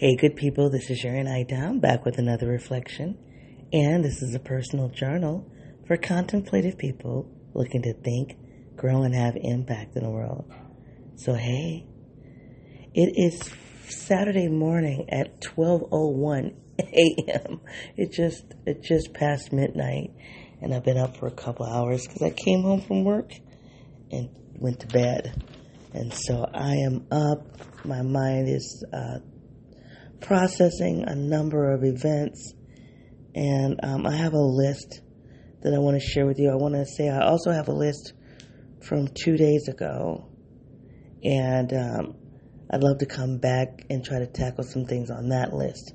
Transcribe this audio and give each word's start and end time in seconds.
Hey, 0.00 0.14
good 0.14 0.36
people, 0.36 0.70
this 0.70 0.90
is 0.90 1.00
Sharon 1.00 1.26
Idam 1.26 1.80
back 1.80 2.04
with 2.04 2.18
another 2.18 2.46
reflection. 2.46 3.18
And 3.72 4.04
this 4.04 4.22
is 4.22 4.32
a 4.32 4.38
personal 4.38 4.90
journal 4.90 5.50
for 5.88 5.96
contemplative 5.96 6.78
people 6.78 7.28
looking 7.52 7.82
to 7.82 7.94
think, 7.94 8.36
grow, 8.76 9.02
and 9.02 9.12
have 9.12 9.34
impact 9.34 9.96
in 9.96 10.04
the 10.04 10.10
world. 10.10 10.54
So, 11.16 11.34
hey, 11.34 11.84
it 12.94 13.12
is 13.16 13.50
Saturday 13.88 14.46
morning 14.46 15.10
at 15.10 15.40
12:01 15.40 16.54
a.m. 16.78 17.60
It 17.96 18.12
just 18.12 18.44
it 18.66 18.84
just 18.84 19.12
past 19.12 19.52
midnight, 19.52 20.12
and 20.62 20.72
I've 20.72 20.84
been 20.84 20.96
up 20.96 21.16
for 21.16 21.26
a 21.26 21.32
couple 21.32 21.66
hours 21.66 22.06
because 22.06 22.22
I 22.22 22.30
came 22.30 22.62
home 22.62 22.82
from 22.82 23.02
work 23.02 23.32
and 24.12 24.28
went 24.54 24.78
to 24.78 24.86
bed, 24.86 25.42
and 25.92 26.14
so 26.14 26.48
I 26.54 26.76
am 26.86 27.04
up. 27.10 27.44
My 27.84 28.02
mind 28.02 28.48
is 28.48 28.84
uh, 28.92 29.18
processing 30.20 31.04
a 31.06 31.14
number 31.14 31.72
of 31.72 31.84
events, 31.84 32.52
and 33.34 33.78
um, 33.82 34.06
I 34.06 34.16
have 34.16 34.32
a 34.32 34.38
list 34.38 35.00
that 35.62 35.74
I 35.74 35.78
want 35.78 36.00
to 36.00 36.06
share 36.06 36.26
with 36.26 36.38
you. 36.38 36.50
I 36.50 36.56
want 36.56 36.74
to 36.74 36.84
say 36.86 37.08
I 37.08 37.26
also 37.26 37.50
have 37.50 37.68
a 37.68 37.72
list 37.72 38.12
from 38.80 39.08
two 39.08 39.36
days 39.36 39.68
ago, 39.68 40.28
and 41.22 41.72
um, 41.72 42.16
I'd 42.70 42.82
love 42.82 42.98
to 42.98 43.06
come 43.06 43.38
back 43.38 43.84
and 43.90 44.04
try 44.04 44.18
to 44.18 44.26
tackle 44.26 44.64
some 44.64 44.84
things 44.84 45.10
on 45.10 45.30
that 45.30 45.52
list. 45.52 45.94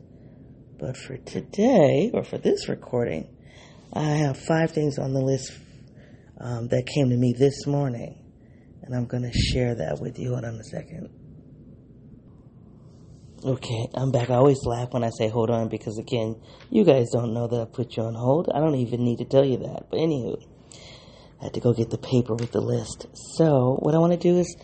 But 0.80 0.98
for 0.98 1.18
today, 1.18 2.12
or 2.13 2.24
for 2.24 2.38
this 2.38 2.68
recording, 2.68 3.35
I 3.94 4.04
have 4.04 4.38
five 4.38 4.71
things 4.71 4.98
on 4.98 5.13
the 5.13 5.21
list 5.21 5.52
um, 6.41 6.68
that 6.70 6.85
came 6.88 7.10
to 7.10 7.16
me 7.16 7.34
this 7.38 7.66
morning, 7.68 8.20
and 8.82 8.96
I'm 8.96 9.05
going 9.05 9.24
to 9.24 9.32
share 9.32 9.76
that 9.76 9.99
with 10.02 10.20
you. 10.20 10.35
On 10.35 10.44
a 10.44 10.63
second. 10.63 11.23
Okay, 13.46 13.90
I'm 13.94 14.10
back. 14.10 14.30
I 14.30 14.36
always 14.36 14.64
laugh 14.64 14.94
when 14.94 15.04
I 15.04 15.10
say 15.10 15.28
hold 15.28 15.50
on 15.50 15.68
because, 15.68 15.98
again, 15.98 16.42
you 16.70 16.86
guys 16.86 17.10
don't 17.12 17.34
know 17.34 17.46
that 17.46 17.60
I 17.60 17.66
put 17.66 17.98
you 17.98 18.04
on 18.04 18.13
hold. 18.13 18.50
I 18.50 18.60
don't 18.62 18.76
even 18.76 19.04
need 19.04 19.18
to 19.18 19.26
tell 19.26 19.44
you 19.44 19.58
that. 19.58 19.88
But, 19.91 20.00
anywho, 20.00 20.41
I 21.41 21.44
had 21.44 21.54
to 21.55 21.60
go 21.60 21.74
get 21.74 21.90
the 21.90 21.98
paper 21.98 22.35
with 22.35 22.54
the 22.54 22.62
list. 22.62 23.08
So, 23.35 23.76
what 23.82 23.96
I 23.96 23.98
want 23.98 24.13
to 24.13 24.18
do 24.18 24.38
is, 24.38 24.55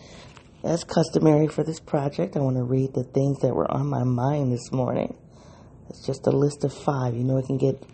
as 0.64 0.82
customary 0.84 1.46
for 1.46 1.62
this 1.62 1.78
project, 1.78 2.38
I 2.38 2.40
want 2.40 2.56
to 2.56 2.62
read 2.62 2.94
the 2.94 3.04
things 3.04 3.40
that 3.40 3.54
were 3.54 3.70
on 3.70 3.86
my 3.86 4.02
mind 4.02 4.50
this 4.50 4.72
morning. 4.72 5.14
It's 5.90 6.06
just 6.06 6.26
a 6.26 6.30
list 6.30 6.64
of 6.64 6.72
five. 6.72 7.14
You 7.14 7.24
know, 7.24 7.36
it 7.36 7.44
can 7.44 7.58
get 7.58 7.84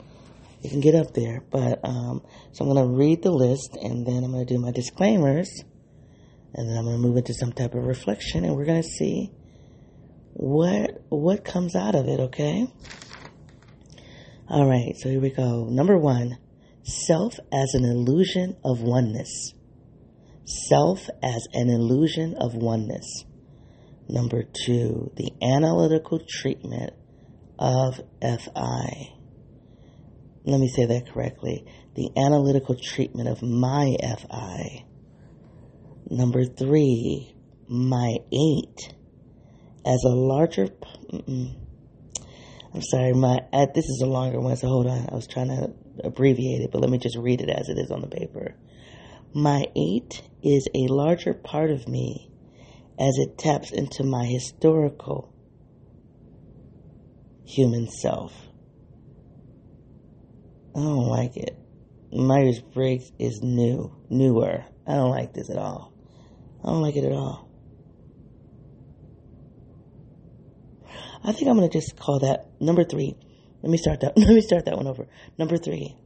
it 0.63 0.71
can 0.71 0.81
get 0.81 0.95
up 0.95 1.13
there. 1.15 1.43
But 1.51 1.81
um, 1.83 2.23
so 2.53 2.65
I'm 2.65 2.73
going 2.73 2.87
to 2.87 2.97
read 2.97 3.25
the 3.25 3.33
list, 3.33 3.77
and 3.83 4.07
then 4.07 4.23
I'm 4.23 4.31
going 4.31 4.47
to 4.47 4.55
do 4.55 4.61
my 4.61 4.71
disclaimers, 4.71 5.51
and 6.55 6.71
then 6.71 6.79
I'm 6.79 6.85
going 6.85 7.03
to 7.03 7.03
move 7.03 7.17
into 7.17 7.35
some 7.35 7.51
type 7.51 7.75
of 7.75 7.83
reflection, 7.83 8.45
and 8.45 8.55
we're 8.55 8.67
going 8.67 8.83
to 8.83 8.89
see 8.89 9.33
what 10.37 11.03
what 11.09 11.47
comes 11.47 11.75
out 11.75 11.95
of 11.95 12.09
it, 12.09 12.21
okay? 12.21 12.67
All 14.49 14.69
right, 14.69 14.95
so 14.97 15.09
here 15.09 15.21
we 15.21 15.31
go. 15.31 15.67
Number 15.71 15.97
1, 15.97 16.37
self 16.83 17.39
as 17.51 17.73
an 17.73 17.85
illusion 17.85 18.57
of 18.63 18.83
oneness. 18.83 19.55
Self 20.45 21.09
as 21.23 21.49
an 21.55 21.71
illusion 21.71 22.35
of 22.39 22.55
oneness. 22.55 23.25
Number 24.11 24.45
2, 24.67 25.13
the 25.17 25.33
analytical 25.43 26.21
treatment 26.29 26.93
of 27.59 28.01
FI. 28.21 29.13
Let 30.45 30.61
me 30.61 30.69
say 30.69 30.85
that 30.85 31.11
correctly. 31.13 31.65
The 31.95 32.11
analytical 32.15 32.77
treatment 32.77 33.31
of 33.31 33.43
my 33.43 33.97
FI. 34.01 34.85
Number 36.11 36.45
3, 36.45 37.35
my 37.69 38.19
8 38.31 38.96
as 39.87 40.03
a 40.05 40.15
larger. 40.15 40.67
Mm-mm. 41.13 41.55
I'm 42.75 42.83
sorry, 42.83 43.15
my 43.15 43.41
uh, 43.53 43.67
this 43.75 43.85
is 43.87 44.03
a 44.03 44.07
longer 44.07 44.41
one, 44.41 44.57
so 44.57 44.69
hold 44.69 44.87
on. 44.87 45.09
I 45.11 45.15
was 45.15 45.27
trying 45.27 45.49
to 45.49 45.73
abbreviate 46.05 46.63
it, 46.63 46.71
but 46.73 46.81
let 46.81 46.91
me 46.91 46.99
just 46.99 47.17
read 47.17 47.41
it 47.41 47.49
as 47.49 47.69
it 47.69 47.79
is 47.79 47.91
on 47.91 48.03
the 48.03 48.09
paper. 48.09 48.55
My 49.33 49.65
eight 49.77 50.23
is 50.43 50.69
a 50.75 50.87
larger 50.89 51.33
part 51.33 51.71
of 51.71 51.89
me 51.89 52.31
as 52.99 53.17
it 53.19 53.39
taps 53.39 53.73
into 53.73 54.05
my 54.05 54.25
historical 54.25 55.33
human 57.47 57.89
self. 57.89 58.35
I 60.75 60.81
don't 60.81 61.09
like 61.09 61.37
it. 61.37 61.57
Myers 62.13 62.61
Briggs 62.61 63.13
is 63.19 63.41
new, 63.43 63.95
newer. 64.11 64.65
I 64.87 64.95
don't 64.95 65.11
like 65.11 65.33
this 65.33 65.49
at 65.51 65.57
all. 65.57 65.93
I 66.63 66.69
don't 66.69 66.83
like 66.83 66.97
it 66.97 67.05
at 67.05 67.13
all. 67.13 67.46
I 71.25 71.33
think 71.33 71.49
I'm 71.49 71.57
gonna 71.57 71.69
just 71.69 71.97
call 71.97 72.21
that 72.21 72.47
number 72.61 72.85
three. 72.85 73.17
Let 73.63 73.71
me 73.71 73.79
start 73.79 74.01
that. 74.01 74.13
Let 74.17 74.29
me 74.29 74.41
start 74.41 74.65
that 74.67 74.77
one 74.77 74.87
over. 74.87 75.07
Number 75.39 75.57
three. 75.57 75.97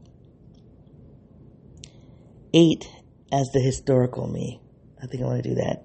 Eight 2.53 2.88
as 3.32 3.48
the 3.53 3.60
historical 3.60 4.26
me. 4.26 4.60
I 5.03 5.06
think 5.06 5.22
I 5.22 5.26
want 5.26 5.43
to 5.43 5.48
do 5.48 5.54
that. 5.56 5.84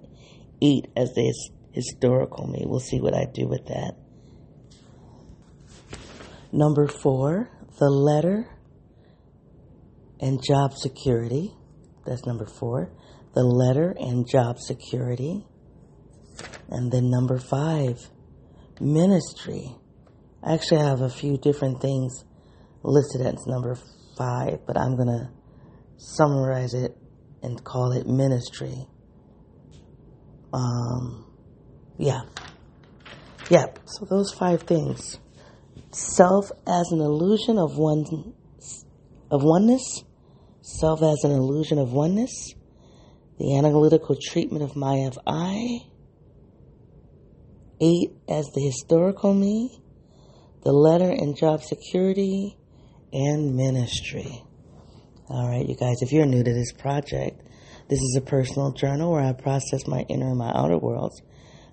Eight 0.62 0.88
as 0.96 1.13
the 1.13 1.22
his, 1.22 1.52
historical 1.72 2.47
me. 2.47 2.63
We'll 2.66 2.80
see 2.80 3.00
what 3.00 3.13
I 3.13 3.25
do 3.31 3.47
with 3.47 3.68
that. 3.68 3.96
Number 6.52 6.88
four, 6.88 7.50
the 7.80 7.90
letter 7.90 8.47
and 10.19 10.42
job 10.42 10.74
security. 10.74 11.53
That's 12.06 12.25
number 12.25 12.46
four. 12.46 12.92
The 13.34 13.44
letter 13.44 13.94
and 14.00 14.28
job 14.28 14.59
security. 14.59 15.46
And 16.69 16.92
then 16.92 17.09
number 17.09 17.38
five, 17.38 18.09
ministry. 18.80 19.75
I 20.44 20.53
actually 20.53 20.81
have 20.81 21.02
a 21.02 21.09
few 21.09 21.38
different 21.38 21.81
things 21.81 22.24
listed 22.84 23.22
as 23.22 23.46
number 23.47 23.78
five, 24.18 24.59
but 24.66 24.78
I'm 24.78 24.96
going 24.96 25.08
to 25.08 25.30
summarize 25.97 26.74
it 26.74 26.96
and 27.41 27.63
call 27.63 27.91
it 27.91 28.08
ministry. 28.08 28.88
Um, 30.53 31.25
yeah. 31.97 32.22
Yeah, 33.50 33.66
so 33.86 34.06
those 34.06 34.34
five 34.34 34.63
things. 34.63 35.19
Self 35.92 36.52
as 36.68 36.92
an 36.92 37.00
illusion 37.00 37.57
of 37.57 37.78
one 37.78 38.34
of 39.31 39.44
oneness, 39.44 40.03
self 40.62 41.02
as 41.02 41.24
an 41.24 41.31
illusion 41.31 41.78
of 41.78 41.92
oneness, 41.92 42.53
the 43.40 43.57
analytical 43.57 44.16
treatment 44.19 44.63
of 44.63 44.75
my 44.75 45.06
of 45.07 45.18
I, 45.28 45.81
eight 47.80 48.12
as 48.30 48.46
the 48.53 48.62
historical 48.62 49.34
me, 49.34 49.81
the 50.63 50.72
letter 50.72 51.09
and 51.09 51.38
job 51.38 51.63
security, 51.63 52.58
and 53.13 53.56
ministry. 53.56 54.44
All 55.28 55.50
right, 55.50 55.68
you 55.68 55.75
guys, 55.75 56.02
if 56.02 56.12
you're 56.12 56.25
new 56.25 56.44
to 56.44 56.53
this 56.53 56.72
project, 56.74 57.41
this 57.90 58.00
is 58.00 58.16
a 58.18 58.22
personal 58.22 58.72
journal 58.72 59.12
where 59.12 59.24
I 59.24 59.34
process 59.34 59.88
my 59.88 60.02
inner 60.09 60.30
and 60.30 60.38
my 60.38 60.52
outer 60.53 60.78
worlds. 60.78 61.22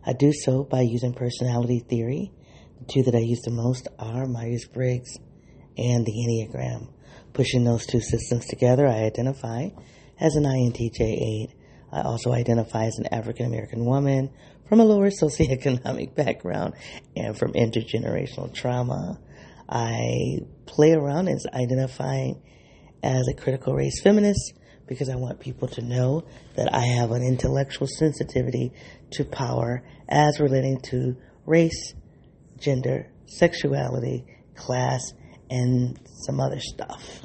I 0.04 0.12
do 0.12 0.32
so 0.32 0.64
by 0.64 0.82
using 0.82 1.14
personality 1.14 1.84
theory. 1.88 2.32
The 2.80 2.92
two 2.92 3.02
that 3.04 3.14
I 3.14 3.20
use 3.20 3.40
the 3.42 3.50
most 3.50 3.88
are 3.98 4.26
Myers 4.26 4.66
Briggs 4.66 5.16
and 5.76 6.04
the 6.04 6.12
Enneagram. 6.12 6.92
Pushing 7.32 7.64
those 7.64 7.86
two 7.86 8.00
systems 8.00 8.46
together, 8.46 8.86
I 8.86 9.04
identify 9.04 9.68
as 10.20 10.34
an 10.34 10.44
INTJ 10.44 11.00
8. 11.00 11.48
I 11.92 12.02
also 12.02 12.32
identify 12.32 12.84
as 12.84 12.98
an 12.98 13.06
African 13.12 13.46
American 13.46 13.84
woman 13.84 14.30
from 14.68 14.80
a 14.80 14.84
lower 14.84 15.10
socioeconomic 15.22 16.14
background 16.14 16.74
and 17.14 17.36
from 17.36 17.52
intergenerational 17.52 18.52
trauma. 18.52 19.18
I 19.68 20.38
play 20.66 20.92
around 20.92 21.28
as 21.28 21.46
identifying 21.52 22.42
as 23.02 23.28
a 23.28 23.34
critical 23.34 23.74
race 23.74 24.00
feminist 24.02 24.54
because 24.86 25.08
I 25.08 25.16
want 25.16 25.40
people 25.40 25.68
to 25.68 25.82
know 25.82 26.24
that 26.56 26.74
I 26.74 26.84
have 26.98 27.12
an 27.12 27.22
intellectual 27.22 27.86
sensitivity 27.86 28.72
to 29.12 29.24
power 29.24 29.82
as 30.08 30.40
relating 30.40 30.80
to 30.90 31.16
race, 31.46 31.94
gender, 32.58 33.10
sexuality, 33.26 34.24
class, 34.54 35.12
and 35.50 35.98
some 36.26 36.40
other 36.40 36.60
stuff. 36.60 37.22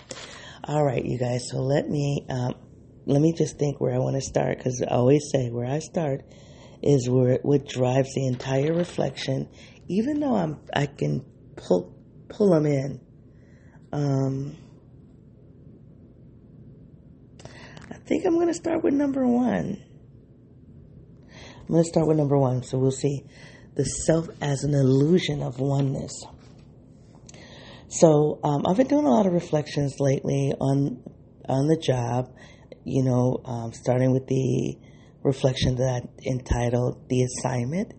All 0.63 0.83
right, 0.83 1.05
you 1.05 1.19
guys. 1.19 1.47
So 1.49 1.59
let 1.59 1.87
me 1.87 2.25
um, 2.29 2.55
let 3.07 3.21
me 3.21 3.33
just 3.33 3.57
think 3.57 3.81
where 3.81 3.95
I 3.95 3.97
want 3.97 4.15
to 4.15 4.21
start 4.21 4.57
because 4.57 4.83
I 4.83 4.93
always 4.93 5.29
say 5.31 5.49
where 5.49 5.65
I 5.65 5.79
start 5.79 6.21
is 6.83 7.09
where 7.09 7.39
what 7.41 7.67
drives 7.67 8.13
the 8.13 8.27
entire 8.27 8.73
reflection 8.73 9.49
even 9.87 10.19
though 10.19 10.35
I'm, 10.35 10.59
I 10.75 10.85
can 10.85 11.25
pull 11.55 11.95
pull 12.29 12.51
them 12.51 12.65
in. 12.65 12.99
Um, 13.91 14.57
I 17.89 17.95
think 18.05 18.25
I'm 18.25 18.33
going 18.33 18.47
to 18.47 18.53
start 18.53 18.83
with 18.83 18.93
number 18.93 19.25
one. 19.25 19.81
I'm 21.31 21.67
going 21.67 21.83
to 21.83 21.89
start 21.89 22.07
with 22.07 22.17
number 22.17 22.37
one, 22.37 22.63
so 22.63 22.77
we'll 22.77 22.91
see 22.91 23.23
the 23.75 23.85
self 23.85 24.27
as 24.41 24.63
an 24.63 24.73
illusion 24.73 25.41
of 25.41 25.59
oneness. 25.59 26.11
So 27.89 28.39
um, 28.43 28.63
I've 28.67 28.77
been 28.77 28.87
doing 28.87 29.05
a 29.05 29.09
lot 29.09 29.25
of 29.25 29.33
reflections 29.33 29.95
lately 29.99 30.53
on 30.59 31.03
on 31.47 31.67
the 31.67 31.77
job. 31.77 32.33
You 32.87 33.03
know, 33.03 33.41
um, 33.43 33.73
starting 33.73 34.13
with 34.13 34.27
the 34.27 34.77
reflection 35.21 35.75
that 35.75 36.07
entitled 36.25 37.09
"The 37.09 37.23
Assignment," 37.23 37.93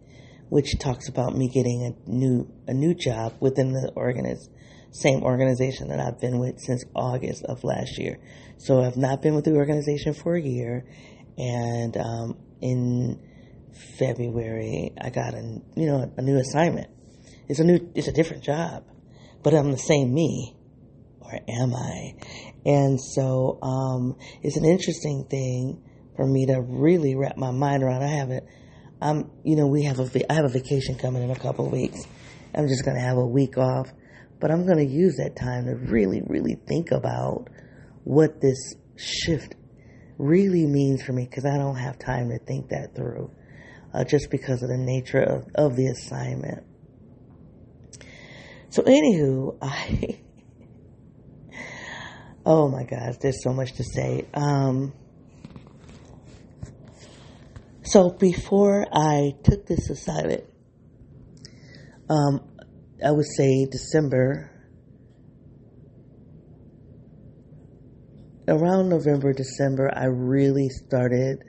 which 0.49 0.79
talks 0.79 1.11
about 1.11 1.37
me 1.37 1.49
getting 1.49 1.85
a 1.85 2.11
new 2.11 2.51
a 2.67 2.73
new 2.73 2.95
job 2.95 3.35
within 3.39 3.73
the 3.73 3.93
organiz- 3.95 4.49
same 4.91 5.23
organization 5.23 5.89
that 5.89 6.01
I've 6.01 6.19
been 6.19 6.39
with 6.39 6.59
since 6.59 6.87
August 6.97 7.45
of 7.45 7.65
last 7.65 7.99
year. 7.99 8.19
So 8.57 8.81
I've 8.81 8.97
not 8.97 9.21
been 9.21 9.35
with 9.35 9.45
the 9.45 9.57
organization 9.57 10.15
for 10.15 10.35
a 10.37 10.41
year, 10.41 10.87
and 11.37 11.95
um, 11.99 12.39
in 12.63 13.21
February 13.99 14.95
I 14.99 15.11
got 15.11 15.35
a 15.35 15.61
you 15.77 15.87
know 15.87 16.11
a 16.17 16.23
new 16.23 16.39
assignment. 16.39 16.89
It's 17.47 17.61
a 17.61 17.65
new 17.65 17.91
it's 17.95 18.09
a 18.09 18.13
different 18.13 18.43
job, 18.43 18.85
but 19.43 19.53
I'm 19.53 19.71
the 19.71 19.77
same 19.77 20.15
me, 20.15 20.57
or 21.21 21.39
am 21.47 21.75
I? 21.75 22.15
And 22.69 23.01
so 23.01 23.59
um, 23.63 24.17
it's 24.43 24.57
an 24.57 24.65
interesting 24.65 25.25
thing 25.29 25.83
for 26.17 26.27
me 26.27 26.47
to 26.47 26.61
really 26.61 27.17
wrap 27.17 27.37
my 27.37 27.51
mind 27.51 27.83
around. 27.83 28.03
I 28.03 28.09
haven't 28.09 28.45
I'm, 29.01 29.31
you 29.45 29.57
know, 29.57 29.67
we 29.67 29.85
have 29.85 30.01
a, 30.01 30.33
I 30.33 30.35
have 30.35 30.45
a 30.45 30.49
vacation 30.49 30.97
coming 30.97 31.23
in 31.23 31.31
a 31.31 31.39
couple 31.39 31.67
of 31.67 31.73
weeks. 31.73 32.01
I'm 32.55 32.67
just 32.67 32.85
going 32.85 32.97
to 32.97 33.03
have 33.03 33.17
a 33.17 33.27
week 33.27 33.57
off, 33.57 33.89
but 34.41 34.51
I'm 34.51 34.67
going 34.67 34.79
to 34.79 34.93
use 34.93 35.17
that 35.17 35.37
time 35.37 35.67
to 35.67 35.75
really, 35.75 36.23
really 36.27 36.57
think 36.67 36.91
about 36.91 37.49
what 38.05 38.41
this 38.41 38.75
shift 38.97 39.55
really 40.19 40.67
means 40.67 41.03
for 41.03 41.13
me 41.13 41.27
because 41.29 41.45
I 41.45 41.57
don't 41.59 41.77
have 41.77 41.99
time 41.99 42.31
to 42.31 42.39
think 42.45 42.71
that 42.71 42.97
through, 42.97 43.31
uh, 43.95 44.05
just 44.05 44.31
because 44.31 44.63
of 44.63 44.69
the 44.69 44.79
nature 44.79 45.23
of, 45.23 45.47
of 45.55 45.77
the 45.77 45.87
assignment. 45.87 46.65
So, 48.71 48.83
anywho, 48.83 49.59
I, 49.63 50.21
oh 52.49 52.67
my 52.67 52.83
gosh, 52.83 53.17
there's 53.21 53.43
so 53.43 53.53
much 53.53 53.75
to 53.75 53.85
say. 53.85 54.25
Um, 54.33 54.95
so 57.83 58.09
before 58.09 58.87
I 58.91 59.35
took 59.45 59.67
this 59.67 59.91
assignment, 59.91 60.45
um, 62.09 62.41
I 63.05 63.11
would 63.11 63.27
say 63.37 63.67
December, 63.71 64.51
around 68.49 68.89
November, 68.89 69.35
December, 69.35 69.91
I 69.95 70.07
really 70.07 70.71
started 70.71 71.45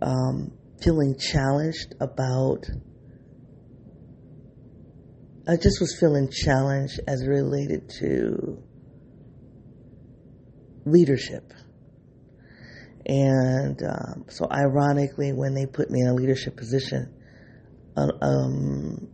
um, 0.00 0.52
feeling 0.82 1.18
challenged 1.18 1.94
about. 2.00 2.64
I 5.46 5.56
just 5.56 5.78
was 5.78 5.94
feeling 6.00 6.30
challenged 6.30 7.00
as 7.06 7.26
related 7.26 7.90
to 8.00 8.62
leadership. 10.84 11.52
And 13.06 13.82
um, 13.82 14.24
so, 14.28 14.48
ironically, 14.50 15.32
when 15.32 15.54
they 15.54 15.66
put 15.66 15.90
me 15.90 16.00
in 16.00 16.08
a 16.08 16.14
leadership 16.14 16.56
position, 16.56 17.12
uh, 17.96 18.08
um, 18.22 19.08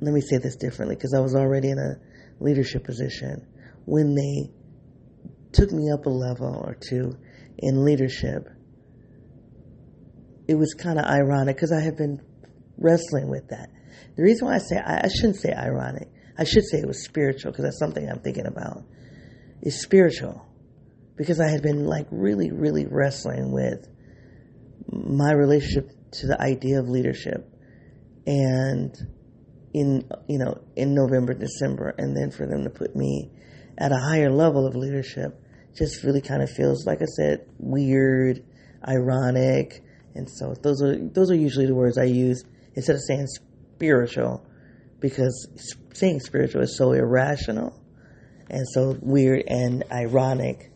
let 0.00 0.14
me 0.14 0.20
say 0.20 0.38
this 0.38 0.56
differently 0.56 0.94
because 0.94 1.12
I 1.14 1.20
was 1.20 1.34
already 1.34 1.70
in 1.70 1.78
a 1.78 2.42
leadership 2.42 2.84
position. 2.84 3.46
When 3.84 4.14
they 4.14 4.52
took 5.52 5.72
me 5.72 5.90
up 5.92 6.06
a 6.06 6.10
level 6.10 6.62
or 6.64 6.76
two 6.80 7.16
in 7.58 7.84
leadership, 7.84 8.48
it 10.46 10.54
was 10.54 10.74
kind 10.74 10.98
of 10.98 11.04
ironic 11.04 11.56
because 11.56 11.72
I 11.72 11.80
have 11.80 11.96
been 11.96 12.20
wrestling 12.76 13.28
with 13.28 13.48
that. 13.48 13.70
The 14.16 14.22
reason 14.22 14.46
why 14.46 14.54
I 14.54 14.58
say 14.58 14.76
I, 14.76 15.00
I 15.04 15.08
shouldn't 15.08 15.36
say 15.36 15.52
ironic, 15.52 16.08
I 16.38 16.44
should 16.44 16.64
say 16.64 16.78
it 16.78 16.86
was 16.86 17.04
spiritual 17.04 17.50
because 17.50 17.64
that's 17.64 17.78
something 17.78 18.08
I'm 18.08 18.20
thinking 18.20 18.46
about. 18.46 18.84
It's 19.62 19.82
spiritual 19.82 20.47
because 21.18 21.40
I 21.40 21.48
had 21.48 21.62
been 21.62 21.84
like 21.84 22.06
really, 22.10 22.52
really 22.52 22.86
wrestling 22.86 23.52
with 23.52 23.86
my 24.90 25.32
relationship 25.32 25.90
to 26.12 26.28
the 26.28 26.40
idea 26.40 26.78
of 26.78 26.88
leadership. 26.88 27.52
And 28.26 28.94
in, 29.74 30.08
you 30.28 30.38
know, 30.38 30.62
in 30.76 30.94
November, 30.94 31.34
December, 31.34 31.94
and 31.98 32.16
then 32.16 32.30
for 32.30 32.46
them 32.46 32.64
to 32.64 32.70
put 32.70 32.94
me 32.94 33.30
at 33.76 33.90
a 33.90 33.96
higher 33.96 34.30
level 34.30 34.66
of 34.66 34.76
leadership 34.76 35.42
just 35.76 36.04
really 36.04 36.20
kind 36.20 36.40
of 36.40 36.50
feels, 36.50 36.86
like 36.86 37.02
I 37.02 37.06
said, 37.16 37.46
weird, 37.58 38.44
ironic. 38.86 39.82
And 40.14 40.30
so 40.30 40.54
those 40.62 40.80
are, 40.82 40.96
those 40.96 41.30
are 41.30 41.36
usually 41.36 41.66
the 41.66 41.74
words 41.74 41.98
I 41.98 42.04
use 42.04 42.44
instead 42.74 42.94
of 42.94 43.02
saying 43.02 43.26
spiritual 43.26 44.46
because 45.00 45.48
saying 45.92 46.20
spiritual 46.20 46.62
is 46.62 46.76
so 46.76 46.92
irrational 46.92 47.80
and 48.50 48.64
so 48.72 48.96
weird 49.00 49.44
and 49.48 49.84
ironic 49.90 50.72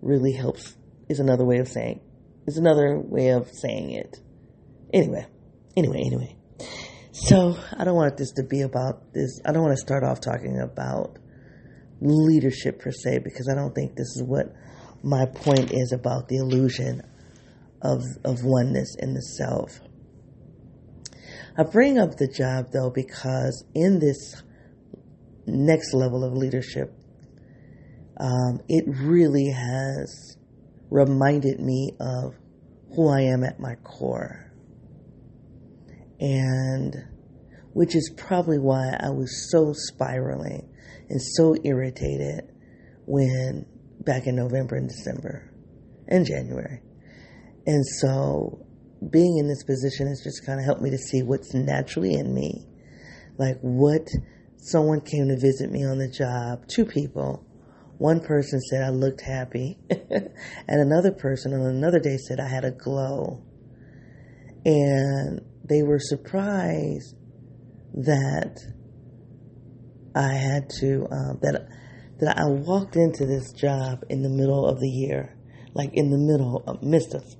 really 0.00 0.32
helps 0.32 0.76
is 1.08 1.20
another 1.20 1.44
way 1.44 1.58
of 1.58 1.68
saying 1.68 2.00
is 2.46 2.58
another 2.58 2.98
way 2.98 3.28
of 3.28 3.48
saying 3.48 3.92
it. 3.92 4.18
Anyway, 4.92 5.26
anyway, 5.76 6.02
anyway. 6.04 6.36
So 7.12 7.56
I 7.76 7.84
don't 7.84 7.94
want 7.94 8.16
this 8.16 8.32
to 8.32 8.42
be 8.42 8.62
about 8.62 9.12
this. 9.12 9.40
I 9.44 9.52
don't 9.52 9.62
want 9.62 9.76
to 9.76 9.80
start 9.80 10.04
off 10.04 10.20
talking 10.20 10.60
about 10.60 11.18
leadership 12.00 12.80
per 12.80 12.90
se 12.90 13.20
because 13.24 13.48
I 13.48 13.54
don't 13.54 13.74
think 13.74 13.94
this 13.94 14.08
is 14.16 14.22
what 14.22 14.52
my 15.02 15.26
point 15.26 15.72
is 15.72 15.92
about 15.92 16.28
the 16.28 16.36
illusion 16.36 17.02
of 17.82 18.02
of 18.24 18.38
oneness 18.42 18.96
in 18.98 19.14
the 19.14 19.22
self. 19.22 19.80
I 21.56 21.64
bring 21.64 21.98
up 21.98 22.16
the 22.16 22.28
job 22.28 22.72
though 22.72 22.90
because 22.90 23.64
in 23.74 23.98
this 23.98 24.42
next 25.46 25.92
level 25.94 26.24
of 26.24 26.32
leadership 26.32 26.94
um, 28.20 28.60
it 28.68 28.84
really 28.86 29.48
has 29.48 30.36
reminded 30.90 31.58
me 31.58 31.92
of 31.98 32.34
who 32.94 33.08
I 33.08 33.22
am 33.22 33.42
at 33.44 33.58
my 33.58 33.76
core. 33.76 34.52
And 36.20 36.94
which 37.72 37.96
is 37.96 38.12
probably 38.16 38.58
why 38.58 38.94
I 39.00 39.08
was 39.08 39.50
so 39.50 39.72
spiraling 39.72 40.68
and 41.08 41.22
so 41.22 41.56
irritated 41.64 42.42
when 43.06 43.64
back 44.00 44.26
in 44.26 44.36
November 44.36 44.76
and 44.76 44.88
December 44.88 45.50
and 46.06 46.26
January. 46.26 46.82
And 47.66 47.86
so 47.86 48.66
being 49.10 49.38
in 49.38 49.48
this 49.48 49.64
position 49.64 50.08
has 50.08 50.22
just 50.22 50.44
kind 50.44 50.58
of 50.58 50.66
helped 50.66 50.82
me 50.82 50.90
to 50.90 50.98
see 50.98 51.22
what's 51.22 51.54
naturally 51.54 52.14
in 52.14 52.34
me. 52.34 52.66
Like 53.38 53.58
what 53.62 54.08
someone 54.58 55.00
came 55.00 55.28
to 55.28 55.38
visit 55.38 55.70
me 55.70 55.86
on 55.86 55.96
the 55.96 56.10
job, 56.10 56.68
two 56.68 56.84
people, 56.84 57.46
one 58.00 58.20
person 58.20 58.62
said 58.62 58.82
I 58.82 58.88
looked 58.88 59.20
happy, 59.20 59.76
and 59.90 60.30
another 60.68 61.12
person 61.12 61.52
on 61.52 61.60
another 61.60 62.00
day 62.00 62.16
said 62.16 62.40
I 62.40 62.48
had 62.48 62.64
a 62.64 62.70
glow. 62.70 63.44
And 64.64 65.42
they 65.68 65.82
were 65.82 65.98
surprised 65.98 67.14
that 67.92 68.56
I 70.16 70.32
had 70.32 70.70
to 70.80 71.06
um, 71.12 71.38
that 71.42 71.68
that 72.20 72.38
I 72.38 72.46
walked 72.46 72.96
into 72.96 73.26
this 73.26 73.52
job 73.52 74.04
in 74.08 74.22
the 74.22 74.30
middle 74.30 74.64
of 74.64 74.80
the 74.80 74.88
year, 74.88 75.36
like 75.74 75.90
in 75.92 76.08
the 76.08 76.16
middle 76.16 76.64
of 76.66 76.82
of, 76.82 77.36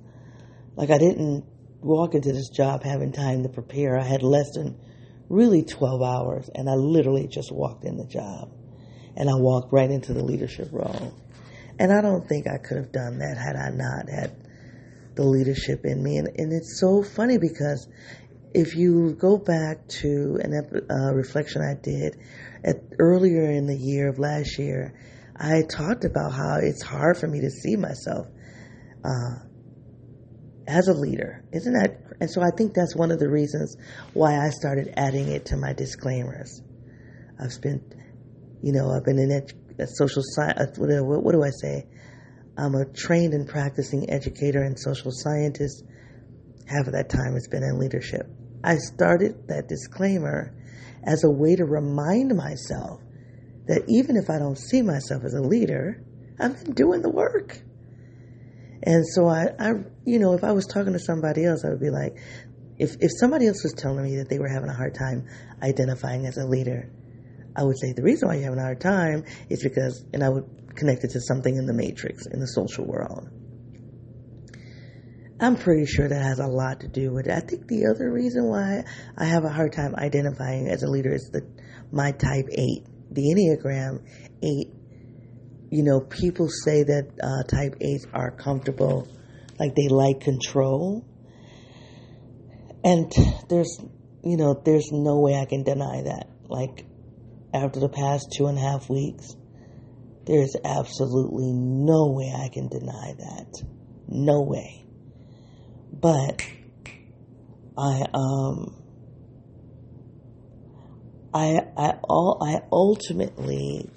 like 0.75 0.91
I 0.91 0.99
didn't 0.99 1.43
walk 1.81 2.13
into 2.13 2.33
this 2.33 2.49
job 2.49 2.83
having 2.83 3.11
time 3.11 3.41
to 3.41 3.49
prepare. 3.49 3.99
I 3.99 4.03
had 4.03 4.21
less 4.21 4.51
than 4.53 4.79
really 5.27 5.63
12 5.63 6.03
hours, 6.03 6.51
and 6.53 6.69
I 6.69 6.75
literally 6.75 7.27
just 7.27 7.51
walked 7.51 7.83
in 7.83 7.97
the 7.97 8.05
job 8.05 8.51
and 9.15 9.29
I 9.29 9.35
walked 9.35 9.73
right 9.73 9.89
into 9.89 10.13
the 10.13 10.23
leadership 10.23 10.69
role. 10.71 11.13
And 11.79 11.91
I 11.91 12.01
don't 12.01 12.27
think 12.27 12.47
I 12.47 12.57
could 12.57 12.77
have 12.77 12.91
done 12.91 13.19
that 13.19 13.37
had 13.37 13.55
I 13.55 13.69
not 13.69 14.09
had 14.09 14.35
the 15.15 15.23
leadership 15.23 15.85
in 15.85 16.03
me. 16.03 16.17
And, 16.17 16.27
and 16.37 16.53
it's 16.53 16.79
so 16.79 17.03
funny 17.03 17.37
because 17.37 17.87
if 18.53 18.75
you 18.75 19.15
go 19.19 19.37
back 19.37 19.87
to 19.87 20.39
an 20.43 20.85
uh, 20.89 21.13
reflection 21.13 21.61
I 21.61 21.75
did 21.81 22.17
at, 22.63 22.75
earlier 22.99 23.51
in 23.51 23.65
the 23.65 23.77
year 23.77 24.09
of 24.09 24.19
last 24.19 24.59
year, 24.59 24.93
I 25.35 25.63
talked 25.69 26.05
about 26.05 26.33
how 26.33 26.57
it's 26.61 26.83
hard 26.83 27.17
for 27.17 27.27
me 27.27 27.41
to 27.41 27.49
see 27.49 27.75
myself 27.75 28.27
uh, 29.03 29.39
as 30.67 30.87
a 30.87 30.93
leader. 30.93 31.43
Isn't 31.51 31.73
that? 31.73 31.97
And 32.19 32.29
so 32.29 32.41
I 32.41 32.51
think 32.55 32.73
that's 32.73 32.95
one 32.95 33.11
of 33.11 33.19
the 33.19 33.29
reasons 33.29 33.75
why 34.13 34.37
I 34.37 34.49
started 34.49 34.93
adding 34.97 35.29
it 35.29 35.45
to 35.47 35.57
my 35.57 35.73
disclaimers. 35.73 36.61
I've 37.39 37.53
spent 37.53 37.95
you 38.61 38.71
know, 38.71 38.91
I've 38.91 39.03
been 39.03 39.19
in 39.19 39.31
ed- 39.31 39.89
social 39.89 40.23
science. 40.23 40.77
What, 40.77 41.23
what 41.23 41.31
do 41.31 41.43
I 41.43 41.49
say? 41.49 41.87
I'm 42.57 42.75
a 42.75 42.85
trained 42.85 43.33
and 43.33 43.47
practicing 43.47 44.09
educator 44.09 44.61
and 44.61 44.77
social 44.79 45.11
scientist. 45.11 45.83
Half 46.67 46.87
of 46.87 46.93
that 46.93 47.09
time 47.09 47.33
has 47.33 47.47
been 47.47 47.63
in 47.63 47.79
leadership. 47.79 48.27
I 48.63 48.75
started 48.75 49.47
that 49.47 49.67
disclaimer 49.67 50.53
as 51.03 51.23
a 51.23 51.29
way 51.29 51.55
to 51.55 51.65
remind 51.65 52.35
myself 52.35 53.01
that 53.67 53.83
even 53.87 54.15
if 54.15 54.29
I 54.29 54.37
don't 54.37 54.57
see 54.57 54.81
myself 54.81 55.23
as 55.23 55.33
a 55.33 55.41
leader, 55.41 56.03
I've 56.39 56.63
been 56.63 56.73
doing 56.73 57.01
the 57.01 57.09
work. 57.09 57.57
And 58.83 59.05
so 59.07 59.27
I, 59.27 59.47
I, 59.59 59.69
you 60.05 60.19
know, 60.19 60.33
if 60.33 60.43
I 60.43 60.51
was 60.51 60.65
talking 60.65 60.93
to 60.93 60.99
somebody 60.99 61.45
else, 61.45 61.63
I 61.65 61.69
would 61.69 61.79
be 61.79 61.89
like, 61.89 62.17
if, 62.77 62.95
if 62.99 63.11
somebody 63.19 63.47
else 63.47 63.63
was 63.63 63.73
telling 63.73 64.03
me 64.03 64.17
that 64.17 64.29
they 64.29 64.39
were 64.39 64.49
having 64.49 64.69
a 64.69 64.73
hard 64.73 64.95
time 64.95 65.27
identifying 65.61 66.25
as 66.25 66.37
a 66.37 66.45
leader, 66.45 66.89
I 67.55 67.63
would 67.63 67.77
say 67.79 67.93
the 67.93 68.03
reason 68.03 68.29
why 68.29 68.35
you 68.35 68.43
have 68.43 68.57
a 68.57 68.61
hard 68.61 68.81
time 68.81 69.25
is 69.49 69.63
because, 69.63 70.05
and 70.13 70.23
I 70.23 70.29
would 70.29 70.75
connect 70.75 71.03
it 71.03 71.11
to 71.11 71.21
something 71.21 71.55
in 71.55 71.65
the 71.65 71.73
matrix, 71.73 72.25
in 72.25 72.39
the 72.39 72.47
social 72.47 72.85
world. 72.85 73.29
I'm 75.39 75.55
pretty 75.55 75.87
sure 75.87 76.07
that 76.07 76.21
has 76.21 76.39
a 76.39 76.45
lot 76.45 76.81
to 76.81 76.87
do 76.87 77.11
with 77.11 77.25
it. 77.25 77.33
I 77.33 77.39
think 77.39 77.67
the 77.67 77.87
other 77.87 78.11
reason 78.11 78.47
why 78.47 78.83
I 79.17 79.25
have 79.25 79.43
a 79.43 79.49
hard 79.49 79.73
time 79.73 79.95
identifying 79.95 80.67
as 80.67 80.83
a 80.83 80.87
leader 80.87 81.13
is 81.13 81.31
the 81.33 81.41
my 81.91 82.11
type 82.11 82.45
eight, 82.51 82.85
the 83.09 83.23
Enneagram 83.23 84.05
eight. 84.43 84.67
You 85.71 85.83
know, 85.83 86.01
people 86.01 86.47
say 86.47 86.83
that 86.83 87.11
uh, 87.23 87.43
type 87.49 87.75
eights 87.81 88.05
are 88.13 88.29
comfortable, 88.29 89.07
like 89.59 89.73
they 89.73 89.87
like 89.87 90.19
control, 90.19 91.05
and 92.83 93.11
there's, 93.49 93.79
you 94.23 94.37
know, 94.37 94.61
there's 94.63 94.89
no 94.91 95.21
way 95.21 95.35
I 95.35 95.45
can 95.45 95.63
deny 95.63 96.03
that. 96.03 96.27
Like 96.49 96.85
after 97.53 97.79
the 97.79 97.89
past 97.89 98.33
two 98.35 98.47
and 98.47 98.57
a 98.57 98.61
half 98.61 98.89
weeks, 98.89 99.35
there's 100.25 100.55
absolutely 100.63 101.51
no 101.53 102.11
way 102.11 102.31
I 102.35 102.49
can 102.49 102.67
deny 102.67 103.13
that. 103.17 103.63
No 104.07 104.41
way. 104.41 104.85
But 105.93 106.41
I 107.77 108.05
um 108.13 108.75
I 111.33 111.59
I 111.77 111.93
all 112.03 112.37
I 112.41 112.61
ultimately 112.71 113.89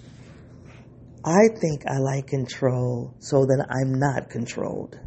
I 1.24 1.48
think 1.60 1.86
I 1.86 1.98
like 1.98 2.26
control 2.26 3.14
so 3.18 3.44
that 3.46 3.66
I'm 3.70 3.94
not 3.98 4.30
controlled. 4.30 4.98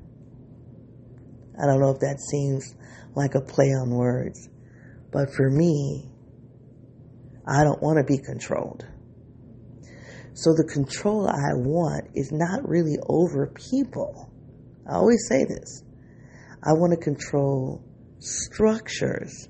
I 1.62 1.66
don't 1.66 1.80
know 1.80 1.92
if 1.92 2.00
that 2.00 2.20
seems 2.20 2.75
like 3.16 3.36
a 3.36 3.42
play 3.42 3.68
on 3.68 3.89
words, 3.89 4.50
but 5.12 5.34
for 5.34 5.50
me, 5.50 6.12
I 7.48 7.63
don't 7.63 7.82
want 7.82 7.98
to 7.98 8.04
be 8.04 8.18
controlled. 8.22 8.86
So 10.34 10.54
the 10.54 10.66
control 10.66 11.27
I 11.27 11.54
want 11.56 12.10
is 12.13 12.32
not 12.32 12.68
really 12.68 12.98
over 13.08 13.48
people. 13.48 14.32
I 14.88 14.96
always 14.96 15.25
say 15.27 15.46
this. 15.46 15.84
I 16.63 16.74
want 16.74 16.92
to 16.92 16.98
control 16.98 17.84
structures 18.20 19.48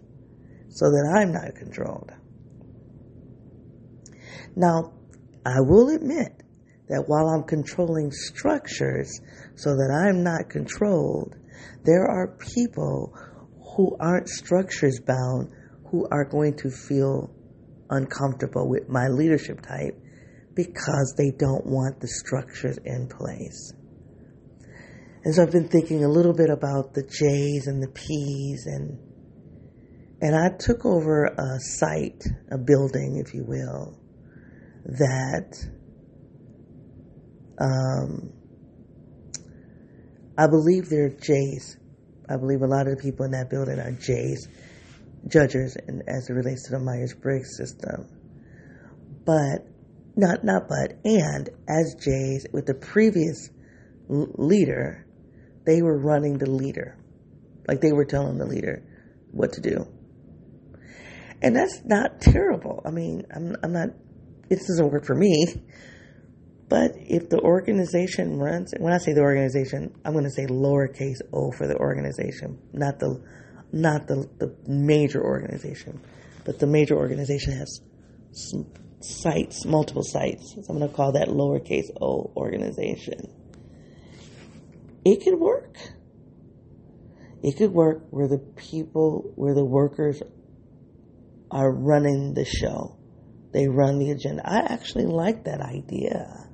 so 0.70 0.86
that 0.86 1.14
I'm 1.18 1.32
not 1.32 1.56
controlled. 1.56 2.12
Now, 4.56 4.94
I 5.46 5.60
will 5.62 5.90
admit 5.90 6.44
that 6.90 7.04
while 7.08 7.28
I'm 7.28 7.44
controlling 7.44 8.12
structures 8.12 9.20
so 9.56 9.72
that 9.76 9.92
I'm 9.92 10.24
not 10.24 10.50
controlled, 10.50 11.36
there 11.84 12.06
are 12.06 12.38
people 12.38 13.14
who 13.76 13.98
aren't 14.00 14.30
structures 14.30 15.00
bound 15.00 15.52
who 15.90 16.08
are 16.12 16.26
going 16.26 16.56
to 16.58 16.70
feel 16.70 17.34
uncomfortable 17.90 18.70
with 18.70 18.90
my 18.90 19.08
leadership 19.08 19.62
type 19.62 20.00
because 20.56 21.14
they 21.18 21.32
don't 21.38 21.66
want 21.66 22.00
the 22.00 22.08
structures 22.08 22.78
in 22.84 23.08
place. 23.08 23.74
And 25.24 25.36
so 25.36 25.44
I've 25.44 25.52
been 25.52 25.68
thinking 25.68 26.04
a 26.04 26.10
little 26.10 26.34
bit 26.34 26.50
about 26.50 26.94
the 26.94 27.04
J's 27.04 27.68
and 27.68 27.82
the 27.82 27.90
P's 27.90 28.66
and 28.66 29.00
and 30.20 30.36
I 30.36 30.50
took 30.58 30.84
over 30.84 31.26
a 31.26 31.60
site, 31.60 32.24
a 32.52 32.58
building, 32.58 33.24
if 33.24 33.36
you 33.36 33.44
will, 33.46 34.00
that 34.86 35.54
um, 37.60 38.34
I 40.38 40.48
believe 40.48 40.90
they're 40.90 41.10
J's. 41.10 41.78
I 42.30 42.38
believe 42.38 42.62
a 42.62 42.68
lot 42.68 42.88
of 42.88 42.98
the 42.98 43.04
people 43.04 43.26
in 43.26 43.32
that 43.32 43.50
building 43.50 43.80
are 43.80 43.92
J's, 43.92 44.48
judges, 45.28 45.78
and 45.88 46.04
as 46.08 46.30
it 46.30 46.34
relates 46.34 46.64
to 46.66 46.72
the 46.72 46.80
Myers 46.80 47.14
Briggs 47.14 47.58
system. 47.58 48.08
But 49.26 49.68
not 50.16 50.44
not 50.44 50.68
but 50.68 51.00
and 51.04 51.50
as 51.68 51.96
J's 52.00 52.46
with 52.52 52.66
the 52.66 52.74
previous 52.74 53.50
leader, 54.10 55.06
they 55.66 55.82
were 55.82 55.98
running 55.98 56.38
the 56.38 56.50
leader. 56.50 56.98
Like 57.68 57.82
they 57.82 57.92
were 57.92 58.06
telling 58.06 58.38
the 58.38 58.46
leader 58.46 58.84
what 59.32 59.54
to 59.54 59.62
do. 59.62 59.86
And 61.42 61.56
that's 61.56 61.82
not 61.86 62.20
terrible. 62.22 62.82
I 62.86 62.92
mean, 62.92 63.24
I'm, 63.34 63.56
I'm 63.64 63.74
not, 63.74 63.90
it 64.50 64.56
doesn't 64.56 64.90
work 64.90 65.06
for 65.06 65.16
me. 65.16 65.46
But 66.70 66.92
if 66.96 67.30
the 67.30 67.40
organization 67.40 68.40
runs, 68.40 68.74
when 68.78 68.92
I 68.92 68.98
say 68.98 69.14
the 69.14 69.22
organization, 69.22 69.94
I'm 70.04 70.14
going 70.14 70.26
to 70.26 70.32
say 70.32 70.48
lowercase 70.48 71.22
o 71.32 71.52
for 71.52 71.68
the 71.68 71.78
organization, 71.78 72.60
not 72.74 73.00
the, 73.00 73.24
not 73.72 74.08
the, 74.08 74.30
the 74.38 74.56
major 74.68 75.24
organization. 75.24 76.00
But 76.46 76.60
the 76.60 76.68
major 76.68 76.96
organization 76.96 77.54
has 77.54 77.82
sites, 79.02 79.66
multiple 79.66 80.04
sites. 80.04 80.54
So 80.56 80.62
I'm 80.70 80.78
going 80.80 80.90
to 80.90 80.96
call 80.96 81.14
that 81.14 81.28
lowercase 81.28 81.90
o 82.00 82.32
organization 82.36 83.34
it 85.12 85.24
could 85.24 85.40
work. 85.40 85.78
It 87.42 87.56
could 87.58 87.72
work 87.72 88.08
where 88.10 88.28
the 88.28 88.40
people, 88.40 89.32
where 89.36 89.54
the 89.54 89.64
workers 89.64 90.22
are 91.50 91.72
running 91.72 92.34
the 92.34 92.44
show. 92.44 92.98
They 93.54 93.70
run 93.70 94.00
the 94.00 94.12
agenda. 94.12 94.42
I 94.46 94.74
actually 94.74 95.06
like 95.06 95.46
that 95.46 95.62
idea. 95.62 96.50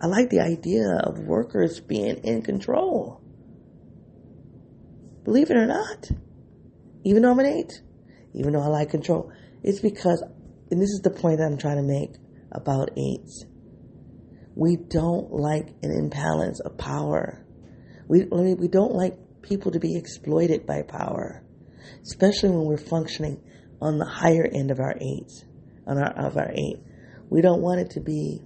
I 0.00 0.06
like 0.06 0.30
the 0.30 0.40
idea 0.40 0.86
of 1.04 1.18
workers 1.18 1.80
being 1.80 2.16
in 2.24 2.40
control. 2.40 3.20
Believe 5.24 5.50
it 5.50 5.56
or 5.56 5.66
not, 5.66 6.10
even 7.04 7.22
though 7.22 7.32
I'm 7.32 7.38
an 7.38 7.46
eight, 7.46 7.80
even 8.34 8.52
though 8.52 8.62
I 8.62 8.66
like 8.66 8.90
control, 8.90 9.32
it's 9.62 9.80
because, 9.80 10.22
and 10.70 10.80
this 10.80 10.90
is 10.90 11.00
the 11.02 11.10
point 11.10 11.38
that 11.38 11.46
I'm 11.46 11.58
trying 11.58 11.76
to 11.76 11.82
make 11.82 12.10
about 12.52 12.90
eights. 12.96 13.44
We 14.54 14.76
don't 14.76 15.32
like 15.32 15.68
an 15.82 15.90
imbalance 15.90 16.60
of 16.60 16.76
power. 16.78 17.44
We, 18.06 18.24
we 18.24 18.68
don't 18.68 18.92
like 18.92 19.42
people 19.42 19.72
to 19.72 19.80
be 19.80 19.96
exploited 19.96 20.66
by 20.66 20.82
power, 20.82 21.42
especially 22.02 22.50
when 22.50 22.66
we're 22.66 22.76
functioning 22.76 23.42
on 23.80 23.98
the 23.98 24.04
higher 24.04 24.46
end 24.46 24.70
of 24.70 24.78
our 24.78 24.94
eights, 25.00 25.44
on 25.86 25.98
our, 25.98 26.26
of 26.26 26.36
our 26.36 26.50
eight. 26.52 26.80
We 27.30 27.40
don't 27.40 27.62
want 27.62 27.80
it 27.80 27.90
to 27.92 28.00
be, 28.00 28.42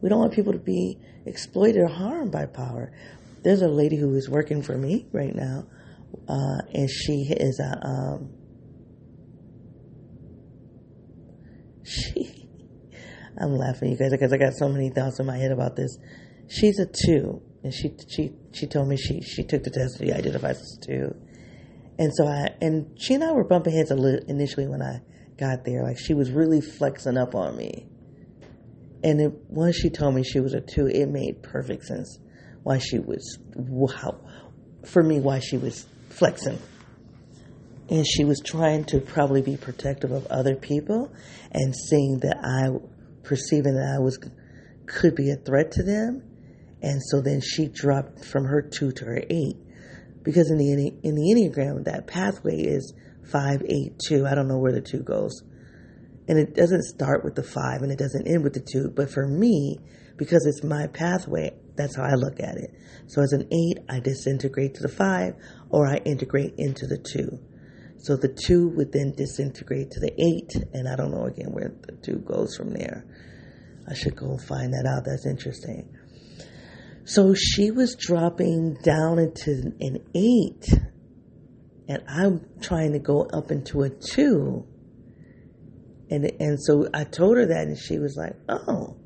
we 0.00 0.08
don't 0.08 0.20
want 0.20 0.32
people 0.32 0.52
to 0.52 0.58
be 0.58 0.98
exploited 1.26 1.82
or 1.82 1.88
harmed 1.88 2.32
by 2.32 2.46
power. 2.46 2.92
There's 3.44 3.60
a 3.60 3.68
lady 3.68 3.96
who 3.96 4.14
is 4.14 4.28
working 4.28 4.62
for 4.62 4.76
me 4.76 5.06
right 5.12 5.34
now, 5.34 5.66
uh, 6.26 6.58
and 6.72 6.88
she 6.88 7.26
is 7.30 7.60
a, 7.60 7.86
um, 7.86 8.32
she 11.84 12.48
I'm 13.38 13.54
laughing, 13.54 13.90
you 13.90 13.98
guys, 13.98 14.12
because 14.12 14.32
I 14.32 14.38
got 14.38 14.54
so 14.54 14.68
many 14.70 14.88
thoughts 14.88 15.20
in 15.20 15.26
my 15.26 15.36
head 15.36 15.52
about 15.52 15.76
this. 15.76 15.98
She's 16.48 16.78
a 16.78 16.86
two, 16.86 17.42
and 17.62 17.72
she 17.74 17.94
she 18.08 18.32
she 18.52 18.66
told 18.66 18.88
me 18.88 18.96
she 18.96 19.20
she 19.20 19.44
took 19.44 19.62
the 19.62 19.70
test. 19.70 19.98
She 19.98 20.10
identifies 20.10 20.58
as 20.60 20.78
two, 20.82 21.14
and 21.98 22.10
so 22.14 22.26
I 22.26 22.48
and 22.62 22.98
she 22.98 23.12
and 23.12 23.22
I 23.24 23.32
were 23.32 23.44
bumping 23.44 23.74
heads 23.74 23.90
a 23.90 23.94
little 23.94 24.20
initially 24.26 24.68
when 24.68 24.80
I 24.80 25.02
got 25.38 25.66
there. 25.66 25.82
Like 25.82 25.98
she 25.98 26.14
was 26.14 26.30
really 26.30 26.62
flexing 26.62 27.18
up 27.18 27.34
on 27.34 27.58
me, 27.58 27.88
and 29.02 29.20
it, 29.20 29.32
once 29.48 29.76
she 29.76 29.90
told 29.90 30.14
me 30.14 30.22
she 30.22 30.40
was 30.40 30.54
a 30.54 30.62
two, 30.62 30.86
it 30.86 31.10
made 31.10 31.42
perfect 31.42 31.84
sense 31.84 32.20
why 32.64 32.78
she 32.78 32.98
was 32.98 33.38
wow 33.54 34.18
for 34.84 35.02
me 35.02 35.20
why 35.20 35.38
she 35.38 35.56
was 35.56 35.86
flexing 36.10 36.58
and 37.88 38.06
she 38.06 38.24
was 38.24 38.40
trying 38.44 38.84
to 38.84 39.00
probably 39.00 39.42
be 39.42 39.56
protective 39.56 40.10
of 40.10 40.26
other 40.26 40.56
people 40.56 41.12
and 41.52 41.74
seeing 41.74 42.18
that 42.20 42.38
I 42.42 42.70
perceiving 43.22 43.74
that 43.74 43.96
I 43.96 44.02
was 44.02 44.18
could 44.86 45.14
be 45.14 45.30
a 45.30 45.36
threat 45.36 45.72
to 45.72 45.82
them, 45.82 46.22
and 46.82 47.00
so 47.02 47.20
then 47.20 47.40
she 47.40 47.68
dropped 47.68 48.24
from 48.24 48.44
her 48.44 48.62
two 48.62 48.92
to 48.92 49.04
her 49.04 49.22
eight, 49.30 49.56
because 50.22 50.50
in 50.50 50.58
the 50.58 50.92
in 51.02 51.14
the 51.14 51.34
enneagram 51.34 51.84
that 51.84 52.06
pathway 52.06 52.60
is 52.60 52.92
five 53.30 53.62
eight 53.62 53.98
two. 54.06 54.26
I 54.26 54.34
don't 54.34 54.48
know 54.48 54.58
where 54.58 54.72
the 54.72 54.82
two 54.82 55.02
goes, 55.02 55.42
and 56.28 56.38
it 56.38 56.54
doesn't 56.54 56.84
start 56.84 57.24
with 57.24 57.34
the 57.34 57.42
five 57.42 57.82
and 57.82 57.90
it 57.90 57.98
doesn't 57.98 58.28
end 58.28 58.44
with 58.44 58.54
the 58.54 58.60
two. 58.60 58.90
But 58.94 59.10
for 59.10 59.26
me, 59.26 59.78
because 60.16 60.46
it's 60.46 60.62
my 60.62 60.86
pathway, 60.88 61.52
that's 61.76 61.96
how 61.96 62.04
I 62.04 62.14
look 62.14 62.40
at 62.40 62.56
it. 62.56 62.74
So 63.06 63.22
as 63.22 63.32
an 63.32 63.48
eight, 63.52 63.84
I 63.88 64.00
disintegrate 64.00 64.74
to 64.74 64.82
the 64.82 64.88
five, 64.88 65.34
or 65.70 65.86
I 65.86 65.96
integrate 66.04 66.54
into 66.58 66.86
the 66.86 66.98
two. 66.98 67.38
So 67.98 68.16
the 68.16 68.28
two 68.28 68.68
would 68.76 68.92
then 68.92 69.14
disintegrate 69.16 69.90
to 69.92 70.00
the 70.00 70.12
eight, 70.12 70.52
and 70.72 70.88
I 70.88 70.96
don't 70.96 71.10
know 71.10 71.24
again 71.24 71.52
where 71.52 71.74
the 71.86 71.92
two 71.92 72.18
goes 72.18 72.56
from 72.56 72.72
there. 72.74 73.06
I 73.88 73.94
should 73.94 74.16
go 74.16 74.36
find 74.36 74.72
that 74.72 74.86
out. 74.86 75.04
That's 75.04 75.26
interesting. 75.26 75.88
So 77.04 77.34
she 77.34 77.70
was 77.70 77.96
dropping 77.96 78.78
down 78.82 79.18
into 79.18 79.72
an 79.80 79.98
eight, 80.14 80.68
and 81.88 82.02
I'm 82.08 82.46
trying 82.60 82.92
to 82.92 82.98
go 82.98 83.22
up 83.22 83.50
into 83.50 83.82
a 83.82 83.90
two. 83.90 84.66
And 86.10 86.30
and 86.40 86.58
so 86.62 86.88
I 86.94 87.04
told 87.04 87.36
her 87.36 87.46
that, 87.46 87.66
and 87.66 87.78
she 87.78 87.98
was 87.98 88.16
like, 88.16 88.36
"Oh." 88.48 88.96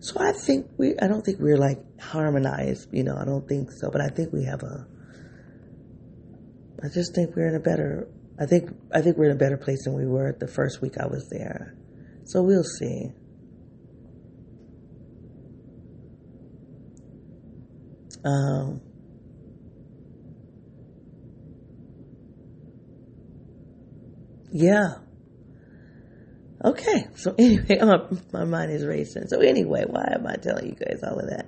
So 0.00 0.20
I 0.20 0.32
think 0.32 0.66
we, 0.76 0.94
I 1.00 1.08
don't 1.08 1.22
think 1.22 1.40
we're 1.40 1.58
like 1.58 1.78
harmonized, 2.00 2.88
you 2.92 3.02
know. 3.02 3.16
I 3.16 3.24
don't 3.24 3.48
think 3.48 3.70
so, 3.72 3.90
but 3.90 4.00
I 4.00 4.08
think 4.08 4.32
we 4.32 4.44
have 4.44 4.62
a. 4.62 4.86
I 6.82 6.88
just 6.88 7.14
think 7.14 7.34
we're 7.34 7.48
in 7.48 7.56
a 7.56 7.60
better. 7.60 8.08
I 8.40 8.46
think 8.46 8.70
I 8.94 9.00
think 9.02 9.16
we're 9.16 9.30
in 9.30 9.36
a 9.36 9.38
better 9.38 9.56
place 9.56 9.84
than 9.84 9.94
we 9.94 10.06
were 10.06 10.36
the 10.38 10.46
first 10.46 10.80
week 10.80 10.94
I 11.00 11.06
was 11.06 11.28
there. 11.30 11.74
So 12.24 12.42
we'll 12.42 12.62
see. 12.62 13.10
Um, 18.24 18.80
yeah. 24.52 25.07
Okay. 26.68 27.06
So 27.16 27.34
anyway, 27.38 27.78
um, 27.80 28.20
my 28.32 28.44
mind 28.44 28.72
is 28.72 28.84
racing. 28.84 29.28
So 29.28 29.40
anyway, 29.40 29.84
why 29.86 30.12
am 30.12 30.26
I 30.26 30.36
telling 30.36 30.66
you 30.66 30.74
guys 30.74 31.00
all 31.02 31.18
of 31.18 31.30
that? 31.30 31.46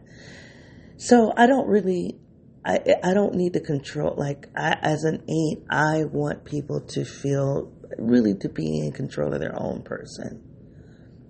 So 0.97 1.33
I 1.37 1.47
don't 1.47 1.69
really, 1.69 2.19
I 2.65 2.79
I 3.03 3.15
don't 3.15 3.35
need 3.35 3.55
to 3.55 3.61
control. 3.61 4.15
Like 4.17 4.49
I, 4.57 4.77
as 4.81 5.05
an 5.05 5.23
eight, 5.29 5.65
I 5.71 6.05
want 6.05 6.45
people 6.45 6.81
to 6.89 7.05
feel 7.05 7.73
really 7.99 8.35
to 8.41 8.49
be 8.49 8.79
in 8.79 8.93
control 8.93 9.33
of 9.35 9.41
their 9.41 9.61
own 9.61 9.83
person. 9.83 10.43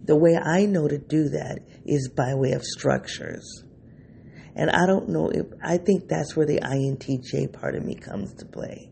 The 0.05 0.17
way 0.17 0.37
I 0.37 0.67
know 0.67 0.89
to 0.89 0.99
do 0.99 1.29
that 1.31 1.61
is 1.85 2.09
by 2.09 2.35
way 2.35 2.53
of 2.53 2.63
structures. 2.63 3.65
And 4.57 4.71
I 4.71 4.87
don't 4.87 5.09
know 5.09 5.29
if, 5.29 5.47
I 5.63 5.79
think 5.79 6.09
that's 6.09 6.37
where 6.37 6.47
the 6.47 6.61
INTJ 6.61 7.53
part 7.53 7.77
of 7.77 7.85
me 7.85 7.95
comes 7.95 8.35
to 8.35 8.47
play. 8.47 8.91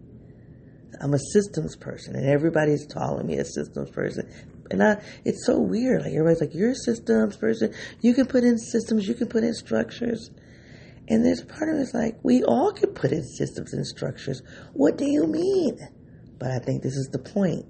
I'm 1.00 1.14
a 1.14 1.18
systems 1.18 1.76
person 1.76 2.16
and 2.16 2.28
everybody's 2.28 2.86
calling 2.86 3.26
me 3.26 3.36
a 3.38 3.44
systems 3.44 3.90
person. 3.90 4.30
And 4.70 4.82
I, 4.82 5.02
it's 5.24 5.46
so 5.46 5.58
weird. 5.58 6.02
Like 6.02 6.12
everybody's 6.12 6.40
like, 6.40 6.54
you're 6.54 6.72
a 6.72 6.76
systems 6.76 7.36
person. 7.36 7.74
You 8.00 8.14
can 8.14 8.26
put 8.26 8.44
in 8.44 8.58
systems. 8.58 9.08
You 9.08 9.14
can 9.14 9.28
put 9.28 9.44
in 9.44 9.54
structures. 9.54 10.30
And 11.08 11.24
there's 11.24 11.42
part 11.42 11.74
of 11.74 11.80
it's 11.80 11.94
like, 11.94 12.18
we 12.22 12.44
all 12.44 12.72
can 12.72 12.92
put 12.92 13.12
in 13.12 13.24
systems 13.24 13.72
and 13.72 13.86
structures. 13.86 14.42
What 14.74 14.98
do 14.98 15.10
you 15.10 15.26
mean? 15.26 15.78
But 16.38 16.50
I 16.50 16.58
think 16.58 16.82
this 16.82 16.96
is 16.96 17.08
the 17.10 17.18
point. 17.18 17.64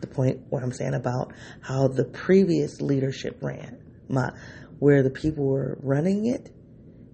The 0.00 0.06
point 0.06 0.40
what 0.48 0.62
I'm 0.62 0.72
saying 0.72 0.94
about 0.94 1.32
how 1.60 1.88
the 1.88 2.04
previous 2.04 2.80
leadership 2.80 3.38
ran, 3.42 3.78
my, 4.08 4.32
where 4.78 5.02
the 5.02 5.10
people 5.10 5.44
were 5.44 5.76
running 5.82 6.26
it, 6.26 6.50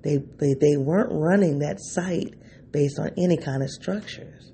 they, 0.03 0.19
they, 0.38 0.55
they 0.55 0.76
weren't 0.76 1.11
running 1.11 1.61
that 1.61 1.79
site 1.81 2.35
based 2.71 2.99
on 2.99 3.11
any 3.17 3.38
kind 3.38 3.62
of 3.62 3.71
structures, 3.71 4.53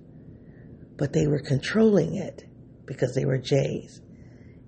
but 0.97 1.13
they 1.13 1.27
were 1.27 1.41
controlling 1.41 2.15
it 2.15 2.45
because 2.87 3.15
they 3.15 3.25
were 3.25 3.39
J's. 3.39 4.01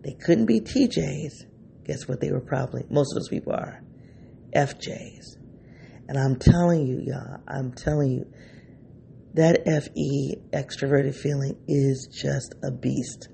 They 0.03 0.15
couldn't 0.15 0.47
be 0.47 0.61
TJs. 0.61 1.47
Guess 1.85 2.09
what 2.09 2.21
they 2.21 2.31
were 2.31 2.41
probably? 2.41 2.85
Most 2.91 3.13
of 3.13 3.23
those 3.23 3.29
people 3.29 3.53
are 3.53 3.83
FJs. 4.55 5.37
And 6.09 6.19
I'm 6.19 6.37
telling 6.37 6.87
you, 6.87 7.01
y'all, 7.07 7.41
I'm 7.49 7.73
telling 7.73 8.11
you, 8.11 8.27
that 9.35 9.65
FE 9.65 10.37
extroverted 10.53 11.15
feeling 11.15 11.57
is 11.67 12.09
just 12.13 12.55
a 12.63 12.71
beast. 12.71 13.29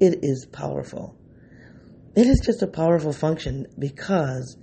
It 0.00 0.20
is 0.22 0.46
powerful. 0.46 1.16
It 2.16 2.26
is 2.26 2.40
just 2.44 2.62
a 2.62 2.66
powerful 2.66 3.12
function 3.12 3.66
because 3.78 4.56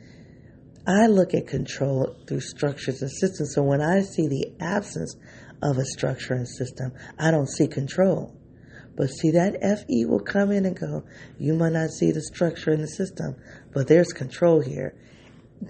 I 0.85 1.07
look 1.07 1.33
at 1.33 1.47
control 1.47 2.15
through 2.27 2.41
structures 2.41 3.01
and 3.01 3.11
systems. 3.11 3.53
So 3.55 3.63
when 3.63 3.81
I 3.81 4.01
see 4.01 4.27
the 4.27 4.53
absence 4.59 5.15
of 5.61 5.77
a 5.77 5.85
structure 5.85 6.33
and 6.33 6.47
system, 6.47 6.91
I 7.17 7.31
don't 7.31 7.47
see 7.47 7.67
control. 7.67 8.38
But 8.99 9.11
see, 9.11 9.31
that 9.31 9.61
FE 9.61 10.03
will 10.07 10.19
come 10.19 10.51
in 10.51 10.65
and 10.65 10.77
go, 10.77 11.05
you 11.37 11.53
might 11.53 11.71
not 11.71 11.89
see 11.89 12.11
the 12.11 12.21
structure 12.21 12.71
in 12.71 12.81
the 12.81 12.87
system, 12.87 13.37
but 13.73 13.87
there's 13.87 14.11
control 14.11 14.59
here. 14.59 14.93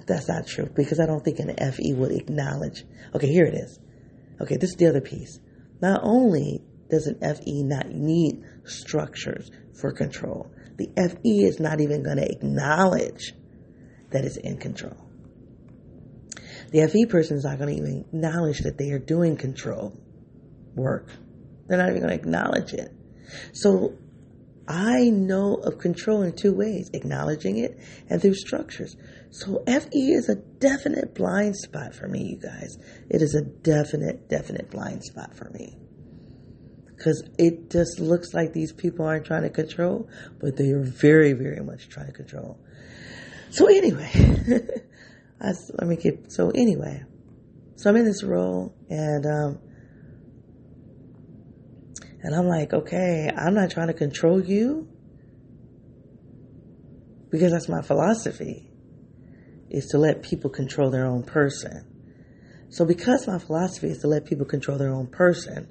That's 0.07 0.27
not 0.27 0.47
true 0.47 0.67
because 0.75 0.99
I 0.99 1.05
don't 1.05 1.23
think 1.23 1.37
an 1.37 1.55
FE 1.55 1.93
would 1.93 2.11
acknowledge. 2.11 2.85
Okay, 3.13 3.27
here 3.27 3.45
it 3.45 3.53
is. 3.53 3.79
Okay, 4.41 4.57
this 4.57 4.71
is 4.71 4.77
the 4.77 4.87
other 4.87 5.01
piece. 5.01 5.39
Not 5.79 5.99
only 6.01 6.63
does 6.89 7.05
an 7.05 7.19
FE 7.21 7.61
not 7.65 7.89
need 7.89 8.41
structures 8.63 9.51
for 9.79 9.91
control, 9.91 10.49
the 10.77 10.89
FE 10.97 11.43
is 11.43 11.59
not 11.59 11.81
even 11.81 12.01
going 12.01 12.17
to 12.17 12.27
acknowledge 12.27 13.33
that 14.09 14.25
it's 14.25 14.37
in 14.37 14.57
control. 14.57 15.07
The 16.71 16.87
FE 16.87 17.05
person 17.05 17.37
is 17.37 17.43
not 17.43 17.59
going 17.59 17.75
to 17.75 17.79
even 17.79 18.05
acknowledge 18.07 18.61
that 18.61 18.79
they 18.79 18.89
are 18.89 18.97
doing 18.97 19.37
control 19.37 19.95
work. 20.73 21.11
They're 21.67 21.77
not 21.77 21.89
even 21.89 22.01
going 22.01 22.17
to 22.17 22.23
acknowledge 22.23 22.73
it. 22.73 22.95
So 23.53 23.97
I 24.67 25.09
know 25.09 25.55
of 25.55 25.79
control 25.79 26.21
in 26.21 26.33
two 26.33 26.53
ways 26.53 26.89
acknowledging 26.93 27.57
it 27.57 27.79
and 28.09 28.21
through 28.21 28.35
structures. 28.35 28.95
So 29.31 29.63
FE 29.65 30.11
is 30.11 30.29
a 30.29 30.35
definite 30.35 31.15
blind 31.15 31.55
spot 31.55 31.93
for 31.93 32.07
me, 32.07 32.23
you 32.23 32.37
guys. 32.37 32.77
It 33.09 33.21
is 33.21 33.35
a 33.35 33.41
definite, 33.41 34.29
definite 34.29 34.69
blind 34.69 35.03
spot 35.03 35.35
for 35.35 35.49
me. 35.51 35.77
Because 36.95 37.23
it 37.37 37.71
just 37.71 37.99
looks 37.99 38.33
like 38.33 38.51
these 38.51 38.73
people 38.73 39.05
aren't 39.05 39.25
trying 39.25 39.43
to 39.43 39.49
control, 39.49 40.09
but 40.39 40.57
they 40.57 40.71
are 40.71 40.83
very, 40.83 41.31
very 41.31 41.63
much 41.63 41.87
trying 41.87 42.07
to 42.07 42.13
control. 42.13 42.59
So, 43.51 43.67
anyway. 43.67 44.11
I, 45.41 45.53
let 45.77 45.87
me 45.87 45.95
keep. 45.95 46.31
So 46.31 46.49
anyway, 46.49 47.03
so 47.75 47.89
I'm 47.89 47.95
in 47.95 48.05
this 48.05 48.23
role, 48.23 48.75
and 48.89 49.25
um, 49.25 49.59
and 52.21 52.35
I'm 52.35 52.47
like, 52.47 52.73
okay, 52.73 53.29
I'm 53.35 53.53
not 53.53 53.71
trying 53.71 53.87
to 53.87 53.93
control 53.93 54.43
you 54.43 54.87
because 57.29 57.51
that's 57.51 57.69
my 57.69 57.81
philosophy 57.81 58.69
is 59.69 59.87
to 59.87 59.97
let 59.97 60.23
people 60.23 60.49
control 60.49 60.89
their 60.89 61.05
own 61.05 61.23
person. 61.23 61.85
So 62.69 62.85
because 62.85 63.27
my 63.27 63.39
philosophy 63.39 63.87
is 63.87 63.99
to 63.99 64.07
let 64.07 64.25
people 64.25 64.45
control 64.45 64.77
their 64.77 64.93
own 64.93 65.07
person, 65.07 65.69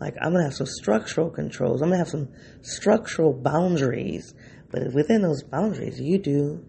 like 0.00 0.14
I'm 0.20 0.32
gonna 0.32 0.44
have 0.44 0.54
some 0.54 0.66
structural 0.66 1.30
controls. 1.30 1.82
I'm 1.82 1.88
gonna 1.88 1.98
have 1.98 2.08
some 2.08 2.28
structural 2.62 3.32
boundaries, 3.32 4.34
but 4.70 4.92
within 4.94 5.22
those 5.22 5.42
boundaries, 5.42 6.00
you 6.00 6.18
do 6.18 6.64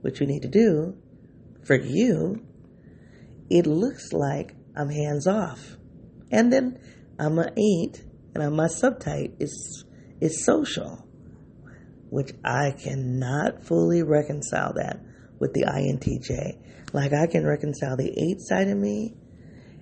what 0.00 0.20
you 0.20 0.26
need 0.26 0.42
to 0.42 0.48
do 0.48 0.96
for 1.64 1.76
you, 1.76 2.44
it 3.50 3.66
looks 3.66 4.12
like 4.12 4.54
I'm 4.76 4.88
hands 4.88 5.26
off. 5.26 5.76
And 6.30 6.52
then 6.52 6.78
I'm 7.18 7.38
an 7.38 7.50
eight, 7.58 8.04
and 8.40 8.56
my 8.56 8.66
subtype 8.66 9.40
is 9.40 9.84
is 10.20 10.44
social, 10.44 11.06
which 12.10 12.32
I 12.44 12.72
cannot 12.72 13.64
fully 13.64 14.02
reconcile 14.02 14.72
that 14.74 15.00
with 15.38 15.52
the 15.52 15.62
INTJ. 15.62 16.92
Like 16.92 17.12
I 17.12 17.26
can 17.26 17.44
reconcile 17.44 17.96
the 17.96 18.12
eight 18.16 18.40
side 18.40 18.68
of 18.68 18.78
me, 18.78 19.14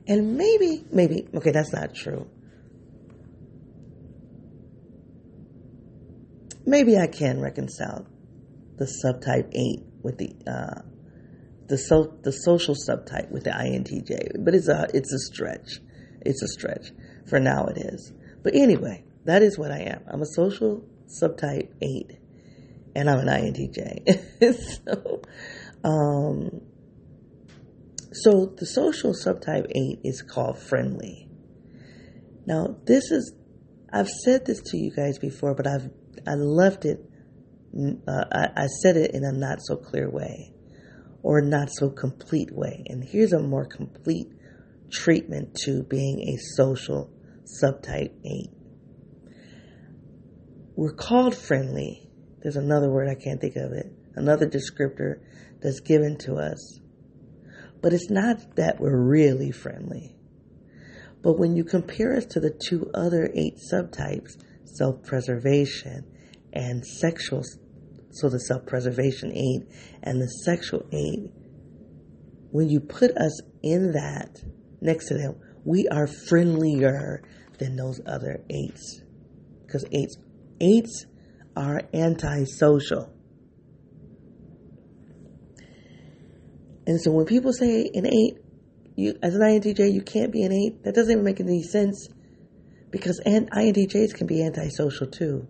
and 0.07 0.37
maybe, 0.37 0.85
maybe, 0.90 1.29
okay, 1.35 1.51
that's 1.51 1.73
not 1.73 1.95
true. 1.95 2.29
Maybe 6.67 6.97
I 6.97 7.07
can 7.07 7.40
reconcile 7.40 8.07
the 8.77 8.87
subtype 8.87 9.51
eight 9.55 9.85
with 10.03 10.19
the 10.19 10.35
uh, 10.51 10.81
the 11.69 11.79
so, 11.79 12.17
the 12.23 12.33
social 12.33 12.75
subtype 12.75 13.31
with 13.31 13.45
the 13.45 13.51
INTJ, 13.51 14.45
but 14.45 14.55
it's 14.55 14.69
a 14.69 14.88
it's 14.95 15.12
a 15.12 15.19
stretch. 15.19 15.81
It's 16.23 16.43
a 16.43 16.49
stretch. 16.49 16.88
For 17.29 17.38
now, 17.38 17.67
it 17.67 17.79
is. 17.79 18.12
But 18.45 18.55
anyway, 18.55 19.05
that 19.25 19.43
is 19.43 19.59
what 19.59 19.73
I 19.73 19.81
am. 19.81 20.05
I'm 20.07 20.23
a 20.23 20.27
social 20.27 20.87
subtype 21.09 21.71
eight, 21.83 22.13
and 22.95 23.11
I'm 23.11 23.19
an 23.19 23.29
INTJ. 23.29 24.85
so, 24.85 25.23
um, 25.83 26.61
so 28.13 28.55
the 28.57 28.67
social 28.67 29.15
subtype 29.15 29.67
eight 29.75 30.01
is 30.05 30.23
called 30.23 30.59
friendly. 30.59 31.29
Now, 32.47 32.77
this 32.85 33.11
is 33.11 33.35
I've 33.93 34.09
said 34.09 34.45
this 34.45 34.61
to 34.61 34.77
you 34.77 34.93
guys 34.95 35.19
before, 35.19 35.55
but 35.55 35.67
I've 35.67 35.89
I 36.27 36.35
left 36.35 36.85
it. 36.85 37.01
Uh, 38.07 38.25
I, 38.31 38.49
I 38.57 38.67
said 38.67 38.97
it 38.97 39.13
in 39.15 39.25
a 39.25 39.33
not 39.33 39.59
so 39.63 39.77
clear 39.77 40.09
way 40.09 40.53
or 41.23 41.41
not 41.41 41.71
so 41.73 41.89
complete 41.89 42.51
way. 42.53 42.85
And 42.87 43.03
here's 43.03 43.33
a 43.33 43.41
more 43.41 43.65
complete 43.67 44.29
treatment 44.91 45.55
to 45.65 45.83
being 45.83 46.21
a 46.29 46.37
social 46.57 47.11
subtype 47.45 48.13
8. 48.25 48.51
We're 50.77 50.95
called 50.95 51.37
friendly. 51.37 52.11
There's 52.43 52.57
another 52.57 52.91
word, 52.91 53.09
I 53.09 53.15
can't 53.15 53.41
think 53.41 53.57
of 53.57 53.73
it, 53.73 53.87
another 54.17 54.47
descriptor 54.47 55.21
that's 55.63 55.81
given 55.81 56.19
to 56.19 56.35
us. 56.35 56.81
But 57.81 57.93
it's 57.93 58.11
not 58.11 58.57
that 58.57 58.81
we're 58.81 58.97
really 58.97 59.51
friendly. 59.51 60.17
But 61.23 61.39
when 61.39 61.57
you 61.57 61.65
compare 61.65 62.17
us 62.17 62.27
to 62.27 62.41
the 62.41 62.51
two 62.51 62.91
other 62.95 63.31
eight 63.35 63.57
subtypes, 63.73 64.37
self 64.65 65.03
preservation 65.05 66.05
and 66.53 66.85
sexual 66.85 67.43
so 68.11 68.29
the 68.29 68.39
self 68.39 68.67
preservation 68.67 69.33
eight 69.33 69.67
and 70.03 70.21
the 70.21 70.29
sexual 70.29 70.87
eight, 70.93 71.31
when 72.51 72.69
you 72.69 72.81
put 72.81 73.11
us 73.17 73.41
in 73.63 73.93
that 73.93 74.39
next 74.81 75.09
to 75.09 75.15
them, 75.15 75.37
we 75.64 75.88
are 75.88 76.07
friendlier 76.07 77.22
than 77.59 77.77
those 77.77 78.00
other 78.07 78.44
eights. 78.50 79.00
Because 79.66 79.85
eights, 79.92 80.16
eights 80.61 81.07
are 81.57 81.83
antisocial. 81.92 83.12
And 86.87 87.00
so 87.00 87.11
when 87.12 87.27
people 87.27 87.53
say 87.53 87.90
an 87.94 88.07
eight, 88.07 88.38
you 88.96 89.14
as 89.22 89.35
an 89.35 89.40
INTJ, 89.40 89.92
you 89.92 90.03
can't 90.03 90.33
be 90.33 90.42
an 90.42 90.53
eight. 90.53 90.85
That 90.85 90.94
doesn't 90.94 91.11
even 91.11 91.24
make 91.24 91.40
any 91.40 91.62
sense 91.62 92.09
because 92.90 93.20
INTJs 93.27 94.14
can 94.14 94.27
be 94.27 94.44
antisocial 94.44 95.07
too. 95.07 95.48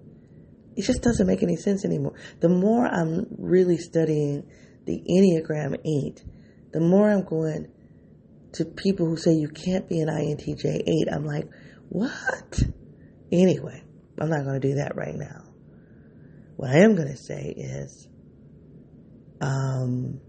It 0.76 0.82
just 0.82 1.02
doesn't 1.02 1.26
make 1.26 1.42
any 1.42 1.56
sense 1.56 1.84
anymore. 1.84 2.14
The 2.40 2.48
more 2.48 2.86
I'm 2.86 3.26
really 3.38 3.76
studying 3.76 4.44
the 4.86 5.00
Enneagram 5.08 5.76
8, 5.84 6.24
the 6.72 6.80
more 6.80 7.10
I'm 7.10 7.24
going 7.24 7.68
to 8.54 8.64
people 8.64 9.06
who 9.06 9.16
say 9.16 9.32
you 9.32 9.48
can't 9.48 9.88
be 9.88 10.00
an 10.00 10.08
INTJ 10.08 10.64
8. 10.64 11.12
I'm 11.12 11.24
like, 11.24 11.48
what? 11.88 12.62
Anyway, 13.32 13.82
I'm 14.18 14.30
not 14.30 14.44
going 14.44 14.60
to 14.60 14.68
do 14.68 14.74
that 14.76 14.96
right 14.96 15.14
now. 15.14 15.42
What 16.56 16.70
I 16.70 16.78
am 16.78 16.94
going 16.94 17.08
to 17.08 17.16
say 17.16 17.52
is, 17.56 18.08
um, 19.40 20.20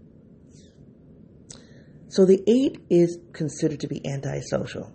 so 2.08 2.26
the 2.26 2.42
eight 2.46 2.80
is 2.90 3.18
considered 3.32 3.80
to 3.80 3.88
be 3.88 4.04
antisocial. 4.04 4.92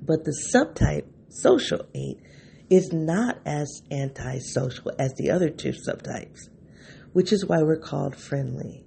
But 0.00 0.24
the 0.24 0.36
subtype, 0.54 1.06
social 1.28 1.84
eight, 1.94 2.18
is 2.70 2.92
not 2.92 3.38
as 3.44 3.82
antisocial 3.90 4.92
as 4.98 5.14
the 5.14 5.30
other 5.30 5.50
two 5.50 5.72
subtypes, 5.72 6.48
which 7.12 7.32
is 7.32 7.44
why 7.44 7.62
we're 7.62 7.80
called 7.80 8.14
friendly. 8.14 8.84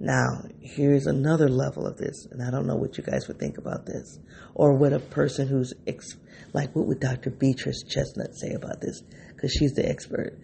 Now, 0.00 0.44
here's 0.60 1.06
another 1.06 1.48
level 1.48 1.86
of 1.86 1.96
this, 1.96 2.26
and 2.30 2.40
I 2.42 2.50
don't 2.50 2.66
know 2.66 2.76
what 2.76 2.96
you 2.96 3.04
guys 3.04 3.26
would 3.26 3.40
think 3.40 3.58
about 3.58 3.84
this, 3.84 4.18
or 4.54 4.74
what 4.74 4.92
a 4.92 5.00
person 5.00 5.48
who's 5.48 5.74
ex- 5.88 6.16
like, 6.52 6.74
what 6.76 6.86
would 6.86 7.00
Dr. 7.00 7.30
Beatrice 7.30 7.82
Chestnut 7.82 8.34
say 8.34 8.52
about 8.52 8.80
this? 8.80 9.02
Because 9.34 9.52
she's 9.52 9.72
the 9.72 9.88
expert. 9.88 10.38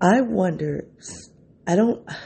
I 0.00 0.20
wonder 0.20 0.88
I 1.66 1.76
don't. 1.76 2.06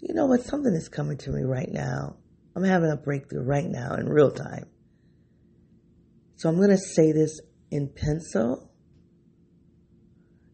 You 0.00 0.14
know 0.14 0.26
what? 0.26 0.42
Something 0.42 0.74
is 0.74 0.88
coming 0.88 1.18
to 1.18 1.30
me 1.30 1.42
right 1.42 1.68
now. 1.70 2.16
I'm 2.54 2.62
having 2.62 2.90
a 2.90 2.96
breakthrough 2.96 3.42
right 3.42 3.66
now 3.66 3.94
in 3.94 4.08
real 4.08 4.30
time. 4.30 4.64
So 6.38 6.48
I'm 6.48 6.56
going 6.56 6.70
to 6.70 6.78
say 6.78 7.10
this 7.10 7.40
in 7.72 7.88
pencil 7.88 8.70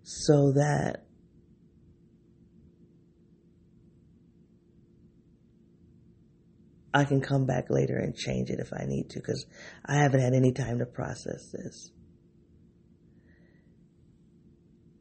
so 0.03 0.53
that 0.53 1.05
I 6.95 7.05
can 7.05 7.21
come 7.21 7.45
back 7.45 7.69
later 7.69 7.99
and 7.99 8.17
change 8.17 8.49
it 8.49 8.61
if 8.61 8.73
I 8.73 8.87
need 8.87 9.11
to 9.11 9.19
because 9.19 9.45
I 9.85 9.97
haven't 9.97 10.21
had 10.21 10.33
any 10.33 10.53
time 10.53 10.79
to 10.79 10.87
process 10.87 11.51
this. 11.53 11.91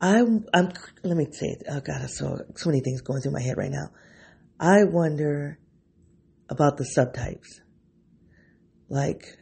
I'm, 0.02 0.46
I'm, 0.54 0.74
let 1.06 1.16
me 1.16 1.28
say 1.32 1.48
it. 1.48 1.64
Oh 1.70 1.80
God, 1.80 2.10
so, 2.10 2.40
so 2.58 2.70
many 2.70 2.82
things 2.82 3.00
going 3.00 3.22
through 3.22 3.32
my 3.32 3.42
head 3.42 3.56
right 3.58 3.72
now. 3.72 3.88
I 4.60 4.84
wonder 4.84 5.60
about 6.50 6.76
the 6.76 6.84
subtypes. 6.84 7.62
Like, 8.90 9.38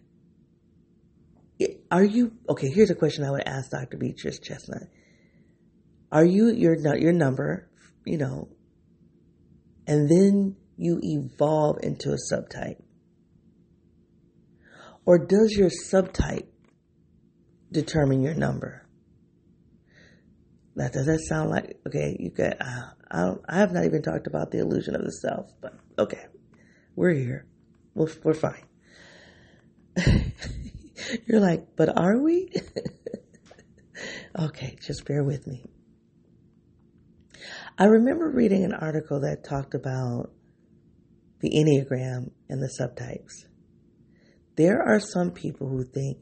are 1.91 2.04
you, 2.04 2.32
okay, 2.49 2.69
here's 2.69 2.89
a 2.89 2.95
question 2.95 3.25
I 3.25 3.32
would 3.32 3.45
ask 3.45 3.69
Dr. 3.69 3.97
Beatrice 3.97 4.39
Chestnut. 4.39 4.84
Are 6.12 6.25
you 6.25 6.49
your, 6.49 6.75
your 6.97 7.13
number, 7.13 7.69
you 8.06 8.17
know, 8.17 8.47
and 9.86 10.10
then 10.10 10.56
you 10.77 10.99
evolve 11.04 11.80
into 11.84 12.12
a 12.12 12.17
subtype? 12.34 12.82
Or 15.06 15.17
does 15.17 15.54
your 15.58 15.69
subtype 15.69 16.47
determine 17.71 18.21
your 18.21 18.36
number? 18.36 18.88
That 20.75 20.93
does 20.93 21.06
that 21.08 21.19
sound 21.27 21.49
like 21.49 21.80
okay? 21.86 22.15
You 22.17 22.30
got 22.30 22.56
uh, 22.62 22.91
I, 23.12 23.34
I 23.49 23.58
have 23.58 23.73
not 23.73 23.84
even 23.84 24.01
talked 24.01 24.27
about 24.27 24.51
the 24.51 24.60
illusion 24.60 24.95
of 24.95 25.04
the 25.04 25.12
self, 25.12 25.51
but 25.60 25.73
okay, 25.99 26.25
we're 26.95 27.13
here. 27.13 27.45
We're, 27.93 28.08
we're 28.23 28.34
fine. 28.34 28.63
You're 31.26 31.39
like, 31.39 31.76
but 31.76 31.97
are 31.97 32.17
we? 32.17 32.52
okay, 34.39 34.78
just 34.86 35.06
bear 35.06 35.24
with 35.24 35.47
me. 35.47 35.65
I 37.78 37.86
remember 37.86 38.30
reading 38.30 38.63
an 38.63 38.74
article 38.74 39.21
that 39.21 39.43
talked 39.43 39.74
about 39.74 40.32
the 41.41 41.50
Enneagram, 41.50 42.32
and 42.50 42.62
the 42.62 42.71
subtypes. 42.80 43.45
There 44.56 44.82
are 44.82 45.00
some 45.00 45.32
people 45.32 45.67
who 45.67 45.84
think 45.84 46.17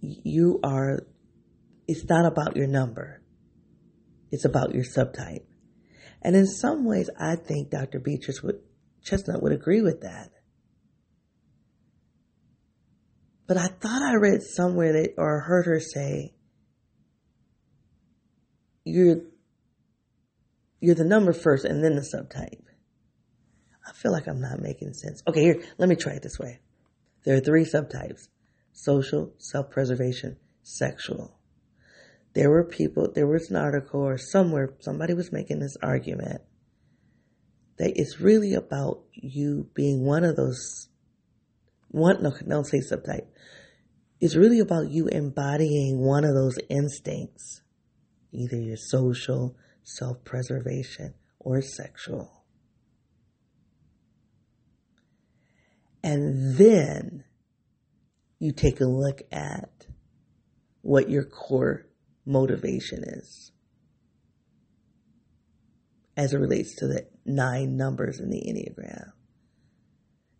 you 0.00 0.60
are, 0.62 1.00
it's 1.88 2.04
not 2.08 2.24
about 2.24 2.56
your 2.56 2.68
number, 2.68 3.22
it's 4.30 4.44
about 4.44 4.74
your 4.74 4.84
subtype. 4.84 5.44
And 6.22 6.36
in 6.36 6.46
some 6.46 6.84
ways, 6.84 7.10
I 7.18 7.34
think 7.36 7.70
Dr. 7.70 7.98
Beatrice 7.98 8.42
would, 8.42 8.60
Chestnut 9.02 9.42
would 9.42 9.52
agree 9.52 9.82
with 9.82 10.02
that. 10.02 10.30
But 13.46 13.56
I 13.56 13.66
thought 13.66 14.02
I 14.02 14.14
read 14.14 14.42
somewhere 14.42 14.92
that, 14.92 15.14
or 15.18 15.40
heard 15.40 15.66
her 15.66 15.80
say, 15.80 16.34
you're, 18.84 19.22
you're 20.80 20.94
the 20.94 21.04
number 21.04 21.32
first 21.32 21.64
and 21.64 21.82
then 21.82 21.96
the 21.96 22.02
subtype. 22.02 22.62
I 23.86 23.92
feel 23.92 24.12
like 24.12 24.28
I'm 24.28 24.40
not 24.40 24.60
making 24.60 24.94
sense. 24.94 25.22
Okay, 25.26 25.42
here, 25.42 25.62
let 25.78 25.88
me 25.88 25.96
try 25.96 26.14
it 26.14 26.22
this 26.22 26.38
way. 26.38 26.60
There 27.24 27.36
are 27.36 27.40
three 27.40 27.64
subtypes 27.64 28.28
social, 28.72 29.32
self 29.38 29.70
preservation, 29.70 30.36
sexual. 30.62 31.38
There 32.34 32.50
were 32.50 32.64
people, 32.64 33.12
there 33.14 33.26
was 33.26 33.50
an 33.50 33.56
article 33.56 34.00
or 34.00 34.16
somewhere 34.16 34.74
somebody 34.80 35.14
was 35.14 35.32
making 35.32 35.60
this 35.60 35.76
argument 35.82 36.40
that 37.78 37.92
it's 37.96 38.20
really 38.20 38.54
about 38.54 39.02
you 39.12 39.68
being 39.74 40.04
one 40.04 40.24
of 40.24 40.36
those, 40.36 40.88
one, 41.92 42.22
no, 42.22 42.32
don't 42.48 42.66
say 42.66 42.80
subtype. 42.80 43.26
It's 44.20 44.36
really 44.36 44.60
about 44.60 44.90
you 44.90 45.08
embodying 45.08 45.98
one 45.98 46.24
of 46.24 46.34
those 46.34 46.58
instincts, 46.68 47.62
either 48.32 48.56
your 48.56 48.76
social, 48.76 49.56
self 49.84 50.24
preservation, 50.24 51.14
or 51.38 51.60
sexual. 51.60 52.44
And 56.04 56.56
then 56.56 57.24
you 58.38 58.52
take 58.52 58.80
a 58.80 58.86
look 58.86 59.22
at 59.30 59.86
what 60.80 61.08
your 61.08 61.24
core 61.24 61.86
motivation 62.26 63.04
is 63.04 63.52
as 66.16 66.34
it 66.34 66.38
relates 66.38 66.76
to 66.76 66.86
the 66.86 67.06
nine 67.24 67.76
numbers 67.76 68.20
in 68.20 68.30
the 68.30 68.40
Enneagram. 68.40 69.12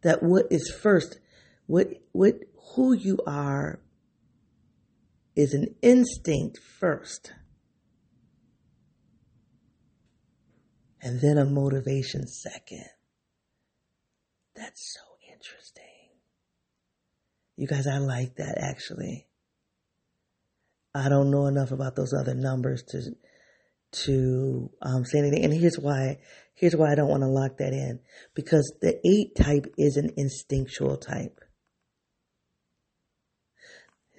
That 0.02 0.22
what 0.22 0.46
is 0.50 0.68
first, 0.70 1.18
what, 1.66 1.88
what, 2.12 2.34
who 2.74 2.92
you 2.94 3.18
are 3.26 3.80
is 5.34 5.54
an 5.54 5.74
instinct 5.82 6.58
first. 6.58 7.32
And 11.00 11.20
then 11.20 11.38
a 11.38 11.44
motivation 11.44 12.26
second. 12.26 12.86
That's 14.54 14.94
so 14.94 15.00
interesting. 15.32 15.84
you 17.56 17.66
guys, 17.66 17.86
I 17.86 17.98
like 17.98 18.36
that 18.36 18.58
actually. 18.58 19.26
I 20.94 21.08
don't 21.08 21.30
know 21.30 21.46
enough 21.46 21.72
about 21.72 21.96
those 21.96 22.12
other 22.12 22.34
numbers 22.34 22.82
to 22.90 23.00
to 24.04 24.70
um, 24.80 25.04
say 25.04 25.18
anything. 25.18 25.44
And 25.44 25.52
here's 25.52 25.78
why. 25.78 26.18
Here's 26.54 26.76
why 26.76 26.92
I 26.92 26.94
don't 26.94 27.08
want 27.08 27.22
to 27.22 27.28
lock 27.28 27.58
that 27.58 27.72
in 27.72 28.00
because 28.34 28.72
the 28.80 29.00
eight 29.06 29.34
type 29.34 29.66
is 29.76 29.96
an 29.96 30.10
instinctual 30.16 30.98
type. 30.98 31.40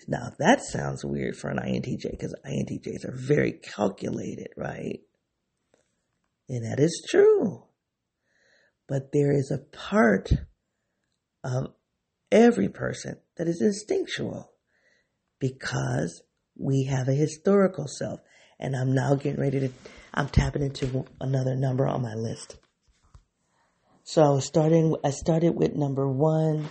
Now 0.07 0.31
that 0.39 0.63
sounds 0.63 1.03
weird 1.05 1.35
for 1.35 1.49
an 1.49 1.57
INTJ 1.57 2.11
because 2.11 2.35
INTJs 2.45 3.05
are 3.05 3.15
very 3.15 3.53
calculated, 3.53 4.49
right? 4.57 4.99
And 6.49 6.65
that 6.65 6.79
is 6.79 7.05
true. 7.09 7.63
But 8.87 9.11
there 9.13 9.31
is 9.31 9.51
a 9.51 9.59
part 9.75 10.31
of 11.43 11.73
every 12.31 12.69
person 12.69 13.17
that 13.37 13.47
is 13.47 13.61
instinctual 13.61 14.51
because 15.39 16.21
we 16.57 16.85
have 16.85 17.07
a 17.07 17.13
historical 17.13 17.87
self. 17.87 18.19
And 18.59 18.75
I'm 18.75 18.93
now 18.93 19.15
getting 19.15 19.41
ready 19.41 19.59
to, 19.61 19.69
I'm 20.13 20.29
tapping 20.29 20.61
into 20.61 21.05
another 21.19 21.55
number 21.55 21.87
on 21.87 22.01
my 22.01 22.13
list. 22.13 22.57
So 24.03 24.39
starting, 24.39 24.95
I 25.03 25.11
started 25.11 25.55
with 25.55 25.75
number 25.75 26.07
one, 26.07 26.69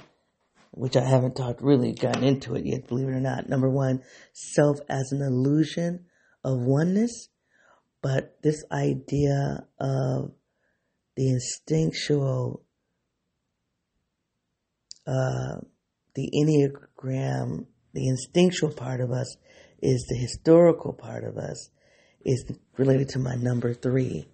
which 0.73 0.97
I 0.97 1.05
haven't 1.05 1.37
talked 1.37 1.63
really 1.63 1.93
gotten 1.93 2.25
into 2.25 2.55
it 2.55 2.65
yet, 2.67 2.89
believe 2.89 3.09
it 3.09 3.13
or 3.13 3.21
not. 3.21 3.49
Number 3.49 3.71
one, 3.71 4.03
self 4.33 4.79
as 4.89 5.13
an 5.13 5.23
illusion 5.23 6.07
of 6.45 6.59
oneness 6.61 7.29
But 8.03 8.39
this 8.43 8.65
idea 8.73 9.67
of 9.79 10.33
the 11.17 11.29
instinctual, 11.31 12.65
uh, 15.07 15.61
the 16.15 16.31
Enneagram, 16.35 17.67
the 17.95 18.09
instinctual 18.09 18.73
part 18.73 19.01
of 19.01 19.13
us 19.13 19.37
is 19.81 20.05
the 20.09 20.17
historical 20.17 20.93
part 20.93 21.25
of 21.25 21.37
us, 21.37 21.71
is 22.25 22.45
related 22.77 23.11
to 23.11 23.19
my 23.19 23.37
number 23.37 23.73
three, 23.73 24.27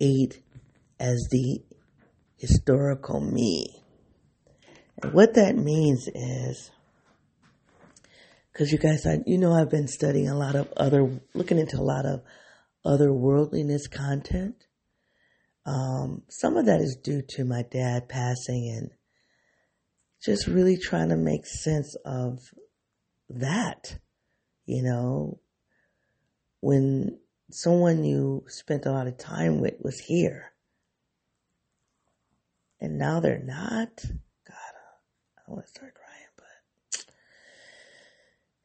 eight 0.00 0.42
as 0.98 1.26
the 1.30 1.60
historical 2.36 3.20
me. 3.20 3.83
What 5.12 5.34
that 5.34 5.56
means 5.56 6.08
is, 6.08 6.70
because 8.52 8.72
you 8.72 8.78
guys, 8.78 9.06
I, 9.06 9.18
you 9.26 9.38
know, 9.38 9.52
I've 9.52 9.70
been 9.70 9.88
studying 9.88 10.28
a 10.28 10.36
lot 10.36 10.54
of 10.54 10.72
other, 10.76 11.20
looking 11.34 11.58
into 11.58 11.78
a 11.78 11.82
lot 11.82 12.06
of 12.06 12.22
other 12.84 13.12
worldliness 13.12 13.86
content. 13.86 14.56
Um, 15.66 16.22
some 16.28 16.56
of 16.56 16.66
that 16.66 16.80
is 16.80 16.96
due 17.02 17.22
to 17.30 17.44
my 17.44 17.62
dad 17.70 18.08
passing 18.08 18.74
and 18.76 18.90
just 20.24 20.46
really 20.46 20.76
trying 20.76 21.08
to 21.08 21.16
make 21.16 21.46
sense 21.46 21.96
of 22.04 22.38
that. 23.30 23.98
You 24.66 24.82
know, 24.82 25.40
when 26.60 27.18
someone 27.50 28.04
you 28.04 28.44
spent 28.48 28.86
a 28.86 28.92
lot 28.92 29.06
of 29.06 29.18
time 29.18 29.60
with 29.60 29.74
was 29.80 29.98
here 29.98 30.52
and 32.80 32.98
now 32.98 33.20
they're 33.20 33.42
not. 33.42 34.04
Want 35.54 35.66
to 35.66 35.70
start 35.70 35.94
crying, 35.94 36.26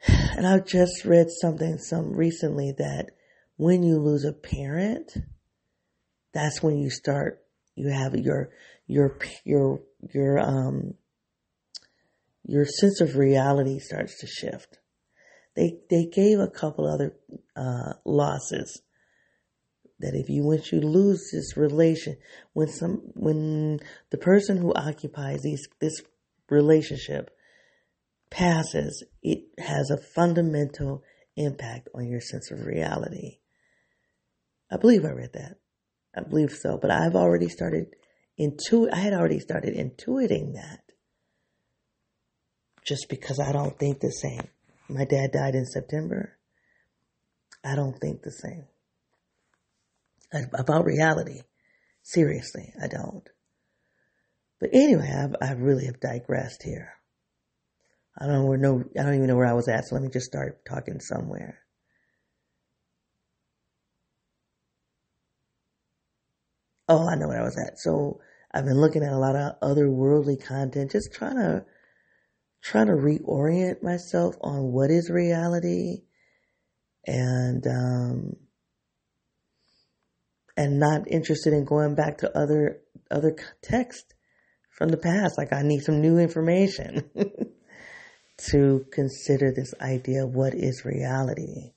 but. 0.08 0.38
And 0.38 0.48
I 0.48 0.58
just 0.58 1.06
read 1.06 1.28
something 1.30 1.78
some 1.78 2.14
recently 2.16 2.74
that 2.80 3.12
when 3.58 3.84
you 3.84 4.00
lose 4.00 4.26
a 4.26 4.34
parent, 4.34 5.12
that's 6.34 6.64
when 6.64 6.80
you 6.80 6.90
start. 6.90 7.44
You 7.76 7.90
have 7.90 8.16
your 8.16 8.50
your 8.88 9.20
your 9.46 9.82
your 10.14 10.40
um 10.40 10.96
your 12.44 12.66
sense 12.66 13.02
of 13.02 13.18
reality 13.18 13.78
starts 13.78 14.20
to 14.22 14.28
shift. 14.28 14.80
They 15.56 15.78
they 15.92 16.06
gave 16.06 16.40
a 16.40 16.50
couple 16.50 16.92
other 16.92 17.14
uh, 17.56 17.94
losses 18.04 18.82
that 20.00 20.16
if 20.16 20.28
you 20.28 20.44
once 20.44 20.72
you 20.72 20.82
lose 20.82 21.30
this 21.32 21.56
relation 21.56 22.18
when 22.54 22.68
some 22.68 23.12
when 23.14 23.80
the 24.10 24.18
person 24.18 24.58
who 24.58 24.74
occupies 24.74 25.44
these 25.44 25.68
this 25.80 26.02
relationship 26.52 27.30
passes 28.30 29.04
it 29.24 29.40
has 29.58 29.90
a 29.90 29.98
fundamental 29.98 31.04
impact 31.36 31.90
on 31.96 32.08
your 32.08 32.22
sense 32.22 32.52
of 32.52 32.66
reality. 32.66 33.40
I 34.72 34.78
believe 34.78 35.06
i 35.06 35.10
read 35.10 35.34
that. 35.34 35.56
I 36.16 36.22
believe 36.22 36.52
so 36.52 36.78
but 36.78 36.92
i've 36.92 37.16
already 37.16 37.50
started 37.50 37.96
intu 38.38 38.90
i 38.92 38.98
had 38.98 39.14
already 39.14 39.40
started 39.40 39.76
intuiting 39.76 40.54
that 40.54 40.82
just 42.84 43.08
because 43.10 43.40
i 43.40 43.52
don't 43.52 43.78
think 43.78 44.00
the 44.00 44.12
same. 44.12 44.48
My 44.90 45.06
dad 45.06 45.32
died 45.32 45.56
in 45.56 45.66
september. 45.66 46.38
I 47.64 47.76
don't 47.76 48.00
think 48.00 48.22
the 48.22 48.32
same. 48.32 48.66
About 50.54 50.86
reality. 50.86 51.42
Seriously, 52.04 52.74
I 52.82 52.88
don't. 52.88 53.28
But 54.60 54.72
anyway, 54.74 55.10
I've, 55.10 55.36
I 55.42 55.54
really 55.54 55.86
have 55.86 56.00
digressed 56.00 56.64
here. 56.64 56.94
I 58.18 58.26
don't 58.26 58.46
know 58.46 58.56
no, 58.56 58.84
I 59.00 59.04
don't 59.04 59.16
even 59.16 59.28
know 59.28 59.38
where 59.38 59.46
I 59.46 59.54
was 59.54 59.70
at. 59.70 59.86
So 59.86 59.96
let 59.96 60.04
me 60.04 60.10
just 60.10 60.26
start 60.26 60.66
talking 60.66 61.00
somewhere. 61.00 61.60
Oh, 66.90 67.08
I 67.08 67.16
know 67.16 67.28
where 67.28 67.40
I 67.40 67.46
was 67.46 67.58
at. 67.58 67.80
So 67.80 68.20
I've 68.54 68.66
been 68.66 68.82
looking 68.82 69.04
at 69.04 69.14
a 69.14 69.18
lot 69.18 69.36
of 69.36 69.60
otherworldly 69.62 70.44
content, 70.44 70.92
just 70.92 71.14
trying 71.14 71.36
to, 71.36 71.64
trying 72.64 72.88
to 72.88 72.94
reorient 72.94 73.84
myself 73.84 74.36
on 74.42 74.74
what 74.74 74.90
is 74.90 75.10
reality 75.10 76.02
and, 77.06 77.66
um, 77.68 78.36
and 80.58 80.80
not 80.80 81.08
interested 81.08 81.54
in 81.54 81.64
going 81.64 81.96
back 81.96 82.18
to 82.18 82.38
other 82.38 82.82
other 83.10 83.36
text 83.62 84.14
from 84.80 84.90
the 84.90 84.98
past. 84.98 85.38
Like 85.38 85.54
I 85.54 85.62
need 85.62 85.84
some 85.84 86.02
new 86.02 86.18
information 86.18 87.12
to 88.50 88.86
consider 88.92 89.52
this 89.52 89.76
idea 89.80 90.24
of 90.24 90.34
what 90.34 90.56
is 90.56 90.86
reality. 90.86 91.74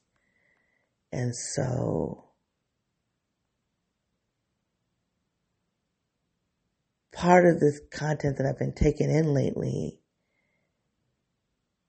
And 1.11 1.37
so 1.37 2.31
part 7.13 7.45
of 7.45 7.61
this 7.61 7.81
content 7.93 8.39
that 8.39 8.47
I've 8.47 8.59
been 8.59 8.73
taking 8.73 9.11
in 9.11 9.35
lately 9.35 9.99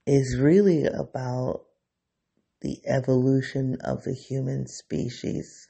is 0.06 0.36
really 0.38 0.84
about 0.84 1.62
the 2.60 2.80
evolution 2.86 3.78
of 3.82 4.02
the 4.02 4.14
human 4.14 4.66
species 4.66 5.68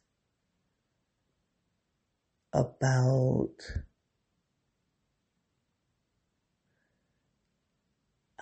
about 2.52 3.54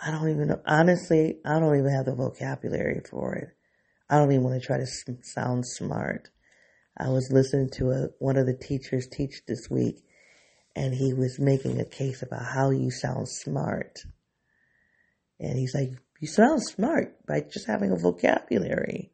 I 0.05 0.11
don't 0.11 0.31
even 0.31 0.49
know. 0.49 0.61
Honestly, 0.67 1.37
I 1.45 1.61
don't 1.61 1.79
even 1.79 1.95
have 1.95 2.07
the 2.07 2.15
vocabulary 2.15 3.03
for 3.09 3.35
it. 3.37 3.49
I 4.11 4.19
don't 4.19 4.33
even 4.33 4.43
want 4.43 4.61
to 4.61 4.67
try 4.67 4.79
to 4.79 4.87
sound 5.23 5.65
smart. 5.65 6.29
I 6.99 7.09
was 7.09 7.31
listening 7.33 7.71
to 7.75 7.91
a, 7.91 8.09
one 8.19 8.37
of 8.37 8.47
the 8.47 8.57
teachers 8.57 9.07
teach 9.07 9.43
this 9.47 9.69
week, 9.71 10.03
and 10.75 10.93
he 10.93 11.15
was 11.15 11.39
making 11.39 11.81
a 11.81 11.85
case 11.85 12.23
about 12.23 12.45
how 12.45 12.71
you 12.71 12.91
sound 12.91 13.29
smart. 13.29 14.01
And 15.39 15.57
he's 15.57 15.75
like, 15.75 15.91
You 16.21 16.27
sound 16.27 16.63
smart 16.63 17.25
by 17.27 17.41
just 17.41 17.69
having 17.69 17.93
a 17.93 17.97
vocabulary. 17.97 19.13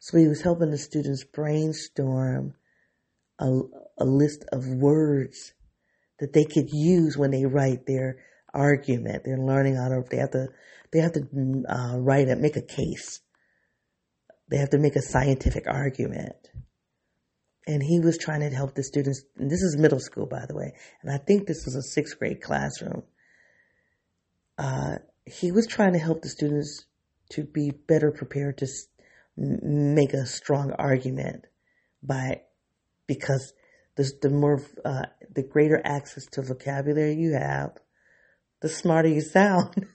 So 0.00 0.18
he 0.18 0.28
was 0.28 0.42
helping 0.42 0.70
the 0.70 0.78
students 0.78 1.24
brainstorm 1.24 2.54
a, 3.38 3.48
a 3.98 4.04
list 4.04 4.44
of 4.52 4.66
words 4.66 5.54
that 6.18 6.34
they 6.34 6.44
could 6.44 6.68
use 6.70 7.16
when 7.16 7.30
they 7.30 7.46
write 7.46 7.86
their 7.86 8.18
argument. 8.54 9.22
They're 9.24 9.38
learning 9.38 9.76
how 9.76 9.88
to, 9.88 10.02
they 10.10 10.18
have 10.18 10.30
to, 10.32 10.48
they 10.92 11.00
have 11.00 11.12
to 11.12 11.64
uh, 11.68 11.98
write 11.98 12.28
it, 12.28 12.38
make 12.38 12.56
a 12.56 12.62
case. 12.62 13.20
They 14.48 14.58
have 14.58 14.70
to 14.70 14.78
make 14.78 14.96
a 14.96 15.02
scientific 15.02 15.64
argument. 15.68 16.34
And 17.66 17.82
he 17.82 18.00
was 18.00 18.18
trying 18.18 18.40
to 18.40 18.50
help 18.50 18.74
the 18.74 18.82
students, 18.82 19.22
and 19.36 19.50
this 19.50 19.62
is 19.62 19.76
middle 19.78 20.00
school, 20.00 20.26
by 20.26 20.44
the 20.48 20.56
way, 20.56 20.72
and 21.02 21.12
I 21.12 21.18
think 21.18 21.46
this 21.46 21.64
was 21.64 21.76
a 21.76 21.82
sixth 21.82 22.18
grade 22.18 22.40
classroom. 22.40 23.02
Uh, 24.58 24.96
he 25.24 25.52
was 25.52 25.66
trying 25.66 25.92
to 25.92 25.98
help 25.98 26.22
the 26.22 26.28
students 26.28 26.86
to 27.30 27.44
be 27.44 27.70
better 27.70 28.10
prepared 28.10 28.58
to 28.58 28.66
make 29.36 30.12
a 30.12 30.26
strong 30.26 30.72
argument 30.72 31.46
by 32.02 32.42
because 33.06 33.52
the, 33.96 34.10
the 34.22 34.30
more, 34.30 34.62
uh, 34.84 35.06
the 35.34 35.42
greater 35.42 35.80
access 35.84 36.26
to 36.26 36.42
vocabulary 36.42 37.14
you 37.14 37.32
have, 37.32 37.72
the 38.60 38.68
smarter 38.68 39.08
you 39.08 39.20
sound. 39.20 39.74
and 39.76 39.88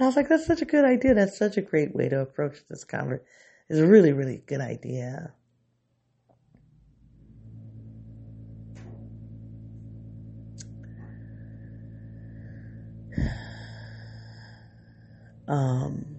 I 0.00 0.06
was 0.06 0.16
like, 0.16 0.28
that's 0.28 0.46
such 0.46 0.62
a 0.62 0.66
good 0.66 0.84
idea. 0.84 1.14
That's 1.14 1.38
such 1.38 1.56
a 1.56 1.62
great 1.62 1.94
way 1.94 2.08
to 2.08 2.20
approach 2.20 2.56
this 2.68 2.84
conversation. 2.84 3.26
It's 3.68 3.78
a 3.78 3.86
really, 3.86 4.12
really 4.12 4.42
good 4.46 4.60
idea. 4.60 5.32
Um, 15.46 16.14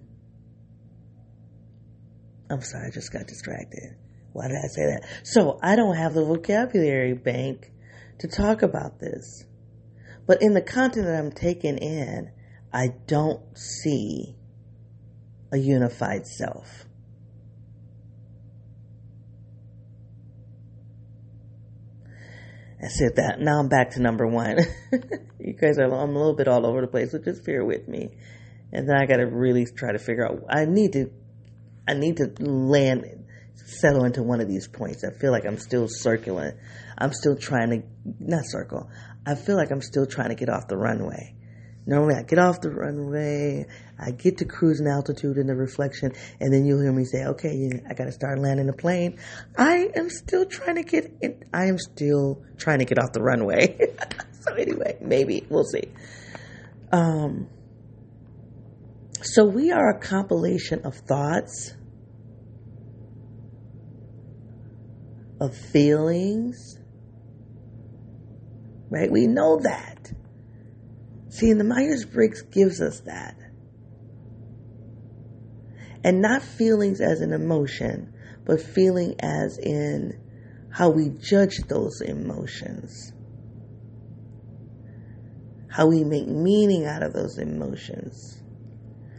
I'm 2.48 2.62
sorry, 2.62 2.86
I 2.86 2.90
just 2.90 3.12
got 3.12 3.26
distracted. 3.26 3.96
Why 4.32 4.46
did 4.46 4.58
I 4.58 4.68
say 4.68 4.86
that? 4.86 5.04
So 5.24 5.58
I 5.62 5.74
don't 5.74 5.96
have 5.96 6.14
the 6.14 6.24
vocabulary 6.24 7.14
bank 7.14 7.72
to 8.20 8.28
talk 8.28 8.62
about 8.62 9.00
this. 9.00 9.44
But 10.26 10.42
in 10.42 10.54
the 10.54 10.62
content 10.62 11.06
that 11.06 11.16
I'm 11.16 11.30
taking 11.30 11.78
in, 11.78 12.30
I 12.72 12.88
don't 13.06 13.40
see 13.56 14.36
a 15.52 15.56
unified 15.56 16.26
self. 16.26 16.84
I 22.82 22.88
said 22.88 23.16
that. 23.16 23.40
Now 23.40 23.58
I'm 23.60 23.68
back 23.68 23.92
to 23.92 24.02
number 24.02 24.26
one. 24.26 24.58
you 25.40 25.54
guys 25.54 25.78
are, 25.78 25.84
I'm 25.84 26.10
a 26.10 26.18
little 26.18 26.34
bit 26.34 26.48
all 26.48 26.66
over 26.66 26.80
the 26.80 26.86
place, 26.86 27.12
so 27.12 27.18
just 27.18 27.44
bear 27.44 27.64
with 27.64 27.88
me. 27.88 28.10
And 28.72 28.88
then 28.88 28.96
I 28.96 29.06
got 29.06 29.16
to 29.16 29.26
really 29.26 29.64
try 29.64 29.92
to 29.92 29.98
figure 29.98 30.26
out, 30.26 30.44
I 30.50 30.66
need 30.66 30.92
to, 30.92 31.10
I 31.88 31.94
need 31.94 32.18
to 32.18 32.34
land 32.44 33.26
settle 33.66 34.04
into 34.04 34.22
one 34.22 34.40
of 34.40 34.48
these 34.48 34.68
points. 34.68 35.02
I 35.04 35.10
feel 35.18 35.32
like 35.32 35.44
I'm 35.44 35.58
still 35.58 35.88
circling. 35.88 36.52
I'm 36.98 37.12
still 37.12 37.36
trying 37.36 37.70
to, 37.70 37.82
not 38.20 38.42
circle. 38.44 38.88
I 39.26 39.34
feel 39.34 39.56
like 39.56 39.72
I'm 39.72 39.82
still 39.82 40.06
trying 40.06 40.28
to 40.28 40.36
get 40.36 40.48
off 40.48 40.68
the 40.68 40.76
runway. 40.76 41.34
Normally 41.88 42.14
I 42.16 42.22
get 42.22 42.38
off 42.38 42.60
the 42.60 42.70
runway, 42.70 43.66
I 43.98 44.10
get 44.10 44.38
to 44.38 44.44
cruising 44.44 44.88
altitude 44.88 45.36
in 45.36 45.46
the 45.46 45.54
reflection, 45.54 46.12
and 46.40 46.52
then 46.52 46.64
you'll 46.64 46.80
hear 46.80 46.92
me 46.92 47.04
say, 47.04 47.24
okay, 47.26 47.80
I 47.88 47.94
gotta 47.94 48.10
start 48.10 48.40
landing 48.40 48.66
the 48.66 48.72
plane. 48.72 49.18
I 49.56 49.90
am 49.94 50.10
still 50.10 50.46
trying 50.46 50.76
to 50.76 50.82
get, 50.82 51.12
in, 51.20 51.44
I 51.52 51.66
am 51.66 51.78
still 51.78 52.42
trying 52.56 52.80
to 52.80 52.84
get 52.84 52.98
off 52.98 53.12
the 53.12 53.22
runway. 53.22 53.78
so 54.40 54.54
anyway, 54.54 54.98
maybe, 55.00 55.46
we'll 55.48 55.64
see. 55.64 55.84
Um, 56.90 57.48
so 59.22 59.44
we 59.44 59.70
are 59.70 59.90
a 59.90 60.00
compilation 60.00 60.84
of 60.84 60.96
thoughts, 60.96 61.72
of 65.40 65.56
feelings, 65.56 66.78
right? 68.90 69.10
We 69.10 69.26
know 69.26 69.58
that. 69.60 70.12
See, 71.28 71.50
and 71.50 71.60
the 71.60 71.64
Myers 71.64 72.04
Briggs 72.04 72.42
gives 72.42 72.80
us 72.80 73.00
that. 73.00 73.36
And 76.04 76.22
not 76.22 76.42
feelings 76.42 77.00
as 77.00 77.20
an 77.20 77.32
emotion, 77.32 78.14
but 78.44 78.62
feeling 78.62 79.16
as 79.20 79.58
in 79.58 80.20
how 80.70 80.90
we 80.90 81.08
judge 81.08 81.58
those 81.68 82.00
emotions, 82.00 83.12
how 85.68 85.86
we 85.86 86.04
make 86.04 86.28
meaning 86.28 86.86
out 86.86 87.02
of 87.02 87.12
those 87.12 87.38
emotions, 87.38 88.40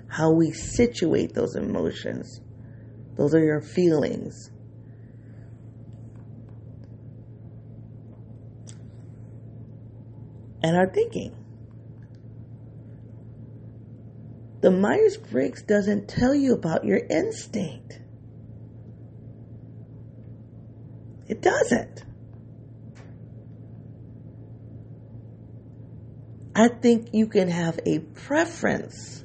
how 0.08 0.32
we 0.32 0.52
situate 0.52 1.34
those 1.34 1.56
emotions. 1.56 2.42
Those 3.16 3.36
are 3.36 3.44
your 3.44 3.62
feelings. 3.62 4.52
And 10.68 10.76
our 10.76 10.88
thinking. 10.88 11.34
The 14.60 14.70
Myers 14.70 15.16
Briggs 15.16 15.64
doesn't 15.64 16.10
tell 16.10 16.36
you 16.36 16.54
about 16.54 16.84
your 16.84 17.00
instinct. 17.10 18.02
It 21.30 21.42
doesn't. 21.42 22.04
I 26.54 26.68
think 26.68 27.10
you 27.14 27.28
can 27.28 27.48
have 27.50 27.80
a 27.86 28.00
preference 28.00 29.24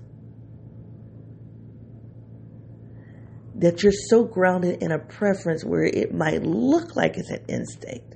that 3.57 3.83
you're 3.83 3.93
so 3.93 4.23
grounded 4.23 4.81
in 4.81 4.93
a 4.93 4.99
preference 5.01 5.65
where 5.65 5.83
it 5.85 6.15
might 6.15 6.45
look 6.45 6.95
like 6.95 7.17
it's 7.17 7.31
an 7.31 7.45
instinct, 7.49 8.15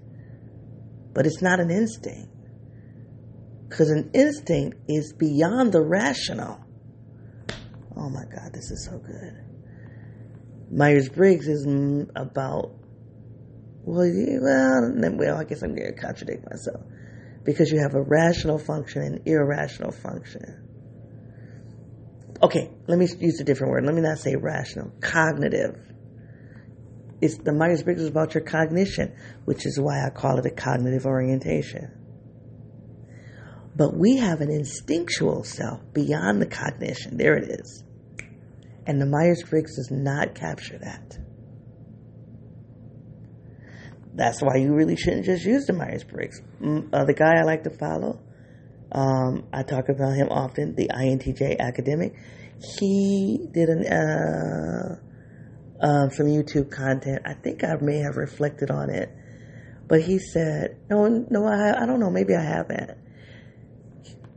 but 1.12 1.26
it's 1.26 1.42
not 1.42 1.58
an 1.58 1.72
instinct. 1.72 2.35
Because 3.68 3.90
an 3.90 4.10
instinct 4.14 4.78
is 4.88 5.12
beyond 5.12 5.72
the 5.72 5.82
rational. 5.82 6.60
Oh 7.96 8.08
my 8.10 8.24
God, 8.24 8.52
this 8.52 8.70
is 8.70 8.84
so 8.84 8.98
good. 8.98 9.46
Myers 10.70 11.08
Briggs 11.08 11.48
is 11.48 11.66
about, 12.14 12.72
well, 13.84 14.10
well, 14.42 15.16
well, 15.16 15.36
I 15.36 15.44
guess 15.44 15.62
I'm 15.62 15.74
going 15.74 15.94
to 15.94 16.00
contradict 16.00 16.44
myself. 16.50 16.82
Because 17.44 17.70
you 17.70 17.80
have 17.80 17.94
a 17.94 18.02
rational 18.02 18.58
function 18.58 19.02
and 19.02 19.22
irrational 19.26 19.92
function. 19.92 20.62
Okay, 22.42 22.70
let 22.86 22.98
me 22.98 23.06
use 23.20 23.40
a 23.40 23.44
different 23.44 23.72
word. 23.72 23.84
Let 23.84 23.94
me 23.94 24.02
not 24.02 24.18
say 24.18 24.36
rational. 24.36 24.92
Cognitive. 25.00 25.80
It's 27.20 27.38
the 27.38 27.52
Myers 27.52 27.82
Briggs 27.82 28.02
is 28.02 28.08
about 28.08 28.34
your 28.34 28.44
cognition, 28.44 29.16
which 29.46 29.64
is 29.64 29.80
why 29.80 30.04
I 30.04 30.10
call 30.10 30.38
it 30.38 30.46
a 30.46 30.50
cognitive 30.50 31.06
orientation. 31.06 32.05
But 33.76 33.94
we 33.94 34.16
have 34.16 34.40
an 34.40 34.50
instinctual 34.50 35.44
self 35.44 35.80
beyond 35.92 36.40
the 36.40 36.46
cognition. 36.46 37.18
There 37.18 37.36
it 37.36 37.60
is. 37.60 37.84
And 38.86 39.00
the 39.00 39.06
Myers 39.06 39.42
Briggs 39.48 39.76
does 39.76 39.90
not 39.90 40.34
capture 40.34 40.78
that. 40.78 41.18
That's 44.14 44.40
why 44.40 44.56
you 44.56 44.72
really 44.72 44.96
shouldn't 44.96 45.26
just 45.26 45.44
use 45.44 45.66
the 45.66 45.74
Myers 45.74 46.04
Briggs. 46.04 46.40
Uh, 46.62 47.04
the 47.04 47.12
guy 47.12 47.38
I 47.38 47.42
like 47.42 47.64
to 47.64 47.70
follow, 47.70 48.18
um, 48.92 49.46
I 49.52 49.62
talk 49.62 49.90
about 49.90 50.14
him 50.16 50.28
often, 50.30 50.74
the 50.74 50.88
INTJ 50.88 51.58
academic. 51.58 52.14
He 52.78 53.46
did 53.52 53.68
an, 53.68 53.86
uh, 53.86 54.96
uh, 55.84 56.08
some 56.08 56.26
YouTube 56.26 56.70
content. 56.70 57.22
I 57.26 57.34
think 57.34 57.62
I 57.62 57.76
may 57.82 57.98
have 57.98 58.16
reflected 58.16 58.70
on 58.70 58.88
it, 58.88 59.10
but 59.86 60.00
he 60.00 60.18
said, 60.18 60.78
"No, 60.88 61.06
no, 61.28 61.44
I, 61.44 61.82
I 61.82 61.84
don't 61.84 62.00
know. 62.00 62.08
Maybe 62.08 62.34
I 62.34 62.42
haven't." 62.42 62.96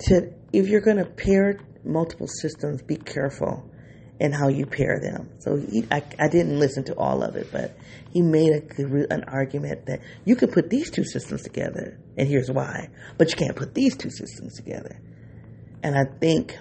To 0.07 0.33
if 0.51 0.67
you're 0.67 0.81
going 0.81 0.97
to 0.97 1.05
pair 1.05 1.59
multiple 1.83 2.27
systems, 2.27 2.81
be 2.81 2.95
careful 2.95 3.69
in 4.19 4.31
how 4.33 4.49
you 4.49 4.65
pair 4.65 4.99
them. 4.99 5.29
So 5.39 5.57
he, 5.57 5.85
I, 5.89 6.03
I 6.19 6.27
didn't 6.27 6.59
listen 6.59 6.83
to 6.85 6.95
all 6.95 7.23
of 7.23 7.35
it, 7.35 7.49
but 7.51 7.77
he 8.11 8.21
made 8.21 8.51
a, 8.51 9.13
an 9.13 9.23
argument 9.27 9.85
that 9.85 10.01
you 10.25 10.35
can 10.35 10.51
put 10.51 10.69
these 10.69 10.91
two 10.91 11.05
systems 11.05 11.43
together, 11.43 11.97
and 12.17 12.27
here's 12.27 12.51
why. 12.51 12.89
But 13.17 13.29
you 13.29 13.37
can't 13.37 13.55
put 13.55 13.73
these 13.73 13.95
two 13.95 14.09
systems 14.09 14.55
together. 14.55 14.99
And 15.81 15.95
I 15.97 16.03
think 16.19 16.57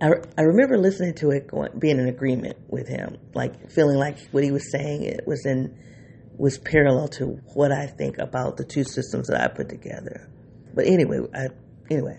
I, 0.00 0.08
I 0.38 0.42
remember 0.42 0.78
listening 0.78 1.14
to 1.16 1.30
it, 1.30 1.48
going, 1.48 1.78
being 1.78 1.98
in 1.98 2.08
agreement 2.08 2.58
with 2.68 2.88
him, 2.88 3.18
like 3.34 3.70
feeling 3.70 3.96
like 3.96 4.18
what 4.30 4.42
he 4.42 4.50
was 4.50 4.70
saying 4.70 5.04
it 5.04 5.26
was 5.26 5.44
in 5.46 5.76
was 6.36 6.58
parallel 6.58 7.08
to 7.08 7.26
what 7.54 7.70
I 7.70 7.86
think 7.86 8.18
about 8.18 8.56
the 8.56 8.64
two 8.64 8.82
systems 8.82 9.28
that 9.28 9.40
I 9.40 9.48
put 9.48 9.68
together. 9.68 10.28
But 10.74 10.86
anyway, 10.86 11.20
I, 11.34 11.48
anyway. 11.90 12.18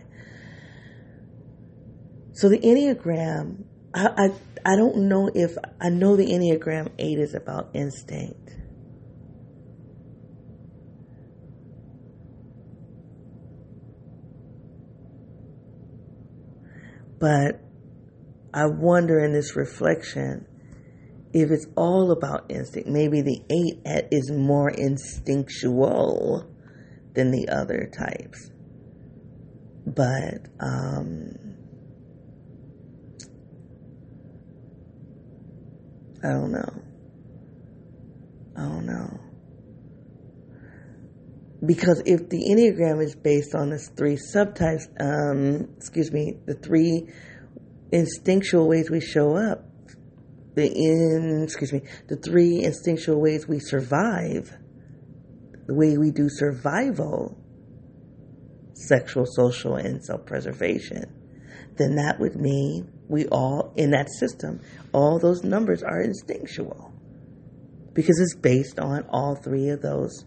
So 2.34 2.50
the 2.50 2.60
Enneagram, 2.60 3.64
I, 3.94 4.08
I, 4.08 4.74
I 4.74 4.76
don't 4.76 5.08
know 5.10 5.30
if, 5.34 5.58
I 5.80 5.90
know 5.90 6.16
the 6.16 6.26
Enneagram 6.26 6.92
8 6.98 7.20
is 7.20 7.34
about 7.34 7.70
instinct. 7.74 8.52
But 17.20 17.62
I 18.54 18.66
wonder 18.68 19.24
in 19.24 19.34
this 19.34 19.56
reflection 19.56 20.46
if 21.34 21.52
it's 21.52 21.68
all 21.76 22.12
about 22.12 22.46
instinct. 22.50 22.88
Maybe 22.88 23.22
the 23.22 23.42
8 23.86 24.08
is 24.12 24.32
more 24.32 24.70
instinctual 24.70 26.55
than 27.16 27.32
the 27.32 27.50
other 27.50 27.90
types. 27.98 28.52
But 29.88 30.48
um, 30.60 31.56
I 36.24 36.30
don't 36.30 36.52
know. 36.52 36.82
I 38.58 38.62
don't 38.62 38.86
know. 38.86 39.20
Because 41.66 42.02
if 42.06 42.30
the 42.30 42.44
Enneagram 42.50 43.04
is 43.04 43.16
based 43.16 43.56
on 43.56 43.70
the 43.70 43.78
three 43.78 44.18
subtypes, 44.18 44.88
um, 45.00 45.70
excuse 45.78 46.12
me, 46.12 46.38
the 46.46 46.54
three 46.56 47.08
instinctual 47.92 48.68
ways 48.68 48.90
we 48.90 49.02
show 49.02 49.36
up, 49.36 49.66
the 50.56 50.68
in, 50.68 51.44
excuse 51.44 51.74
me, 51.74 51.82
the 52.08 52.18
three 52.18 52.64
instinctual 52.64 53.20
ways 53.22 53.48
we 53.48 53.60
survive, 53.60 54.52
the 55.66 55.74
way 55.74 55.98
we 55.98 56.12
do 56.12 56.28
survival, 56.30 57.38
sexual, 58.74 59.26
social, 59.26 59.76
and 59.76 60.04
self 60.04 60.26
preservation, 60.26 61.12
then 61.78 61.96
that 61.96 62.20
would 62.20 62.36
mean 62.36 62.92
we 63.08 63.26
all, 63.28 63.74
in 63.76 63.92
that 63.92 64.10
system, 64.10 64.62
all 64.94 65.20
those 65.20 65.44
numbers 65.44 65.84
are 65.84 66.02
instinctual 66.02 66.92
because 67.94 68.20
it's 68.20 68.36
based 68.36 68.80
on 68.80 69.06
all 69.10 69.36
three 69.36 69.70
of 69.70 69.82
those, 69.82 70.26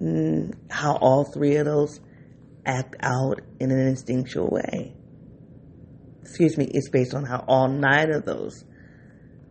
mm, 0.00 0.52
how 0.70 0.96
all 0.96 1.24
three 1.24 1.56
of 1.56 1.64
those 1.64 2.00
act 2.64 2.96
out 3.00 3.40
in 3.60 3.70
an 3.70 3.86
instinctual 3.86 4.48
way. 4.48 4.94
Excuse 6.22 6.58
me, 6.58 6.68
it's 6.72 6.90
based 6.90 7.14
on 7.14 7.24
how 7.24 7.44
all 7.48 7.68
nine 7.68 8.10
of 8.10 8.24
those, 8.24 8.64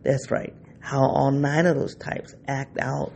that's 0.02 0.30
right, 0.30 0.54
how 0.80 1.00
all 1.00 1.30
nine 1.30 1.66
of 1.66 1.76
those 1.76 1.96
types 1.96 2.34
act 2.46 2.78
out 2.78 3.12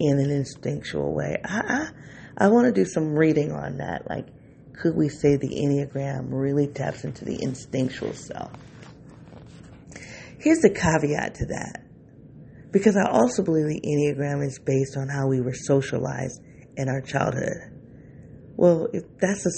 in 0.00 0.18
an 0.18 0.30
instinctual 0.30 1.14
way. 1.14 1.36
I, 1.44 1.90
I, 2.38 2.46
I 2.46 2.48
want 2.48 2.66
to 2.66 2.72
do 2.72 2.88
some 2.88 3.14
reading 3.14 3.52
on 3.52 3.76
that. 3.76 4.08
Like, 4.08 4.26
could 4.72 4.96
we 4.96 5.10
say 5.10 5.36
the 5.36 5.48
Enneagram 5.48 6.28
really 6.30 6.66
taps 6.66 7.04
into 7.04 7.26
the 7.26 7.40
instinctual 7.42 8.14
self? 8.14 8.50
Here's 10.38 10.60
the 10.60 10.70
caveat 10.70 11.34
to 11.34 11.46
that. 11.46 11.84
Because 12.72 12.96
I 12.96 13.10
also 13.10 13.42
believe 13.42 13.66
the 13.66 13.80
Enneagram 13.80 14.46
is 14.46 14.58
based 14.58 14.96
on 14.96 15.08
how 15.08 15.26
we 15.26 15.40
were 15.40 15.54
socialized 15.54 16.40
in 16.76 16.88
our 16.88 17.02
childhood. 17.02 17.58
Well, 18.56 18.88
if 18.92 19.02
that's 19.18 19.44
a, 19.44 19.50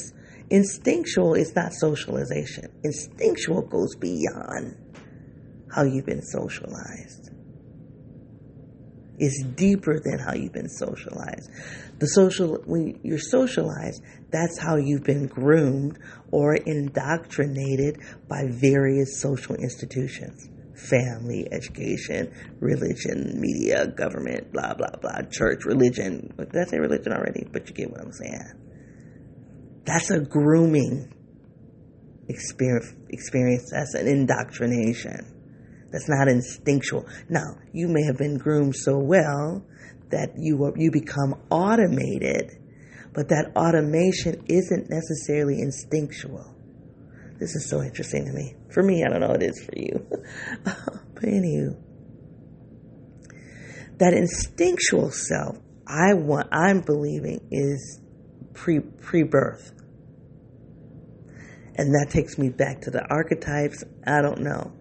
instinctual, 0.51 1.35
it's 1.35 1.55
not 1.55 1.73
socialization. 1.73 2.73
Instinctual 2.83 3.63
goes 3.63 3.95
beyond 3.95 4.77
how 5.73 5.85
you've 5.85 6.07
been 6.07 6.23
socialized. 6.23 7.32
It's 9.19 9.43
deeper 9.55 10.01
than 10.03 10.19
how 10.19 10.35
you've 10.35 10.53
been 10.53 10.69
socialized. 10.69 11.51
The 11.99 12.07
social, 12.07 12.57
when 12.65 12.99
you're 13.03 13.19
socialized, 13.19 14.03
that's 14.31 14.59
how 14.59 14.77
you've 14.77 15.05
been 15.05 15.27
groomed 15.27 15.99
or 16.31 16.55
indoctrinated 16.55 17.99
by 18.29 18.47
various 18.49 19.21
social 19.21 19.55
institutions 19.57 20.49
family, 20.75 21.47
education, 21.53 22.33
religion, 22.59 23.41
media, 23.41 23.87
government, 23.87 24.53
blah, 24.53 24.75
blah, 24.75 24.91
blah, 25.01 25.23
church, 25.31 25.65
religion. 25.65 26.33
Did 26.37 26.57
I 26.57 26.65
say 26.65 26.79
religion 26.79 27.13
already? 27.13 27.47
But 27.53 27.69
you 27.69 27.75
get 27.75 27.91
what 27.91 28.01
I'm 28.01 28.13
saying. 28.13 29.83
That's 29.85 30.11
a 30.11 30.21
grooming 30.21 31.13
experience. 32.29 32.95
experience. 33.11 33.71
That's 33.71 33.95
an 33.95 34.09
indoctrination. 34.09 35.32
That's 35.93 36.09
not 36.09 36.27
instinctual. 36.27 37.07
Now, 37.29 37.59
you 37.73 37.87
may 37.87 38.03
have 38.05 38.17
been 38.17 38.39
groomed 38.39 38.75
so 38.75 38.99
well 38.99 39.63
that 40.11 40.33
you 40.37 40.73
you 40.77 40.91
become 40.91 41.35
automated, 41.51 42.51
but 43.13 43.29
that 43.29 43.53
automation 43.55 44.43
isn't 44.49 44.89
necessarily 44.89 45.61
instinctual. 45.61 46.55
This 47.39 47.55
is 47.55 47.69
so 47.69 47.83
interesting 47.83 48.25
to 48.27 48.33
me. 48.33 48.55
For 48.73 48.83
me, 48.83 49.05
I 49.05 49.11
don't 49.11 49.21
know 49.21 49.29
what 49.29 49.43
it 49.43 49.51
is 49.51 49.65
for 49.65 49.77
you. 49.77 50.07
but 50.65 51.23
anywho, 51.25 51.77
that 53.99 54.15
instinctual 54.15 55.11
self, 55.11 55.59
I 55.87 56.15
want, 56.15 56.49
I'm 56.53 56.81
believing 56.81 57.47
is 57.51 58.01
pre 58.55 58.81
pre 58.81 59.25
birth, 59.25 59.73
and 61.75 61.95
that 61.95 62.11
takes 62.11 62.39
me 62.39 62.49
back 62.49 62.81
to 62.83 62.91
the 62.91 63.05
archetypes. 63.11 63.85
I 64.07 64.23
don't 64.23 64.41
know. 64.41 64.73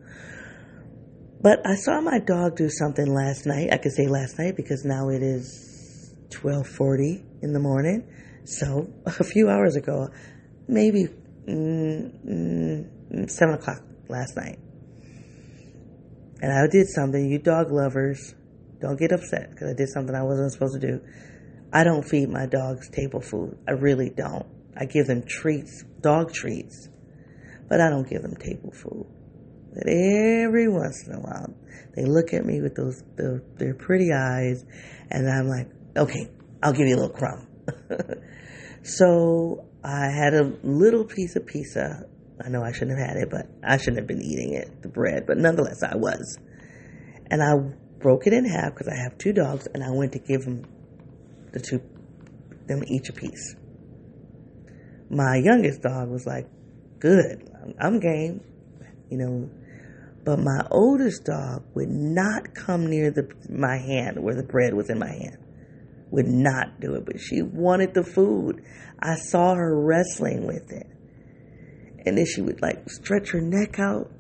But 1.41 1.65
I 1.65 1.73
saw 1.73 2.01
my 2.01 2.19
dog 2.19 2.55
do 2.55 2.69
something 2.69 3.11
last 3.11 3.47
night. 3.47 3.69
I 3.73 3.77
could 3.77 3.93
say 3.93 4.05
last 4.05 4.37
night 4.37 4.55
because 4.55 4.85
now 4.85 5.09
it 5.09 5.23
is 5.23 6.13
12:40 6.29 7.23
in 7.41 7.53
the 7.53 7.59
morning. 7.59 8.07
So 8.45 8.87
a 9.05 9.23
few 9.23 9.49
hours 9.49 9.75
ago, 9.75 10.09
maybe 10.67 11.07
mm, 11.47 12.85
mm, 13.11 13.29
seven 13.29 13.55
o'clock 13.55 13.81
last 14.07 14.35
night, 14.35 14.59
and 16.41 16.53
I 16.53 16.67
did 16.67 16.87
something. 16.89 17.29
You 17.31 17.39
dog 17.39 17.71
lovers, 17.71 18.35
don't 18.79 18.99
get 18.99 19.11
upset 19.11 19.49
because 19.49 19.71
I 19.71 19.73
did 19.73 19.89
something 19.89 20.15
I 20.15 20.23
wasn't 20.23 20.51
supposed 20.51 20.79
to 20.79 20.87
do. 20.87 21.01
I 21.73 21.83
don't 21.83 22.03
feed 22.03 22.29
my 22.29 22.45
dogs 22.45 22.87
table 22.89 23.21
food. 23.21 23.57
I 23.67 23.71
really 23.71 24.11
don't. 24.11 24.45
I 24.77 24.85
give 24.85 25.07
them 25.07 25.23
treats, 25.27 25.83
dog 26.01 26.33
treats, 26.33 26.87
but 27.67 27.81
I 27.81 27.89
don't 27.89 28.07
give 28.07 28.21
them 28.21 28.35
table 28.35 28.71
food. 28.71 29.07
But 29.74 29.88
every 29.88 30.67
once 30.67 31.07
in 31.07 31.13
a 31.13 31.19
while, 31.19 31.53
they 31.95 32.03
look 32.03 32.34
at 32.34 32.45
me 32.45 32.61
with 32.61 32.76
those 32.76 33.01
the, 33.15 33.41
their 33.57 33.74
pretty 33.74 34.11
eyes, 34.13 34.65
and 35.09 35.30
I'm 35.30 35.47
like, 35.47 35.67
okay, 35.95 36.30
I'll 36.61 36.74
give 36.74 36.88
you 36.88 36.95
a 36.95 36.99
little 36.99 37.15
crumb. 37.15 37.47
so 38.84 39.65
I 39.84 40.09
had 40.09 40.34
a 40.34 40.53
little 40.63 41.05
piece 41.05 41.36
of 41.36 41.45
pizza. 41.45 42.05
I 42.43 42.49
know 42.49 42.63
I 42.63 42.72
shouldn't 42.72 42.97
have 42.97 43.07
had 43.07 43.17
it, 43.17 43.30
but 43.30 43.47
I 43.63 43.78
shouldn't 43.78 43.97
have 43.97 44.07
been 44.07 44.22
eating 44.22 44.53
it, 44.53 44.82
the 44.82 44.89
bread, 44.89 45.26
but 45.26 45.38
nonetheless, 45.38 45.84
I 45.84 45.95
was. 45.95 46.38
And 47.30 47.41
I 47.41 47.53
broke 47.99 48.28
it 48.28 48.34
in 48.34 48.45
half 48.45 48.74
because 48.74 48.88
I 48.88 49.01
have 49.01 49.17
two 49.17 49.32
dogs, 49.32 49.67
and 49.74 49.84
I 49.84 49.91
went 49.91 50.11
to 50.13 50.19
give 50.19 50.43
them 50.43 50.65
the 51.53 51.59
two, 51.59 51.82
them 52.67 52.84
each 52.88 53.09
a 53.09 53.13
piece. 53.13 53.55
My 55.09 55.38
youngest 55.38 55.82
dog 55.82 56.09
was 56.09 56.26
like, 56.26 56.47
good, 56.99 57.49
I'm 57.80 57.99
game, 57.99 58.41
you 59.09 59.17
know, 59.17 59.49
but 60.24 60.38
my 60.39 60.67
oldest 60.69 61.26
dog 61.26 61.63
would 61.74 61.89
not 61.89 62.53
come 62.53 62.88
near 62.88 63.11
the 63.11 63.28
my 63.49 63.78
hand 63.78 64.22
where 64.22 64.36
the 64.36 64.43
bread 64.43 64.74
was 64.74 64.89
in 64.89 64.99
my 64.99 65.11
hand. 65.11 65.38
Would 66.11 66.28
not 66.28 66.80
do 66.80 66.95
it, 66.95 67.05
but 67.05 67.19
she 67.19 67.41
wanted 67.41 67.93
the 67.93 68.03
food. 68.03 68.61
I 68.99 69.15
saw 69.15 69.55
her 69.55 69.80
wrestling 69.80 70.45
with 70.45 70.72
it. 70.72 70.88
And 72.05 72.17
then 72.17 72.26
she 72.26 72.41
would 72.41 72.61
like 72.61 72.89
stretch 72.89 73.32
her 73.32 73.41
neck 73.41 73.80
out 73.80 74.11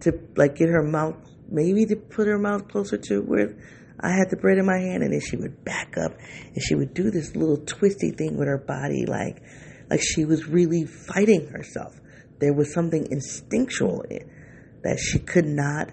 to 0.00 0.12
like 0.36 0.56
get 0.56 0.68
her 0.68 0.82
mouth 0.82 1.16
maybe 1.50 1.84
to 1.86 1.96
put 1.96 2.26
her 2.26 2.38
mouth 2.38 2.68
closer 2.68 2.96
to 2.96 3.22
where 3.22 3.56
I 4.00 4.10
had 4.10 4.30
the 4.30 4.36
bread 4.36 4.58
in 4.58 4.66
my 4.66 4.78
hand 4.78 5.02
and 5.02 5.12
then 5.12 5.20
she 5.20 5.36
would 5.36 5.64
back 5.64 5.96
up 5.98 6.12
and 6.44 6.62
she 6.62 6.74
would 6.74 6.94
do 6.94 7.10
this 7.10 7.34
little 7.34 7.56
twisty 7.56 8.12
thing 8.12 8.36
with 8.36 8.46
her 8.46 8.58
body 8.58 9.06
like 9.06 9.42
like 9.90 10.00
she 10.02 10.24
was 10.24 10.46
really 10.46 10.84
fighting 10.84 11.48
herself. 11.48 11.98
There 12.38 12.52
was 12.52 12.72
something 12.72 13.08
instinctual 13.10 14.02
in 14.02 14.30
that 14.82 14.98
she 14.98 15.18
could 15.18 15.46
not 15.46 15.90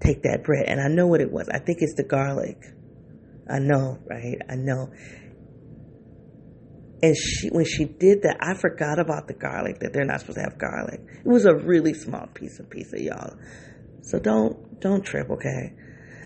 take 0.00 0.22
that 0.22 0.44
bread. 0.44 0.64
And 0.66 0.80
I 0.80 0.88
know 0.88 1.06
what 1.06 1.20
it 1.20 1.30
was. 1.30 1.48
I 1.48 1.58
think 1.58 1.78
it's 1.80 1.94
the 1.94 2.04
garlic. 2.04 2.58
I 3.50 3.58
know, 3.58 3.98
right? 4.06 4.38
I 4.48 4.54
know. 4.56 4.90
And 7.00 7.16
she, 7.16 7.48
when 7.48 7.64
she 7.64 7.84
did 7.84 8.22
that, 8.22 8.38
I 8.40 8.54
forgot 8.54 8.98
about 8.98 9.28
the 9.28 9.34
garlic, 9.34 9.78
that 9.80 9.92
they're 9.92 10.04
not 10.04 10.20
supposed 10.20 10.38
to 10.38 10.42
have 10.42 10.58
garlic. 10.58 11.00
It 11.24 11.28
was 11.28 11.46
a 11.46 11.54
really 11.54 11.94
small 11.94 12.26
piece 12.26 12.58
of 12.58 12.68
pizza, 12.68 13.00
y'all. 13.00 13.36
So 14.02 14.18
don't, 14.18 14.80
don't 14.80 15.04
trip, 15.04 15.30
okay? 15.30 15.74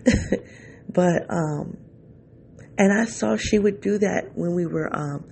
but, 0.89 1.29
um, 1.29 1.77
and 2.77 2.99
I 2.99 3.05
saw 3.05 3.37
she 3.37 3.59
would 3.59 3.81
do 3.81 3.99
that 3.99 4.31
when 4.33 4.55
we 4.55 4.65
were, 4.65 4.89
um, 4.95 5.25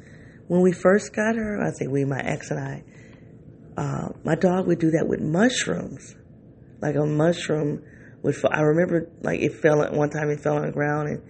when 0.47 0.61
we 0.61 0.71
first 0.71 1.15
got 1.15 1.35
her, 1.35 1.59
I 1.59 1.71
say 1.71 1.87
we, 1.87 2.05
my 2.05 2.19
ex 2.19 2.51
and 2.51 2.59
I, 2.59 2.83
uh, 3.77 4.09
my 4.23 4.35
dog 4.35 4.67
would 4.67 4.79
do 4.79 4.91
that 4.91 5.07
with 5.07 5.21
mushrooms 5.21 6.15
like 6.81 6.95
a 6.95 7.05
mushroom 7.05 7.83
would 8.23 8.35
fall. 8.35 8.51
I 8.53 8.61
remember 8.61 9.09
like 9.21 9.39
it 9.39 9.53
fell 9.55 9.81
at 9.81 9.93
one 9.93 10.09
time 10.09 10.29
it 10.29 10.41
fell 10.41 10.57
on 10.57 10.65
the 10.65 10.71
ground 10.71 11.09
and 11.09 11.23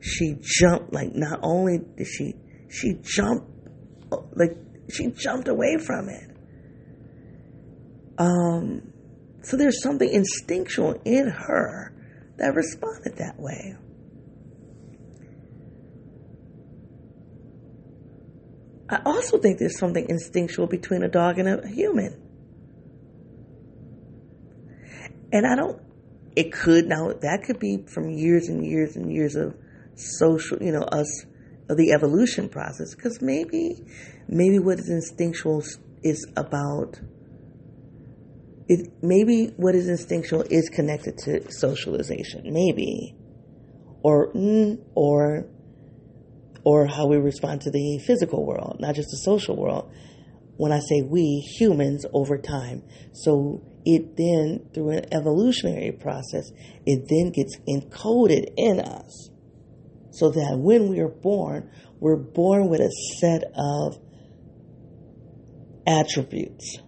she 0.00 0.36
jumped 0.40 0.92
like 0.92 1.14
not 1.14 1.40
only 1.42 1.78
did 1.96 2.06
she 2.06 2.34
she 2.68 2.94
jumped 3.02 3.46
like 4.34 4.56
she 4.90 5.08
jumped 5.08 5.48
away 5.48 5.78
from 5.78 6.08
it. 6.08 6.30
Um 8.18 8.92
so 9.42 9.56
there's 9.56 9.82
something 9.82 10.08
instinctual 10.08 11.00
in 11.04 11.28
her 11.28 11.92
that 12.38 12.54
responded 12.54 13.16
that 13.18 13.38
way. 13.38 13.76
I 18.88 19.00
also 19.06 19.38
think 19.38 19.58
there's 19.58 19.78
something 19.78 20.06
instinctual 20.08 20.66
between 20.66 21.02
a 21.02 21.08
dog 21.08 21.38
and 21.38 21.48
a 21.48 21.66
human. 21.66 22.21
And 25.32 25.46
I 25.46 25.56
don't, 25.56 25.80
it 26.36 26.52
could, 26.52 26.86
now 26.86 27.08
that 27.08 27.44
could 27.46 27.58
be 27.58 27.84
from 27.92 28.10
years 28.10 28.48
and 28.48 28.64
years 28.64 28.96
and 28.96 29.10
years 29.10 29.34
of 29.34 29.54
social, 29.94 30.62
you 30.62 30.72
know, 30.72 30.82
us, 30.82 31.24
of 31.70 31.76
the 31.78 31.92
evolution 31.92 32.48
process. 32.48 32.94
Because 32.94 33.22
maybe, 33.22 33.82
maybe 34.28 34.58
what 34.58 34.78
is 34.78 34.90
instinctual 34.90 35.62
is 36.02 36.26
about, 36.36 37.00
it, 38.68 38.92
maybe 39.02 39.52
what 39.56 39.74
is 39.74 39.88
instinctual 39.88 40.42
is 40.50 40.68
connected 40.68 41.16
to 41.18 41.50
socialization. 41.50 42.52
Maybe. 42.52 43.16
Or, 44.02 44.32
mm, 44.34 44.84
or, 44.94 45.46
or 46.64 46.86
how 46.86 47.06
we 47.06 47.16
respond 47.16 47.62
to 47.62 47.70
the 47.70 48.00
physical 48.06 48.44
world, 48.44 48.76
not 48.80 48.96
just 48.96 49.08
the 49.10 49.18
social 49.18 49.56
world. 49.56 49.90
When 50.56 50.72
I 50.72 50.80
say 50.80 51.02
we, 51.02 51.40
humans 51.58 52.04
over 52.12 52.36
time. 52.36 52.82
So 53.12 53.62
it 53.84 54.16
then, 54.16 54.68
through 54.72 54.90
an 54.90 55.06
evolutionary 55.12 55.92
process, 55.92 56.50
it 56.86 57.08
then 57.08 57.30
gets 57.30 57.56
encoded 57.68 58.52
in 58.56 58.80
us. 58.80 59.30
So 60.12 60.30
that 60.30 60.58
when 60.58 60.88
we 60.88 61.00
are 61.00 61.08
born, 61.08 61.70
we're 61.98 62.16
born 62.16 62.68
with 62.68 62.80
a 62.80 62.90
set 63.18 63.44
of 63.56 63.98
attributes 65.86 66.78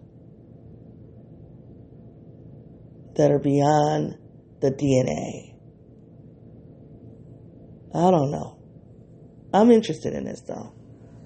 that 3.16 3.30
are 3.30 3.38
beyond 3.38 4.18
the 4.61 4.70
DNA. 4.70 5.55
I 7.95 8.11
don't 8.11 8.30
know. 8.30 8.59
I'm 9.53 9.70
interested 9.70 10.14
in 10.14 10.24
this 10.24 10.42
though. 10.42 10.74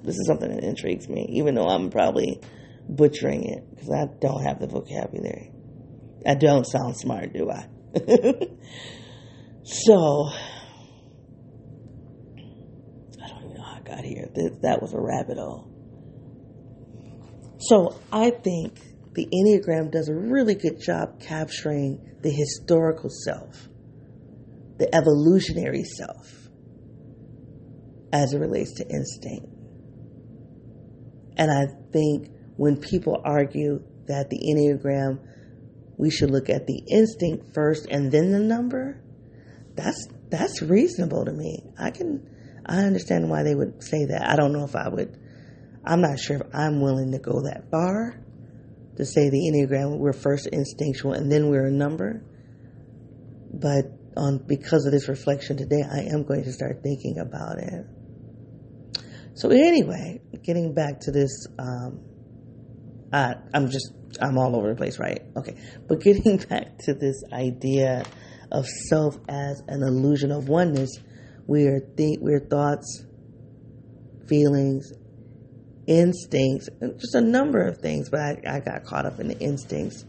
This 0.03 0.17
is 0.17 0.27
something 0.27 0.51
that 0.51 0.63
intrigues 0.63 1.09
me, 1.09 1.27
even 1.31 1.55
though 1.55 1.67
I'm 1.67 1.91
probably 1.91 2.41
butchering 2.89 3.45
it 3.45 3.69
because 3.71 3.91
I 3.91 4.07
don't 4.21 4.45
have 4.45 4.61
the 4.61 4.67
vocabulary. 4.67 5.53
I 6.27 6.35
don't 6.35 6.65
sound 6.65 6.97
smart, 6.97 7.33
do 7.33 7.51
I? 7.51 7.67
so, 9.63 10.31
I 13.23 13.29
don't 13.29 13.45
even 13.45 13.55
know 13.55 13.63
how 13.63 13.77
I 13.77 13.81
got 13.85 14.05
here. 14.05 14.29
That 14.63 14.83
was 14.83 14.93
a 14.93 15.01
rabbit 15.01 15.39
hole. 15.39 15.71
So, 17.61 18.01
I 18.13 18.31
think 18.31 18.79
the 19.15 19.27
Enneagram 19.27 19.91
does 19.91 20.09
a 20.09 20.15
really 20.15 20.55
good 20.55 20.81
job 20.81 21.21
capturing 21.21 22.17
the 22.23 22.31
historical 22.31 23.11
self, 23.11 23.69
the 24.79 24.95
evolutionary 24.95 25.85
self, 25.85 26.49
as 28.13 28.33
it 28.33 28.39
relates 28.39 28.75
to 28.75 28.85
instinct. 28.89 29.47
And 31.37 31.51
I 31.51 31.67
think 31.93 32.31
when 32.57 32.77
people 32.77 33.21
argue 33.25 33.83
that 34.07 34.29
the 34.31 34.39
Enneagram 34.39 35.19
we 35.99 36.11
should 36.11 36.31
look 36.31 36.49
at 36.49 36.67
the 36.67 36.81
instinct 36.89 37.53
first 37.53 37.87
and 37.91 38.11
then 38.11 38.31
the 38.31 38.39
number. 38.39 39.03
That's 39.75 40.09
that's 40.31 40.63
reasonable 40.63 41.25
to 41.25 41.33
me. 41.33 41.63
I 41.79 41.91
can, 41.91 42.29
I 42.65 42.79
understand 42.79 43.29
why 43.29 43.43
they 43.43 43.55
would 43.55 43.83
say 43.83 44.07
that. 44.07 44.29
I 44.29 44.37
don't 44.37 44.53
know 44.53 44.65
if 44.65 44.77
I 44.77 44.89
would, 44.89 45.19
I'm 45.85 46.01
not 46.01 46.19
sure 46.19 46.37
if 46.37 46.43
I'm 46.55 46.81
willing 46.81 47.13
to 47.13 47.19
go 47.19 47.43
that 47.43 47.71
far 47.71 48.23
to 48.97 49.05
say 49.05 49.31
the 49.31 49.39
Enneagram, 49.39 49.99
we're 49.99 50.13
first 50.13 50.49
instinctual 50.49 51.13
and 51.13 51.31
then 51.31 51.49
we're 51.49 51.67
a 51.67 51.73
number. 51.73 52.23
But 53.53 53.85
on, 54.17 54.45
because 54.47 54.85
of 54.87 54.93
this 54.93 55.09
reflection 55.09 55.57
today, 55.57 55.83
I 55.83 56.01
am 56.13 56.25
going 56.25 56.45
to 56.45 56.53
start 56.53 56.83
thinking 56.83 57.19
about 57.19 57.59
it. 57.59 57.87
So 59.35 59.51
anyway, 59.51 60.21
getting 60.43 60.75
back 60.75 61.01
to 61.01 61.13
this, 61.13 61.47
um, 61.59 62.01
I, 63.13 63.35
I'm 63.55 63.71
just, 63.71 63.93
I'm 64.21 64.39
all 64.39 64.57
over 64.57 64.69
the 64.69 64.77
place, 64.77 64.99
right? 64.99 65.23
Okay. 65.37 65.57
But 65.89 66.01
getting 66.01 66.37
back 66.49 66.79
to 66.81 66.95
this 66.95 67.23
idea 67.33 68.05
of 68.51 68.67
self 68.67 69.17
as 69.29 69.63
an 69.69 69.83
illusion 69.83 70.33
of 70.33 70.49
oneness, 70.49 70.99
where 71.47 71.81
think, 71.97 72.21
where 72.21 72.41
thoughts, 72.41 73.05
feelings, 74.29 74.93
instincts, 75.87 76.69
just 76.81 77.15
a 77.15 77.21
number 77.21 77.67
of 77.67 77.79
things, 77.79 78.11
but 78.11 78.21
I, 78.21 78.37
I 78.47 78.61
got 78.61 78.85
caught 78.85 79.07
up 79.07 79.21
in 79.21 79.29
the 79.29 79.39
instincts. 79.39 80.05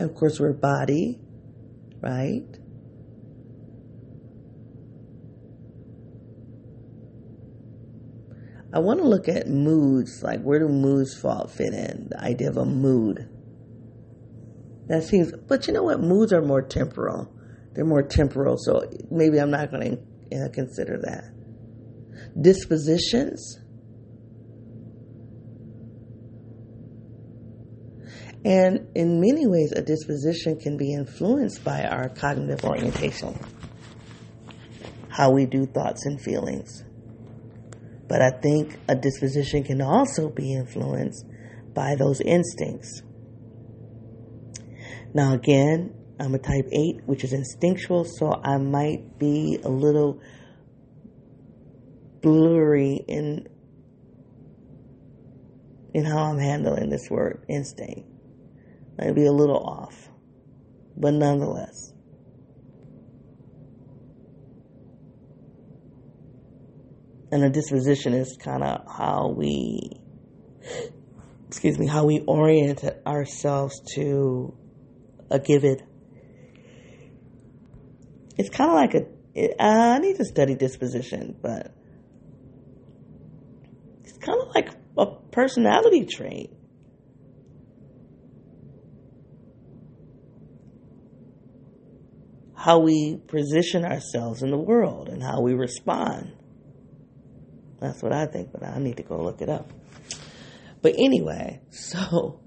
Of 0.00 0.14
course, 0.14 0.40
we're 0.40 0.52
body, 0.52 1.20
right? 2.00 2.46
I 8.74 8.80
want 8.80 8.98
to 8.98 9.06
look 9.06 9.28
at 9.28 9.46
moods, 9.46 10.20
like 10.24 10.42
where 10.42 10.58
do 10.58 10.66
moods 10.66 11.16
fall 11.16 11.46
fit 11.46 11.72
in? 11.72 12.08
The 12.10 12.20
idea 12.20 12.50
of 12.50 12.56
a 12.56 12.64
mood. 12.64 13.28
That 14.88 15.04
seems, 15.04 15.32
but 15.32 15.68
you 15.68 15.72
know 15.72 15.84
what? 15.84 16.00
Moods 16.00 16.32
are 16.32 16.42
more 16.42 16.60
temporal. 16.60 17.32
They're 17.72 17.84
more 17.84 18.02
temporal, 18.02 18.56
so 18.58 18.82
maybe 19.12 19.38
I'm 19.38 19.52
not 19.52 19.70
going 19.70 19.96
to 20.30 20.36
uh, 20.36 20.48
consider 20.52 20.98
that. 21.02 21.30
Dispositions. 22.40 23.60
And 28.44 28.88
in 28.96 29.20
many 29.20 29.46
ways, 29.46 29.70
a 29.70 29.82
disposition 29.82 30.58
can 30.58 30.76
be 30.76 30.92
influenced 30.92 31.62
by 31.62 31.84
our 31.84 32.08
cognitive 32.08 32.64
orientation, 32.64 33.38
how 35.08 35.30
we 35.30 35.46
do 35.46 35.64
thoughts 35.64 36.04
and 36.06 36.20
feelings. 36.20 36.83
But 38.06 38.20
I 38.20 38.30
think 38.30 38.78
a 38.88 38.94
disposition 38.94 39.64
can 39.64 39.80
also 39.80 40.28
be 40.28 40.52
influenced 40.52 41.24
by 41.74 41.94
those 41.96 42.20
instincts. 42.20 43.02
Now, 45.14 45.32
again, 45.32 45.94
I'm 46.20 46.34
a 46.34 46.38
type 46.38 46.66
8, 46.70 47.02
which 47.06 47.24
is 47.24 47.32
instinctual, 47.32 48.04
so 48.04 48.32
I 48.44 48.58
might 48.58 49.18
be 49.18 49.58
a 49.64 49.68
little 49.68 50.20
blurry 52.20 53.04
in 53.06 53.48
in 55.92 56.04
how 56.04 56.24
I'm 56.24 56.38
handling 56.38 56.90
this 56.90 57.08
word 57.08 57.44
instinct. 57.48 58.08
Might 58.98 59.14
be 59.14 59.26
a 59.26 59.32
little 59.32 59.58
off, 59.58 60.08
but 60.96 61.14
nonetheless. 61.14 61.93
And 67.32 67.42
a 67.42 67.50
disposition 67.50 68.14
is 68.14 68.36
kind 68.40 68.62
of 68.62 68.84
how 68.86 69.34
we, 69.36 69.90
excuse 71.48 71.78
me, 71.78 71.86
how 71.86 72.04
we 72.04 72.20
orient 72.20 72.84
ourselves 73.06 73.80
to 73.94 74.56
a 75.30 75.38
given 75.38 75.80
it's 78.36 78.50
kind 78.50 78.70
of 78.70 78.76
like 78.76 78.94
a. 78.94 79.06
It, 79.34 79.56
I 79.60 79.98
need 79.98 80.16
to 80.16 80.24
study 80.24 80.54
disposition, 80.54 81.36
but 81.40 81.74
it's 84.04 84.18
kind 84.18 84.40
of 84.40 84.54
like 84.54 84.70
a 84.96 85.06
personality 85.30 86.06
trait. 86.06 86.50
How 92.54 92.78
we 92.78 93.16
position 93.26 93.84
ourselves 93.84 94.42
in 94.42 94.50
the 94.50 94.58
world 94.58 95.08
and 95.08 95.22
how 95.22 95.40
we 95.42 95.54
respond. 95.54 96.32
That's 97.80 98.02
what 98.02 98.12
I 98.12 98.26
think, 98.26 98.52
but 98.52 98.62
I 98.62 98.78
need 98.78 98.96
to 98.98 99.02
go 99.02 99.22
look 99.22 99.40
it 99.42 99.48
up. 99.48 99.70
But 100.82 100.94
anyway, 100.98 101.60
so 101.70 102.40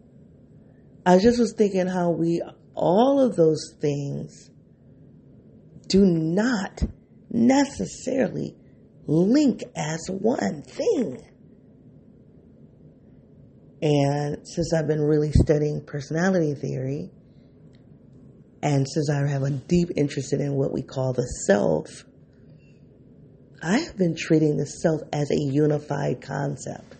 I 1.05 1.19
just 1.19 1.39
was 1.39 1.53
thinking 1.57 1.87
how 1.87 2.11
we, 2.11 2.41
all 2.75 3.19
of 3.19 3.35
those 3.35 3.73
things 3.79 4.49
do 5.87 6.05
not 6.05 6.83
necessarily 7.29 8.55
link 9.05 9.63
as 9.75 10.07
one 10.09 10.63
thing. 10.63 11.23
And 13.81 14.47
since 14.47 14.73
I've 14.73 14.87
been 14.87 15.01
really 15.01 15.31
studying 15.31 15.85
personality 15.85 16.55
theory, 16.55 17.11
and 18.61 18.87
since 18.89 19.09
I 19.09 19.27
have 19.29 19.43
a 19.43 19.51
deep 19.51 19.89
interest 19.95 20.33
in 20.33 20.55
what 20.55 20.73
we 20.73 20.81
call 20.81 21.13
the 21.13 21.27
self, 21.45 22.05
I 23.61 23.79
have 23.79 23.97
been 23.97 24.15
treating 24.15 24.57
the 24.57 24.65
self 24.65 25.01
as 25.11 25.31
a 25.31 25.39
unified 25.39 26.21
concept. 26.21 26.95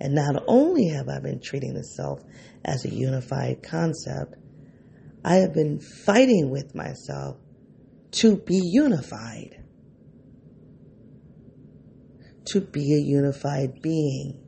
And 0.00 0.14
not 0.14 0.44
only 0.46 0.88
have 0.88 1.08
I 1.08 1.18
been 1.20 1.40
treating 1.40 1.74
the 1.74 1.82
self 1.82 2.20
as 2.64 2.84
a 2.84 2.90
unified 2.90 3.62
concept, 3.62 4.36
I 5.24 5.36
have 5.36 5.54
been 5.54 5.80
fighting 5.80 6.50
with 6.50 6.74
myself 6.74 7.38
to 8.12 8.36
be 8.36 8.60
unified, 8.62 9.64
to 12.46 12.60
be 12.60 12.94
a 12.94 12.98
unified 12.98 13.80
being. 13.82 14.40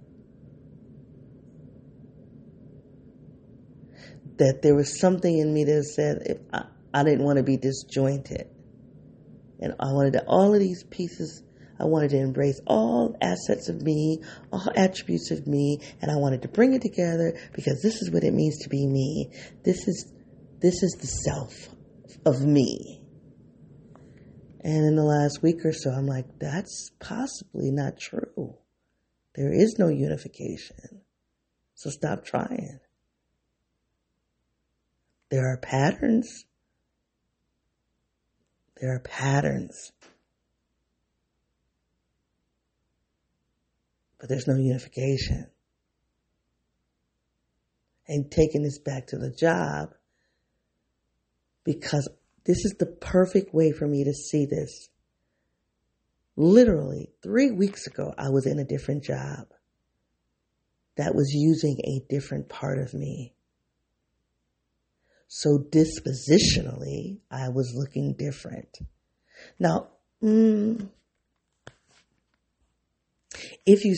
That 4.37 4.61
there 4.63 4.75
was 4.75 5.01
something 5.01 5.39
in 5.39 5.55
me 5.55 5.65
that 5.65 5.85
said 5.85 6.19
if 6.27 6.39
I, 6.53 6.67
I 6.93 7.03
didn't 7.05 7.25
want 7.25 7.39
to 7.39 7.43
be 7.43 7.57
disjointed. 7.57 8.49
And 9.61 9.73
I 9.81 9.93
wanted 9.93 10.15
to, 10.15 10.25
all 10.27 10.55
of 10.55 10.61
these 10.61 10.85
pieces, 10.85 11.43
I 11.79 11.85
wanted 11.85 12.11
to 12.11 12.19
embrace 12.19 12.61
all 12.67 13.17
assets 13.21 13.69
of 13.69 13.83
me, 13.83 14.21
all 14.53 14.69
attributes 14.75 15.31
of 15.31 15.47
me, 15.47 15.81
and 16.01 16.11
I 16.11 16.17
wanted 16.17 16.43
to 16.43 16.49
bring 16.49 16.75
it 16.75 16.83
together 16.83 17.39
because 17.55 17.81
this 17.83 18.03
is 18.03 18.11
what 18.11 18.25
it 18.25 18.35
means 18.35 18.59
to 18.63 18.69
be 18.69 18.87
me. 18.87 19.31
This 19.65 19.87
is, 19.89 20.13
this 20.61 20.83
is 20.83 20.97
the 21.01 21.07
self 21.07 21.69
of 22.25 22.45
me. 22.45 23.03
And 24.61 24.85
in 24.85 24.97
the 24.97 25.05
last 25.05 25.43
week 25.43 25.65
or 25.65 25.73
so, 25.73 25.91
I'm 25.91 26.07
like, 26.07 26.27
that's 26.41 26.91
possibly 26.99 27.71
not 27.71 27.99
true. 27.99 28.57
There 29.37 29.53
is 29.53 29.77
no 29.79 29.89
unification. 29.89 31.03
So 31.75 31.91
stop 31.91 32.25
trying. 32.25 32.81
There 35.31 35.47
are 35.53 35.59
patterns. 35.59 36.47
There 38.81 38.95
are 38.95 39.01
patterns. 39.01 39.93
But 44.19 44.29
there's 44.29 44.47
no 44.47 44.57
unification. 44.57 45.47
And 48.09 48.31
taking 48.31 48.63
this 48.63 48.79
back 48.79 49.09
to 49.09 49.19
the 49.19 49.31
job, 49.31 49.95
because 51.65 52.09
this 52.45 52.65
is 52.65 52.77
the 52.79 52.87
perfect 52.87 53.53
way 53.53 53.73
for 53.73 53.87
me 53.87 54.05
to 54.05 54.13
see 54.13 54.47
this. 54.47 54.89
Literally, 56.37 57.11
three 57.23 57.51
weeks 57.51 57.87
ago, 57.87 58.15
I 58.17 58.29
was 58.29 58.47
in 58.47 58.59
a 58.59 58.65
different 58.65 59.03
job 59.03 59.49
that 60.97 61.15
was 61.15 61.33
using 61.33 61.79
a 61.85 62.05
different 62.09 62.49
part 62.49 62.79
of 62.79 62.95
me. 62.95 63.36
So 65.29 65.59
dispositionally, 65.59 67.19
I 67.31 67.49
was 67.49 67.75
looking 67.75 68.15
different. 68.15 68.79
Now, 69.59 69.89
mm, 70.23 70.89
if 73.67 73.85
you, 73.85 73.97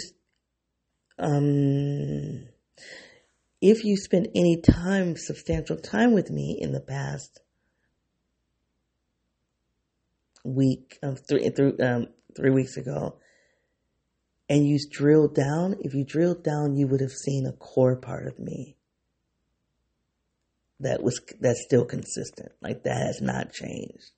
um, 1.19 2.49
if 3.61 3.85
you 3.85 3.97
spend 3.97 4.29
any 4.35 4.61
time, 4.61 5.17
substantial 5.17 5.77
time 5.77 6.13
with 6.13 6.31
me 6.31 6.59
in 6.61 6.73
the 6.73 6.81
past, 6.81 7.41
week, 10.45 10.99
um, 11.03 11.17
three, 11.17 11.51
three, 11.51 11.73
um, 11.81 12.07
three 12.37 12.51
weeks 12.51 12.77
ago, 12.77 13.19
and 14.49 14.67
you 14.67 14.79
drilled 14.91 15.35
down, 15.35 15.77
if 15.81 15.93
you 15.93 16.05
drilled 16.05 16.43
down, 16.43 16.75
you 16.75 16.87
would 16.87 17.03
have 17.03 17.13
seen 17.13 17.45
a 17.47 17.53
core 17.53 17.97
part 17.97 18.27
of 18.27 18.39
me 18.39 18.78
that 20.81 21.03
was 21.03 21.21
that's 21.41 21.63
still 21.65 21.85
consistent. 21.85 22.53
Like 22.63 22.85
that 22.85 22.97
has 22.97 23.21
not 23.21 23.53
changed. 23.53 24.13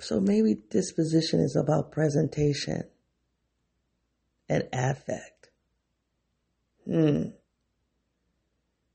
So 0.00 0.18
maybe 0.18 0.56
disposition 0.70 1.40
is 1.40 1.56
about 1.56 1.92
presentation 1.92 2.84
and 4.48 4.64
affect. 4.72 5.50
Hmm. 6.86 7.22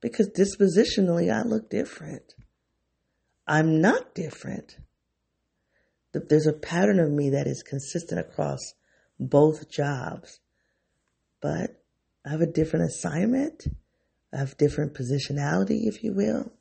Because 0.02 0.30
dispositionally, 0.30 1.34
I 1.34 1.44
look 1.44 1.70
different. 1.70 2.34
I'm 3.48 3.82
not 3.82 4.16
different. 4.16 4.78
There's 6.12 6.48
a 6.48 6.54
pattern 6.54 7.00
of 7.00 7.12
me 7.12 7.30
that 7.32 7.48
is 7.48 7.62
consistent 7.62 8.20
across 8.20 8.60
both 9.20 9.70
jobs, 9.70 10.40
but 11.46 11.80
I 12.26 12.32
have 12.32 12.42
a 12.42 12.52
different 12.52 12.86
assignment. 12.86 13.68
I 14.34 14.38
have 14.38 14.58
different 14.58 14.96
positionality, 14.96 15.86
if 15.86 16.04
you 16.04 16.12
will. 16.12 16.52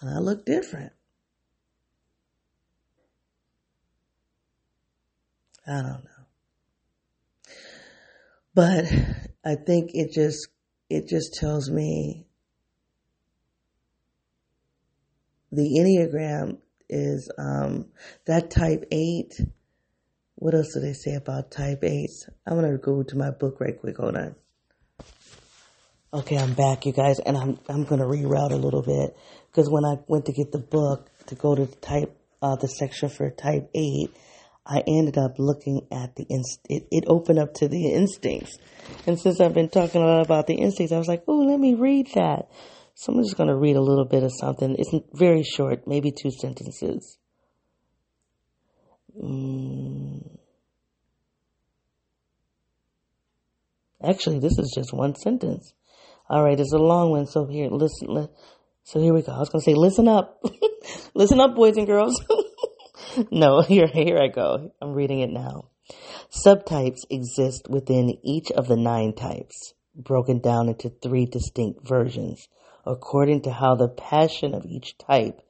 And 0.00 0.08
I 0.08 0.20
look 0.20 0.46
different. 0.46 0.94
I 5.66 5.82
don't 5.82 6.04
know. 6.04 6.24
But 8.54 8.86
I 9.44 9.56
think 9.56 9.90
it 9.92 10.14
just 10.14 10.48
it 10.88 11.08
just 11.08 11.34
tells 11.34 11.70
me 11.70 12.24
the 15.52 15.78
Enneagram 15.78 16.56
is 16.88 17.30
um, 17.36 17.88
that 18.24 18.50
type 18.50 18.86
eight. 18.90 19.38
What 20.40 20.54
else 20.54 20.72
do 20.72 20.80
they 20.80 20.92
say 20.92 21.14
about 21.14 21.50
type 21.50 21.82
eights? 21.82 22.28
I'm 22.46 22.54
gonna 22.54 22.78
go 22.78 23.02
to 23.02 23.16
my 23.16 23.32
book 23.32 23.60
right 23.60 23.78
quick. 23.78 23.96
Hold 23.96 24.16
on. 24.16 24.36
Okay, 26.14 26.38
I'm 26.38 26.54
back, 26.54 26.86
you 26.86 26.92
guys, 26.92 27.18
and 27.18 27.36
I'm 27.36 27.58
I'm 27.68 27.82
gonna 27.82 28.06
reroute 28.06 28.52
a 28.52 28.56
little 28.56 28.82
bit 28.82 29.16
because 29.50 29.68
when 29.68 29.84
I 29.84 29.96
went 30.06 30.26
to 30.26 30.32
get 30.32 30.52
the 30.52 30.60
book 30.60 31.10
to 31.26 31.34
go 31.34 31.56
to 31.56 31.66
the 31.66 31.76
type 31.76 32.16
uh, 32.40 32.54
the 32.54 32.68
section 32.68 33.08
for 33.08 33.30
type 33.30 33.68
eight, 33.74 34.14
I 34.64 34.84
ended 34.86 35.18
up 35.18 35.40
looking 35.40 35.88
at 35.90 36.14
the 36.14 36.24
inst- 36.30 36.60
it, 36.70 36.86
it 36.92 37.04
opened 37.08 37.40
up 37.40 37.54
to 37.54 37.66
the 37.66 37.92
instincts. 37.92 38.58
And 39.08 39.18
since 39.18 39.40
I've 39.40 39.54
been 39.54 39.70
talking 39.70 40.00
a 40.00 40.06
lot 40.06 40.24
about 40.24 40.46
the 40.46 40.54
instincts, 40.54 40.92
I 40.92 40.98
was 40.98 41.08
like, 41.08 41.24
oh, 41.26 41.38
let 41.38 41.58
me 41.58 41.74
read 41.74 42.10
that. 42.14 42.48
So 42.94 43.12
I'm 43.12 43.22
just 43.24 43.36
to 43.36 43.56
read 43.56 43.74
a 43.74 43.82
little 43.82 44.04
bit 44.04 44.22
of 44.22 44.30
something. 44.38 44.76
It's 44.78 44.94
very 45.12 45.42
short, 45.42 45.88
maybe 45.88 46.12
two 46.12 46.30
sentences. 46.30 47.18
Mm. 49.22 50.38
Actually, 54.02 54.38
this 54.38 54.58
is 54.58 54.72
just 54.74 54.92
one 54.92 55.14
sentence. 55.14 55.72
All 56.28 56.44
right, 56.44 56.58
it's 56.58 56.72
a 56.72 56.78
long 56.78 57.10
one. 57.10 57.26
So 57.26 57.46
here, 57.46 57.68
listen. 57.68 58.08
Li- 58.08 58.28
so 58.84 59.00
here 59.00 59.12
we 59.12 59.22
go. 59.22 59.32
I 59.32 59.38
was 59.38 59.48
going 59.50 59.60
to 59.60 59.70
say, 59.70 59.74
listen 59.74 60.08
up. 60.08 60.42
listen 61.14 61.40
up, 61.40 61.54
boys 61.54 61.76
and 61.76 61.86
girls. 61.86 62.24
no, 63.30 63.60
here, 63.60 63.86
here 63.86 64.18
I 64.18 64.28
go. 64.28 64.72
I'm 64.80 64.94
reading 64.94 65.20
it 65.20 65.30
now. 65.30 65.70
Subtypes 66.30 67.00
exist 67.10 67.66
within 67.68 68.18
each 68.22 68.50
of 68.50 68.68
the 68.68 68.76
nine 68.76 69.14
types, 69.14 69.74
broken 69.94 70.40
down 70.40 70.68
into 70.68 70.90
three 70.90 71.26
distinct 71.26 71.86
versions, 71.86 72.48
according 72.86 73.42
to 73.42 73.52
how 73.52 73.74
the 73.74 73.88
passion 73.88 74.54
of 74.54 74.64
each 74.66 74.96
type 74.98 75.40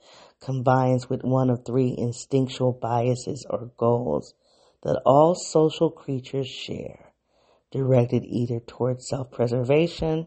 combines 0.40 1.08
with 1.08 1.22
one 1.22 1.50
of 1.50 1.64
three 1.64 1.94
instinctual 1.96 2.72
biases 2.72 3.46
or 3.48 3.70
goals 3.76 4.34
that 4.82 5.00
all 5.04 5.34
social 5.34 5.90
creatures 5.90 6.48
share, 6.48 7.12
directed 7.70 8.24
either 8.24 8.60
towards 8.60 9.08
self-preservation, 9.08 10.26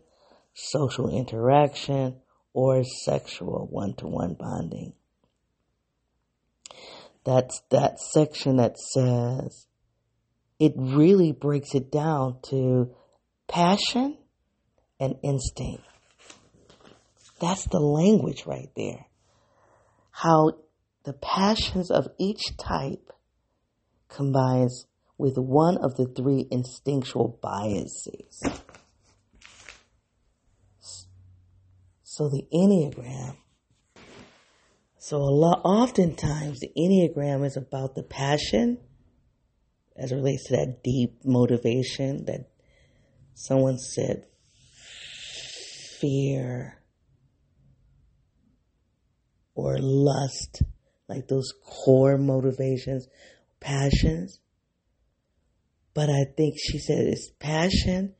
social 0.53 1.09
interaction, 1.09 2.17
or 2.53 2.83
sexual 2.83 3.67
one-to-one 3.71 4.35
bonding. 4.37 4.93
That's 7.23 7.61
that 7.69 7.99
section 7.99 8.57
that 8.57 8.77
says 8.77 9.67
it 10.59 10.73
really 10.75 11.31
breaks 11.31 11.73
it 11.75 11.91
down 11.91 12.37
to 12.49 12.93
passion 13.47 14.17
and 14.99 15.15
instinct. 15.23 15.83
That's 17.39 17.65
the 17.65 17.79
language 17.79 18.45
right 18.45 18.69
there. 18.75 19.05
How 20.11 20.53
the 21.03 21.13
passions 21.13 21.89
of 21.89 22.07
each 22.19 22.57
type 22.57 23.11
combines 24.07 24.85
with 25.17 25.37
one 25.37 25.77
of 25.77 25.97
the 25.97 26.05
three 26.05 26.47
instinctual 26.51 27.39
biases. 27.41 28.41
So 32.03 32.29
the 32.29 32.45
Enneagram 32.53 33.37
so 35.03 35.17
a 35.17 35.33
lot, 35.33 35.61
oftentimes 35.65 36.59
the 36.59 36.71
Enneagram 36.77 37.43
is 37.43 37.57
about 37.57 37.95
the 37.95 38.03
passion 38.03 38.77
as 39.97 40.11
it 40.11 40.15
relates 40.15 40.45
to 40.45 40.57
that 40.57 40.83
deep 40.83 41.25
motivation 41.25 42.25
that 42.25 42.51
someone 43.33 43.79
said 43.79 44.27
fear 45.99 46.80
or 49.61 49.77
lust, 49.79 50.63
like 51.07 51.27
those 51.27 51.53
core 51.63 52.17
motivations, 52.17 53.07
passions. 53.59 54.39
But 55.93 56.09
I 56.09 56.25
think 56.35 56.55
she 56.57 56.79
said 56.79 57.05
it's 57.05 57.31
passion 57.39 58.15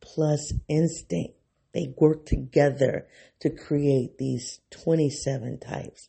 plus 0.00 0.52
instinct. 0.68 1.34
They 1.72 1.92
work 1.96 2.26
together 2.26 3.06
to 3.40 3.50
create 3.50 4.18
these 4.18 4.60
27 4.70 5.58
types. 5.58 6.08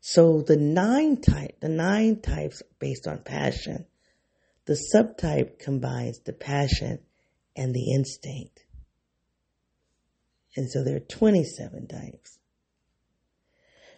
So 0.00 0.42
the 0.42 0.56
nine 0.56 1.20
type, 1.20 1.60
the 1.60 1.68
nine 1.68 2.20
types 2.20 2.62
based 2.78 3.06
on 3.06 3.18
passion. 3.18 3.86
The 4.64 4.78
subtype 4.94 5.58
combines 5.58 6.20
the 6.20 6.32
passion 6.32 7.00
and 7.56 7.74
the 7.74 7.92
instinct. 7.92 8.64
And 10.56 10.70
so 10.70 10.84
there 10.84 10.96
are 10.96 11.00
27 11.00 11.88
types. 11.88 12.38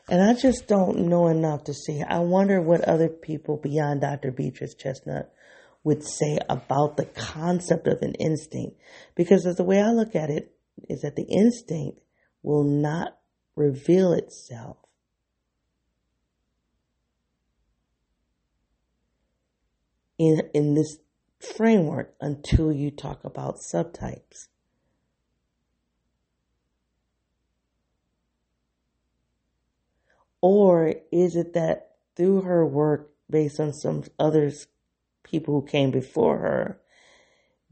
And 0.09 0.23
I 0.23 0.35
just 0.35 0.67
don't 0.67 1.09
know 1.09 1.29
enough 1.29 1.65
to 1.65 1.75
see. 1.75 2.03
I 2.03 2.19
wonder 2.19 2.61
what 2.61 2.83
other 2.83 3.09
people 3.09 3.57
beyond 3.57 4.03
Dr. 4.03 4.31
Beatrice 4.31 4.75
Chestnut 4.75 5.33
would 5.83 6.03
say 6.03 6.39
about 6.49 6.97
the 6.97 7.07
concept 7.07 7.87
of 7.87 8.03
an 8.03 8.15
instinct. 8.15 8.77
Because 9.15 9.45
the 9.45 9.65
way 9.65 9.81
I 9.81 9.91
look 9.91 10.15
at 10.15 10.31
it 10.31 10.53
is 10.89 11.03
that 11.03 11.17
the 11.17 11.25
instinct 11.25 12.01
will 12.43 12.65
not 12.65 13.19
reveal 13.57 14.13
itself 14.13 14.77
in, 20.19 20.43
in 20.53 20.75
this 20.75 20.99
framework 21.39 22.15
until 22.21 22.73
you 22.73 22.91
talk 22.91 23.25
about 23.25 23.57
subtypes. 23.57 24.49
Or 30.47 30.93
is 31.11 31.37
it 31.37 31.55
that 31.55 31.93
through 32.17 32.43
her 32.43 32.67
work, 32.67 33.11
based 33.31 33.59
on 33.59 33.73
some 33.73 34.05
others, 34.19 34.67
people 35.23 35.59
who 35.59 35.67
came 35.67 35.91
before 35.91 36.37
her, 36.37 36.81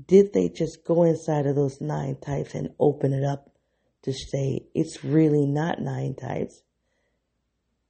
did 0.08 0.32
they 0.32 0.48
just 0.48 0.82
go 0.82 1.02
inside 1.02 1.44
of 1.44 1.54
those 1.54 1.82
nine 1.82 2.16
types 2.16 2.54
and 2.54 2.70
open 2.80 3.12
it 3.12 3.24
up 3.24 3.50
to 4.04 4.14
say 4.14 4.60
it's 4.74 5.04
really 5.04 5.44
not 5.44 5.82
nine 5.82 6.14
types? 6.14 6.62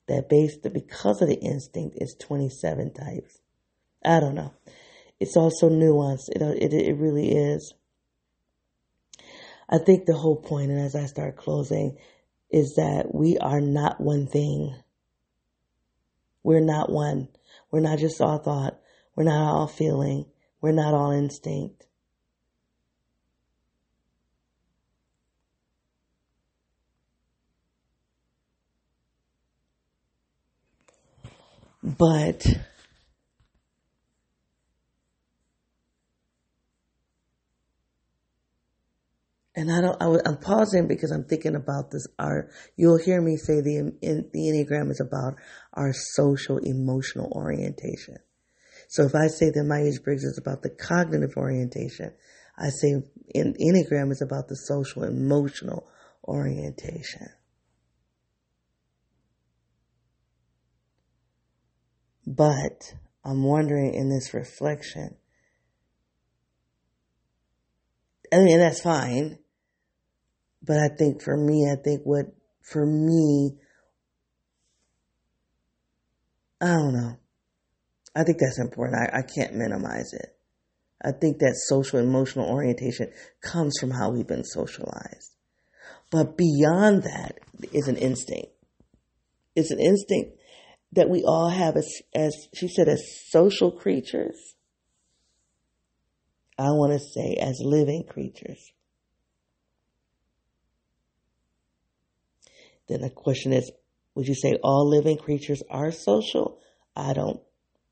That 0.08 0.28
based 0.28 0.66
because 0.72 1.22
of 1.22 1.28
the 1.28 1.38
instinct 1.38 1.98
is 2.00 2.16
27 2.20 2.92
types. 2.92 3.38
I 4.04 4.18
don't 4.18 4.34
know. 4.34 4.52
It's 5.20 5.36
also 5.36 5.70
nuanced. 5.70 6.28
It, 6.34 6.42
uh, 6.42 6.56
it, 6.58 6.72
it 6.72 6.96
really 6.96 7.30
is. 7.30 7.72
I 9.70 9.78
think 9.78 10.06
the 10.06 10.16
whole 10.16 10.42
point, 10.42 10.72
and 10.72 10.80
as 10.80 10.96
I 10.96 11.06
start 11.06 11.36
closing, 11.36 11.98
is 12.52 12.74
that 12.76 13.14
we 13.14 13.38
are 13.38 13.60
not 13.60 14.00
one 14.00 14.26
thing. 14.26 14.76
We're 16.42 16.60
not 16.60 16.90
one. 16.90 17.28
We're 17.70 17.80
not 17.80 17.98
just 17.98 18.20
all 18.20 18.38
thought. 18.38 18.78
We're 19.16 19.24
not 19.24 19.42
all 19.42 19.66
feeling. 19.66 20.26
We're 20.60 20.72
not 20.72 20.94
all 20.94 21.12
instinct. 21.12 21.86
But 31.82 32.46
and 39.54 39.70
I 39.70 39.80
don't, 39.82 40.02
I, 40.02 40.28
am 40.28 40.38
pausing 40.38 40.88
because 40.88 41.10
I'm 41.10 41.24
thinking 41.24 41.54
about 41.54 41.90
this. 41.90 42.06
Our, 42.18 42.48
you'll 42.76 42.98
hear 42.98 43.20
me 43.20 43.36
say 43.36 43.60
the, 43.60 43.92
in, 44.00 44.30
the 44.32 44.40
Enneagram 44.40 44.90
is 44.90 45.00
about 45.00 45.34
our 45.74 45.92
social 45.92 46.58
emotional 46.58 47.30
orientation. 47.32 48.16
So 48.88 49.04
if 49.04 49.14
I 49.14 49.26
say 49.28 49.50
that 49.50 49.64
Myers-Briggs 49.64 50.24
is 50.24 50.38
about 50.38 50.62
the 50.62 50.70
cognitive 50.70 51.36
orientation, 51.36 52.12
I 52.58 52.68
say 52.68 53.02
in, 53.34 53.54
Enneagram 53.54 54.10
is 54.10 54.22
about 54.22 54.48
the 54.48 54.56
social 54.56 55.04
emotional 55.04 55.86
orientation. 56.24 57.28
But 62.26 62.94
I'm 63.24 63.42
wondering 63.42 63.94
in 63.94 64.08
this 64.08 64.32
reflection, 64.32 65.16
I 68.32 68.38
mean, 68.38 68.60
that's 68.60 68.80
fine. 68.80 69.38
But 70.64 70.76
I 70.78 70.88
think 70.96 71.22
for 71.22 71.36
me, 71.36 71.68
I 71.70 71.76
think 71.82 72.02
what, 72.04 72.26
for 72.62 72.86
me, 72.86 73.56
I 76.60 76.66
don't 76.66 76.92
know. 76.92 77.18
I 78.14 78.24
think 78.24 78.38
that's 78.38 78.60
important. 78.60 79.00
I, 79.00 79.18
I 79.18 79.22
can't 79.22 79.54
minimize 79.54 80.12
it. 80.12 80.36
I 81.04 81.10
think 81.10 81.38
that 81.38 81.56
social 81.56 81.98
emotional 81.98 82.48
orientation 82.48 83.10
comes 83.40 83.74
from 83.80 83.90
how 83.90 84.10
we've 84.10 84.26
been 84.26 84.44
socialized. 84.44 85.34
But 86.10 86.36
beyond 86.36 87.02
that 87.04 87.38
is 87.72 87.88
an 87.88 87.96
instinct. 87.96 88.52
It's 89.56 89.72
an 89.72 89.80
instinct 89.80 90.38
that 90.92 91.08
we 91.08 91.24
all 91.24 91.48
have 91.48 91.76
as, 91.76 91.88
as 92.14 92.34
she 92.54 92.68
said, 92.68 92.88
as 92.88 93.02
social 93.30 93.72
creatures. 93.72 94.54
I 96.58 96.70
want 96.70 96.92
to 96.92 96.98
say 97.00 97.36
as 97.40 97.60
living 97.64 98.04
creatures. 98.08 98.72
Then 102.92 103.00
the 103.00 103.08
question 103.08 103.54
is, 103.54 103.72
would 104.14 104.28
you 104.28 104.34
say 104.34 104.58
all 104.62 104.86
living 104.86 105.16
creatures 105.16 105.62
are 105.70 105.90
social? 105.90 106.60
I 106.94 107.14
don't, 107.14 107.40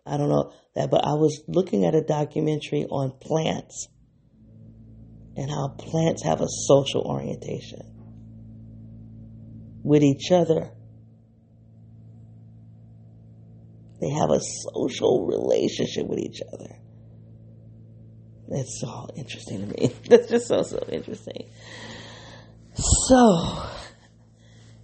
I 0.04 0.18
don't 0.18 0.28
know 0.28 0.52
that, 0.74 0.90
but 0.90 1.06
I 1.06 1.14
was 1.14 1.42
looking 1.48 1.86
at 1.86 1.94
a 1.94 2.02
documentary 2.02 2.84
on 2.84 3.12
plants 3.18 3.88
and 5.36 5.50
how 5.50 5.68
plants 5.68 6.22
have 6.24 6.42
a 6.42 6.48
social 6.66 7.00
orientation 7.00 7.80
with 9.82 10.02
each 10.02 10.30
other. 10.30 10.70
They 14.02 14.10
have 14.10 14.30
a 14.30 14.40
social 14.40 15.26
relationship 15.26 16.06
with 16.06 16.18
each 16.18 16.40
other. 16.52 16.76
That's 18.48 18.82
all 18.84 19.08
interesting 19.16 19.66
to 19.66 19.80
me. 19.80 19.94
That's 20.10 20.28
just 20.28 20.48
so, 20.48 20.62
so 20.62 20.84
interesting. 20.90 21.48
So, 22.74 23.70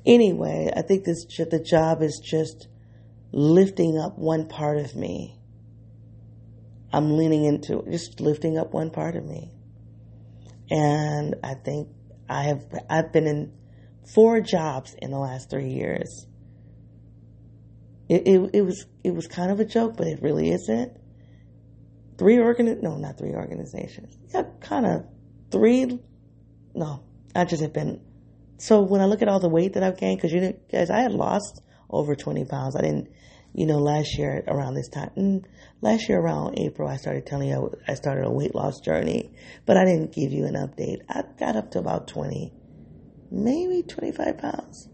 anyway, 0.06 0.70
I 0.74 0.82
think 0.82 1.04
this 1.04 1.26
the 1.26 1.60
job 1.60 2.02
is 2.02 2.20
just 2.24 2.68
lifting 3.32 3.98
up 3.98 4.18
one 4.18 4.48
part 4.48 4.78
of 4.78 4.94
me. 4.94 5.38
I'm 6.92 7.16
leaning 7.16 7.44
into 7.44 7.84
just 7.90 8.20
lifting 8.20 8.56
up 8.56 8.72
one 8.72 8.90
part 8.90 9.16
of 9.16 9.24
me. 9.24 9.52
And 10.70 11.34
I 11.44 11.54
think 11.54 11.88
I 12.28 12.44
have 12.44 12.64
I've 12.88 13.12
been 13.12 13.26
in 13.26 13.52
four 14.14 14.40
jobs 14.40 14.94
in 15.00 15.10
the 15.10 15.18
last 15.18 15.50
three 15.50 15.70
years. 15.70 16.26
It, 18.08 18.26
it, 18.26 18.50
it 18.54 18.62
was 18.62 18.86
it 19.02 19.14
was 19.14 19.26
kind 19.26 19.50
of 19.50 19.60
a 19.60 19.64
joke, 19.64 19.96
but 19.96 20.06
it 20.06 20.22
really 20.22 20.50
isn't. 20.50 20.96
Three 22.18 22.38
organ 22.38 22.80
no, 22.80 22.96
not 22.96 23.18
three 23.18 23.34
organizations. 23.34 24.16
Yeah, 24.32 24.44
kind 24.60 24.86
of 24.86 25.06
three. 25.50 26.00
No, 26.74 27.02
I 27.34 27.44
just 27.44 27.62
have 27.62 27.72
been. 27.72 28.00
So 28.58 28.80
when 28.80 29.00
I 29.00 29.06
look 29.06 29.22
at 29.22 29.28
all 29.28 29.40
the 29.40 29.48
weight 29.48 29.74
that 29.74 29.82
I've 29.82 29.98
gained, 29.98 30.18
because 30.18 30.32
you 30.32 30.40
know, 30.40 30.54
guys, 30.70 30.90
I 30.90 31.00
had 31.00 31.12
lost 31.12 31.62
over 31.90 32.14
twenty 32.14 32.44
pounds. 32.44 32.76
I 32.76 32.82
didn't, 32.82 33.08
you 33.52 33.66
know, 33.66 33.78
last 33.78 34.16
year 34.18 34.42
around 34.48 34.74
this 34.74 34.88
time. 34.88 35.10
Mm, 35.16 35.44
last 35.80 36.08
year 36.08 36.18
around 36.18 36.58
April, 36.58 36.88
I 36.88 36.96
started 36.96 37.26
telling 37.26 37.48
you 37.48 37.72
I 37.86 37.94
started 37.94 38.24
a 38.24 38.30
weight 38.30 38.54
loss 38.54 38.80
journey, 38.80 39.32
but 39.66 39.76
I 39.76 39.84
didn't 39.84 40.12
give 40.12 40.32
you 40.32 40.46
an 40.46 40.54
update. 40.54 41.00
I 41.08 41.24
got 41.38 41.56
up 41.56 41.72
to 41.72 41.78
about 41.78 42.08
twenty 42.08 42.52
maybe 43.30 43.82
25 43.82 44.38
pounds. 44.38 44.88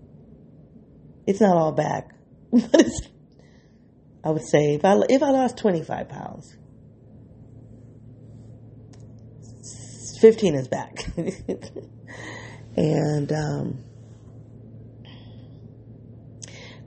It's 1.26 1.40
not 1.40 1.56
all 1.56 1.72
back, 1.72 2.14
but 2.52 2.80
it's, 2.80 3.08
I 4.24 4.30
would 4.30 4.46
say 4.46 4.74
if 4.74 4.84
I, 4.84 5.00
if 5.08 5.22
I 5.22 5.30
lost 5.30 5.56
25 5.58 6.08
pounds, 6.08 6.56
15 10.20 10.54
is 10.54 10.68
back. 10.68 11.04
and, 12.76 13.32
um, 13.32 13.84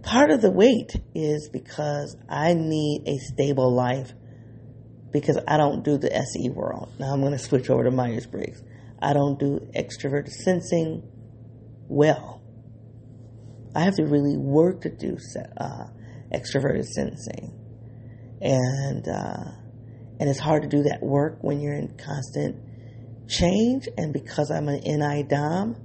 part 0.05 0.29
of 0.29 0.41
the 0.41 0.51
weight 0.51 0.91
is 1.13 1.49
because 1.51 2.15
I 2.29 2.53
need 2.53 3.03
a 3.07 3.17
stable 3.17 3.73
life 3.73 4.13
because 5.11 5.39
I 5.47 5.57
don't 5.57 5.83
do 5.83 5.97
the 5.97 6.13
SE 6.13 6.49
world. 6.49 6.91
Now 6.99 7.13
I'm 7.13 7.21
going 7.21 7.31
to 7.31 7.39
switch 7.39 7.69
over 7.69 7.83
to 7.85 7.91
Myers 7.91 8.25
Briggs. 8.25 8.61
I 9.01 9.13
don't 9.13 9.39
do 9.39 9.59
extrovert 9.75 10.29
sensing 10.29 11.03
well. 11.87 12.41
I 13.75 13.81
have 13.81 13.95
to 13.95 14.03
really 14.03 14.37
work 14.37 14.81
to 14.81 14.89
do 14.89 15.17
uh, 15.57 15.87
extroverted 16.33 16.85
sensing, 16.85 17.53
and 18.41 19.07
uh, 19.07 19.51
and 20.19 20.29
it's 20.29 20.39
hard 20.39 20.63
to 20.63 20.69
do 20.69 20.83
that 20.83 21.01
work 21.01 21.39
when 21.41 21.59
you're 21.59 21.75
in 21.75 21.97
constant 21.97 22.57
change. 23.27 23.87
And 23.97 24.13
because 24.13 24.51
I'm 24.51 24.67
an 24.67 24.81
NI 24.83 25.23
dom, 25.23 25.75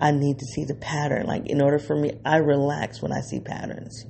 I 0.00 0.10
need 0.10 0.38
to 0.38 0.46
see 0.46 0.64
the 0.64 0.74
pattern. 0.74 1.26
Like 1.26 1.46
in 1.46 1.60
order 1.60 1.78
for 1.78 1.96
me, 1.96 2.12
I 2.24 2.36
relax 2.38 3.00
when 3.00 3.12
I 3.12 3.20
see 3.20 3.40
patterns. 3.40 4.04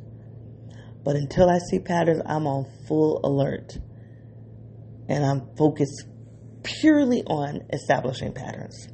But 1.04 1.16
until 1.16 1.50
I 1.50 1.58
see 1.58 1.78
patterns, 1.78 2.22
I'm 2.24 2.46
on 2.46 2.66
full 2.88 3.20
alert, 3.22 3.76
and 5.06 5.24
I'm 5.24 5.54
focused 5.56 6.06
purely 6.62 7.22
on 7.24 7.60
establishing 7.72 8.32
patterns. 8.32 8.88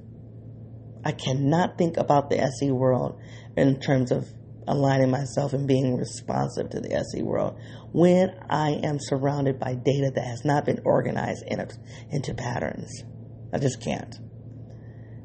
I 1.05 1.13
cannot 1.13 1.79
think 1.79 1.97
about 1.97 2.29
the 2.29 2.41
SE 2.41 2.71
world 2.73 3.21
in 3.57 3.81
terms 3.81 4.11
of 4.11 4.27
aligning 4.67 5.11
myself 5.11 5.53
and 5.53 5.67
being 5.67 5.97
responsive 5.97 6.71
to 6.71 6.81
the 6.81 6.95
SE 6.95 7.23
world 7.23 7.59
when 7.93 8.31
I 8.49 8.81
am 8.83 8.99
surrounded 9.01 9.59
by 9.59 9.75
data 9.75 10.13
that 10.15 10.25
has 10.25 10.45
not 10.45 10.65
been 10.65 10.81
organized 10.85 11.45
in 11.47 11.61
a, 11.61 11.69
into 12.11 12.35
patterns. 12.35 13.05
I 13.53 13.59
just 13.59 13.81
can't. 13.83 14.15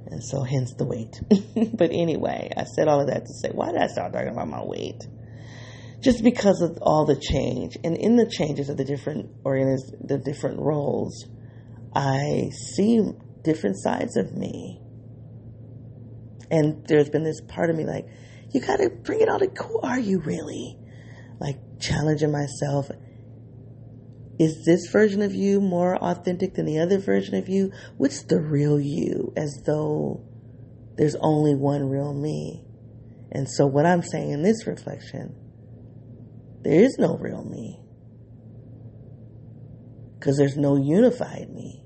And 0.08 0.24
so, 0.24 0.44
hence 0.44 0.74
the 0.78 0.86
weight. 0.86 1.20
but 1.74 1.92
anyway, 1.92 2.52
I 2.56 2.64
said 2.64 2.88
all 2.88 3.02
of 3.02 3.08
that 3.08 3.26
to 3.26 3.34
say, 3.34 3.50
why 3.52 3.72
did 3.72 3.82
I 3.82 3.88
start 3.88 4.14
talking 4.14 4.30
about 4.30 4.48
my 4.48 4.64
weight? 4.64 5.08
Just 6.02 6.24
because 6.24 6.62
of 6.62 6.78
all 6.82 7.06
the 7.06 7.16
change, 7.16 7.78
and 7.84 7.98
in 7.98 8.16
the 8.16 8.30
changes 8.30 8.70
of 8.70 8.78
the 8.78 8.86
different 8.86 9.44
organiz- 9.44 10.08
the 10.08 10.20
different 10.20 10.60
roles, 10.60 11.26
I 11.96 12.52
see 12.76 13.02
different 13.44 13.78
sides 13.82 14.16
of 14.18 14.34
me 14.34 14.82
and 16.52 16.86
there's 16.88 17.10
been 17.10 17.24
this 17.24 17.42
part 17.42 17.70
of 17.70 17.76
me 17.76 17.86
like, 17.86 18.08
you 18.52 18.62
gotta 18.62 18.90
bring 18.90 19.22
it 19.22 19.30
all 19.30 19.40
to 19.40 19.48
who 19.48 19.82
are 19.82 20.00
you 20.00 20.20
really? 20.20 20.78
Like 21.40 21.58
challenging 21.80 22.32
myself. 22.32 22.90
Is 24.38 24.66
this 24.66 24.88
version 24.92 25.22
of 25.22 25.34
you 25.34 25.62
more 25.62 25.96
authentic 25.96 26.56
than 26.56 26.66
the 26.66 26.80
other 26.80 26.98
version 26.98 27.36
of 27.36 27.48
you? 27.48 27.72
What's 27.98 28.24
the 28.24 28.42
real 28.42 28.80
you? 28.80 29.34
As 29.38 29.62
though 29.66 30.26
there's 30.98 31.16
only 31.22 31.56
one 31.56 31.90
real 31.90 32.14
me. 32.14 32.64
And 33.32 33.50
so 33.50 33.66
what 33.66 33.86
I'm 33.86 34.02
saying 34.02 34.32
in 34.32 34.44
this 34.44 34.68
reflection, 34.68 35.36
there 36.62 36.82
is 36.82 36.98
no 37.00 37.18
real 37.18 37.44
me. 37.44 37.80
Because 40.20 40.38
there's 40.38 40.58
no 40.58 40.76
unified 40.76 41.50
me. 41.50 41.86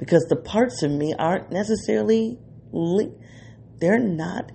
because 0.00 0.24
the 0.30 0.36
parts 0.36 0.82
of 0.82 0.90
me 0.90 1.14
aren't 1.16 1.52
necessarily 1.52 2.38
linked. 2.72 3.22
They're 3.78 4.00
not. 4.00 4.50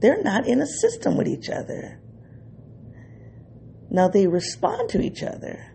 They're 0.00 0.22
not 0.22 0.46
in 0.46 0.60
a 0.60 0.66
system 0.66 1.16
with 1.16 1.26
each 1.26 1.48
other. 1.48 2.00
Now 3.90 4.08
they 4.08 4.26
respond 4.26 4.90
to 4.90 5.00
each 5.00 5.22
other, 5.22 5.72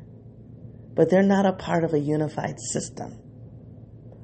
but 0.94 1.10
they're 1.10 1.24
not 1.24 1.46
a 1.46 1.54
part 1.54 1.84
of 1.84 1.94
a 1.94 2.00
unified 2.00 2.60
system. 2.60 3.20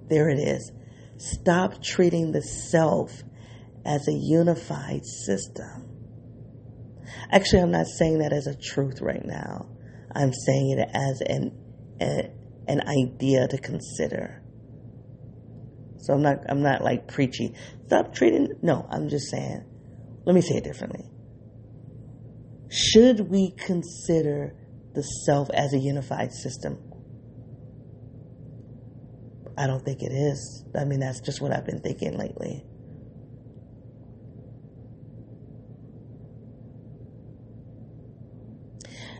There 0.10 0.30
it 0.30 0.40
is. 0.40 0.72
Stop 1.18 1.84
treating 1.84 2.32
the 2.32 2.42
self 2.42 3.24
as 3.86 4.08
a 4.08 4.14
unified 4.14 5.06
system. 5.06 5.90
Actually, 7.32 7.64
I'm 7.64 7.72
not 7.72 7.88
saying 7.88 8.20
that 8.20 8.32
as 8.32 8.48
a 8.48 8.56
truth 8.56 9.02
right 9.02 9.26
now. 9.26 9.68
I'm 10.16 10.34
saying 10.34 10.80
it 10.80 10.90
as 10.94 11.22
an 11.22 11.58
a, 12.02 12.32
an 12.68 12.88
idea 12.88 13.48
to 13.48 13.58
consider. 13.58 14.42
So 15.98 16.14
I'm 16.14 16.22
not 16.22 16.38
I'm 16.48 16.62
not 16.62 16.84
like 16.84 17.08
preaching. 17.08 17.56
Stop 17.88 18.14
treating 18.14 18.48
no, 18.62 18.88
I'm 18.90 19.10
just 19.10 19.30
saying 19.30 19.66
let 20.26 20.36
me 20.36 20.42
say 20.42 20.56
it 20.56 20.64
differently. 20.64 21.10
Should 22.70 23.30
we 23.30 23.52
consider 23.58 24.56
the 24.94 25.02
self 25.02 25.50
as 25.52 25.74
a 25.74 25.78
unified 25.78 26.32
system? 26.34 26.78
I 29.58 29.68
don't 29.68 29.84
think 29.84 30.02
it 30.02 30.12
is. 30.12 30.66
I 30.78 30.86
mean 30.86 31.00
that's 31.00 31.20
just 31.20 31.42
what 31.42 31.52
I've 31.52 31.66
been 31.66 31.82
thinking 31.82 32.18
lately. 32.18 32.64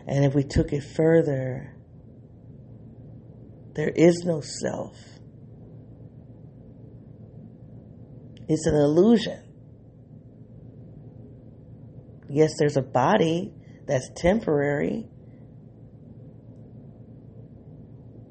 And 0.06 0.24
if 0.24 0.34
we 0.34 0.42
took 0.42 0.72
it 0.72 0.82
further, 0.82 1.76
there 3.74 3.92
is 3.94 4.24
no 4.24 4.40
self. 4.40 4.96
It's 8.48 8.66
an 8.66 8.74
illusion. 8.74 9.49
Yes, 12.32 12.52
there's 12.60 12.76
a 12.76 12.82
body 12.82 13.52
that's 13.88 14.08
temporary. 14.14 15.08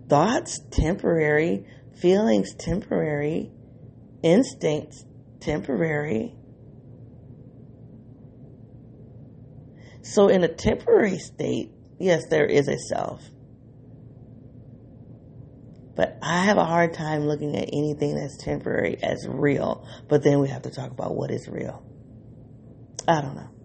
Thoughts, 0.07 0.61
temporary. 0.71 1.65
Feelings, 1.99 2.55
temporary. 2.55 3.51
Instincts, 4.23 5.03
temporary. 5.41 6.33
So, 10.01 10.29
in 10.29 10.45
a 10.45 10.47
temporary 10.47 11.19
state, 11.19 11.71
yes, 11.99 12.23
there 12.29 12.45
is 12.45 12.69
a 12.69 12.77
self. 12.77 13.21
But 15.97 16.17
I 16.23 16.45
have 16.45 16.57
a 16.57 16.63
hard 16.63 16.93
time 16.93 17.27
looking 17.27 17.57
at 17.57 17.67
anything 17.73 18.15
that's 18.15 18.37
temporary 18.37 18.97
as 19.03 19.27
real. 19.27 19.85
But 20.07 20.23
then 20.23 20.39
we 20.39 20.47
have 20.47 20.61
to 20.61 20.71
talk 20.71 20.89
about 20.89 21.15
what 21.15 21.31
is 21.31 21.49
real. 21.49 21.83
I 23.05 23.19
don't 23.19 23.35
know. 23.35 23.58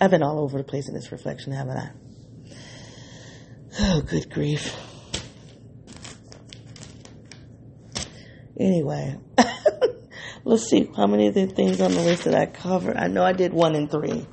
I've 0.00 0.10
been 0.10 0.22
all 0.22 0.40
over 0.40 0.58
the 0.58 0.64
place 0.64 0.88
in 0.88 0.94
this 0.94 1.10
reflection, 1.10 1.52
haven't 1.52 1.78
I? 1.78 1.90
Oh, 3.78 4.00
good 4.02 4.30
grief. 4.30 4.74
Anyway, 8.58 9.16
let's 10.44 10.68
see 10.68 10.90
how 10.96 11.06
many 11.06 11.28
of 11.28 11.34
the 11.34 11.46
things 11.46 11.80
on 11.80 11.92
the 11.92 12.00
list 12.00 12.24
that 12.24 12.34
I 12.34 12.46
covered. 12.46 12.96
I 12.96 13.06
know 13.06 13.22
I 13.22 13.32
did 13.32 13.52
one 13.52 13.74
and 13.74 13.90
three. 13.90 14.26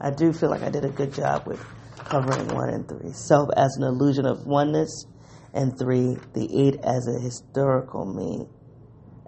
I 0.00 0.10
do 0.10 0.32
feel 0.32 0.50
like 0.50 0.62
I 0.62 0.70
did 0.70 0.84
a 0.84 0.90
good 0.90 1.12
job 1.12 1.46
with 1.46 1.64
covering 1.96 2.48
one 2.48 2.68
and 2.70 2.88
three. 2.88 3.12
Self 3.12 3.48
as 3.56 3.76
an 3.76 3.84
illusion 3.84 4.26
of 4.26 4.46
oneness, 4.46 5.06
and 5.52 5.78
three, 5.78 6.16
the 6.34 6.48
eight 6.52 6.76
as 6.84 7.08
a 7.08 7.20
historical 7.20 8.04
mean. 8.04 8.48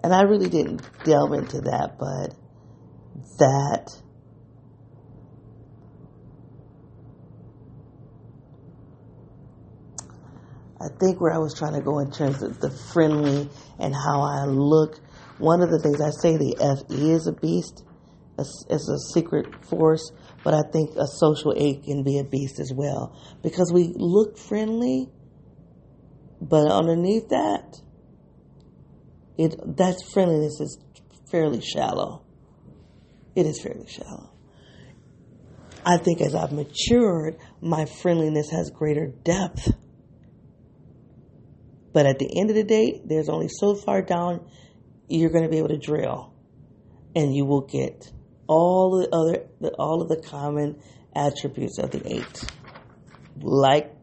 And 0.03 0.13
I 0.13 0.23
really 0.23 0.49
didn't 0.49 0.81
delve 1.03 1.33
into 1.33 1.61
that, 1.61 1.97
but 1.97 2.35
that 3.39 4.01
I 10.79 10.89
think 10.99 11.19
where 11.19 11.33
I 11.33 11.39
was 11.39 11.55
trying 11.57 11.73
to 11.73 11.81
go 11.81 11.99
in 11.99 12.11
terms 12.11 12.43
of 12.43 12.59
the 12.59 12.69
friendly 12.69 13.49
and 13.79 13.95
how 13.95 14.21
I 14.21 14.45
look. 14.45 14.99
One 15.39 15.61
of 15.61 15.69
the 15.69 15.79
things 15.79 16.01
I 16.01 16.11
say 16.11 16.37
the 16.37 16.55
F 16.59 16.79
is 16.89 17.27
a 17.27 17.33
beast, 17.33 17.83
it's 18.37 18.89
a 18.89 18.97
secret 19.13 19.65
force, 19.65 20.11
but 20.43 20.53
I 20.53 20.61
think 20.71 20.95
a 20.95 21.07
social 21.07 21.53
eight 21.57 21.83
can 21.83 22.03
be 22.03 22.19
a 22.19 22.23
beast 22.23 22.59
as 22.59 22.71
well 22.75 23.15
because 23.41 23.71
we 23.73 23.91
look 23.95 24.37
friendly, 24.37 25.09
but 26.41 26.71
underneath 26.71 27.29
that, 27.29 27.81
it 29.37 29.55
that 29.77 29.95
friendliness 30.13 30.59
is 30.59 30.79
fairly 31.31 31.61
shallow. 31.61 32.23
It 33.35 33.45
is 33.45 33.61
fairly 33.61 33.87
shallow. 33.87 34.31
I 35.85 35.97
think 35.97 36.21
as 36.21 36.35
I've 36.35 36.51
matured, 36.51 37.37
my 37.61 37.85
friendliness 37.85 38.49
has 38.51 38.69
greater 38.69 39.07
depth 39.07 39.71
but 41.93 42.05
at 42.05 42.19
the 42.19 42.39
end 42.39 42.49
of 42.49 42.55
the 42.55 42.63
day, 42.63 43.01
there's 43.05 43.29
only 43.29 43.49
so 43.49 43.75
far 43.75 44.01
down 44.01 44.45
you're 45.07 45.29
going 45.29 45.43
to 45.43 45.49
be 45.49 45.57
able 45.57 45.69
to 45.69 45.77
drill, 45.77 46.33
and 47.15 47.33
you 47.33 47.45
will 47.45 47.61
get 47.61 48.11
all 48.47 48.99
the 48.99 49.09
other, 49.15 49.73
all 49.77 50.01
of 50.01 50.09
the 50.09 50.21
common 50.21 50.81
attributes 51.15 51.79
of 51.79 51.91
the 51.91 52.01
eight, 52.05 52.43
like, 53.39 53.93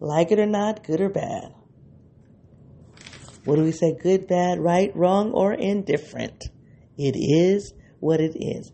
like 0.00 0.32
it 0.32 0.38
or 0.38 0.46
not, 0.46 0.84
good 0.84 1.00
or 1.00 1.08
bad. 1.08 1.54
What 3.44 3.56
do 3.56 3.62
we 3.62 3.72
say? 3.72 3.94
Good, 4.02 4.26
bad, 4.26 4.58
right, 4.58 4.90
wrong, 4.96 5.32
or 5.32 5.52
indifferent. 5.52 6.44
It 6.96 7.14
is 7.16 7.74
what 8.00 8.20
it 8.20 8.36
is. 8.36 8.72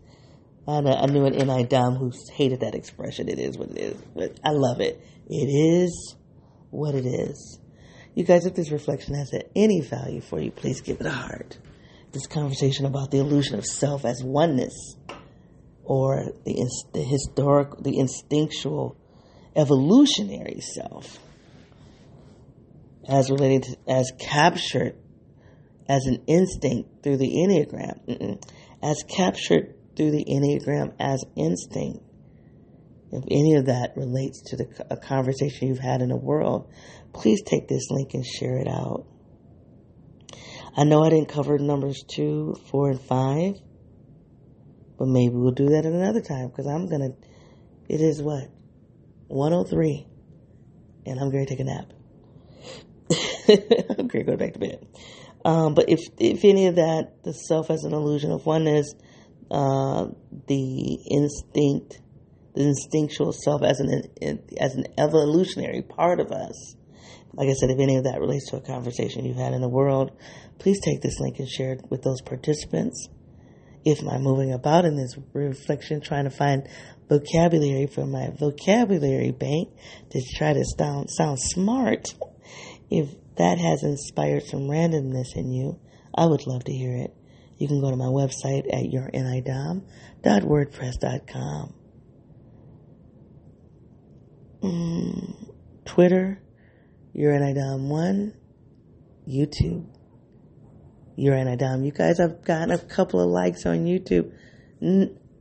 I, 0.67 0.77
I 0.77 1.05
knew 1.07 1.25
an 1.25 1.33
NI 1.33 1.65
Dom 1.65 1.95
who 1.95 2.11
hated 2.33 2.61
that 2.61 2.75
expression. 2.75 3.27
It 3.27 3.39
is 3.39 3.57
what 3.57 3.71
it 3.71 3.77
is, 3.77 4.01
but 4.15 4.39
I 4.45 4.51
love 4.51 4.79
it. 4.79 5.01
It 5.27 5.47
is 5.47 6.15
what 6.69 6.95
it 6.95 7.05
is. 7.05 7.59
You 8.13 8.25
guys, 8.25 8.45
if 8.45 8.55
this 8.55 8.71
reflection 8.71 9.15
has 9.15 9.31
any 9.55 9.79
value 9.81 10.21
for 10.21 10.39
you, 10.39 10.51
please 10.51 10.81
give 10.81 10.99
it 10.99 11.05
a 11.05 11.11
heart. 11.11 11.57
This 12.11 12.27
conversation 12.27 12.85
about 12.85 13.09
the 13.09 13.19
illusion 13.19 13.57
of 13.57 13.65
self 13.65 14.03
as 14.03 14.21
oneness, 14.21 14.95
or 15.83 16.25
the, 16.43 16.69
the 16.93 17.01
historic, 17.01 17.77
the 17.81 17.97
instinctual, 17.97 18.97
evolutionary 19.55 20.59
self, 20.59 21.19
as 23.07 23.31
related 23.31 23.63
to, 23.63 23.77
as 23.87 24.11
captured 24.19 24.95
as 25.87 26.05
an 26.05 26.21
instinct 26.27 27.03
through 27.03 27.17
the 27.17 27.29
Enneagram, 27.29 28.43
as 28.83 29.03
captured 29.03 29.73
through 29.95 30.11
the 30.11 30.25
Enneagram 30.25 30.93
as 30.99 31.23
instinct. 31.37 32.03
If 33.11 33.23
any 33.29 33.55
of 33.55 33.65
that 33.65 33.93
relates 33.97 34.41
to 34.47 34.57
the, 34.57 34.85
a 34.89 34.97
conversation 34.97 35.67
you've 35.67 35.79
had 35.79 36.01
in 36.01 36.09
the 36.09 36.17
world, 36.17 36.71
please 37.13 37.41
take 37.43 37.67
this 37.67 37.89
link 37.89 38.13
and 38.13 38.25
share 38.25 38.57
it 38.57 38.67
out. 38.67 39.05
I 40.75 40.85
know 40.85 41.03
I 41.03 41.09
didn't 41.09 41.27
cover 41.27 41.57
numbers 41.57 42.03
two, 42.07 42.55
four, 42.69 42.89
and 42.89 43.01
five, 43.01 43.55
but 44.97 45.07
maybe 45.07 45.35
we'll 45.35 45.51
do 45.51 45.67
that 45.69 45.85
at 45.85 45.91
another 45.91 46.21
time 46.21 46.47
because 46.47 46.67
I'm 46.67 46.87
gonna. 46.87 47.09
It 47.89 47.99
is 47.99 48.21
what 48.21 48.47
103, 49.27 50.07
and 51.05 51.19
I'm 51.19 51.31
to 51.31 51.45
take 51.45 51.59
a 51.59 51.63
nap. 51.65 51.91
I'm 53.99 54.07
to 54.07 54.23
go 54.23 54.37
back 54.37 54.53
to 54.53 54.59
bed. 54.59 54.87
Um, 55.43 55.73
but 55.73 55.89
if 55.89 55.99
if 56.17 56.45
any 56.45 56.67
of 56.67 56.75
that, 56.75 57.23
the 57.23 57.33
self 57.33 57.69
as 57.69 57.83
an 57.83 57.93
illusion 57.93 58.31
of 58.31 58.45
oneness, 58.45 58.93
uh, 59.49 60.07
the 60.47 60.99
instinct, 61.09 61.99
the 62.53 62.63
instinctual 62.63 63.33
self 63.33 63.63
as 63.63 63.79
an 63.79 64.03
as 64.59 64.75
an 64.75 64.87
evolutionary 64.97 65.81
part 65.81 66.19
of 66.19 66.31
us, 66.31 66.75
like 67.33 67.49
I 67.49 67.53
said, 67.53 67.69
if 67.69 67.79
any 67.79 67.95
of 67.97 68.03
that 68.05 68.19
relates 68.19 68.49
to 68.49 68.57
a 68.57 68.61
conversation 68.61 69.25
you've 69.25 69.37
had 69.37 69.53
in 69.53 69.61
the 69.61 69.69
world, 69.69 70.11
please 70.59 70.79
take 70.81 71.01
this 71.01 71.19
link 71.19 71.39
and 71.39 71.49
share 71.49 71.73
it 71.73 71.85
with 71.89 72.03
those 72.03 72.21
participants. 72.21 73.07
If 73.83 74.03
my 74.03 74.19
moving 74.19 74.53
about 74.53 74.85
in 74.85 74.95
this 74.95 75.17
reflection, 75.33 76.01
trying 76.01 76.25
to 76.25 76.29
find 76.29 76.69
vocabulary 77.09 77.87
from 77.87 78.11
my 78.11 78.29
vocabulary 78.37 79.31
bank 79.31 79.69
to 80.11 80.21
try 80.35 80.53
to 80.53 80.63
sound, 80.77 81.09
sound 81.09 81.39
smart, 81.39 82.13
if 82.91 83.09
that 83.37 83.57
has 83.57 83.81
inspired 83.83 84.43
some 84.43 84.67
randomness 84.67 85.35
in 85.35 85.51
you, 85.51 85.79
I 86.13 86.27
would 86.27 86.45
love 86.45 86.65
to 86.65 86.71
hear 86.71 86.95
it. 86.95 87.11
You 87.57 87.67
can 87.67 87.81
go 87.81 87.89
to 87.89 87.97
my 87.97 88.05
website 88.05 88.71
at 88.71 88.91
yournidom.wordpress.com. 88.91 91.80
Mm, 94.61 95.53
Twitter, 95.85 96.41
your 97.13 97.37
NI 97.37 97.53
Dom 97.53 97.89
one, 97.89 98.33
YouTube. 99.27 99.87
Your 101.15 101.43
NI 101.43 101.55
Dom. 101.55 101.83
You 101.83 101.91
guys 101.91 102.19
have 102.19 102.43
gotten 102.43 102.71
a 102.71 102.77
couple 102.77 103.21
of 103.21 103.29
likes 103.29 103.65
on 103.65 103.85
YouTube. 103.85 104.31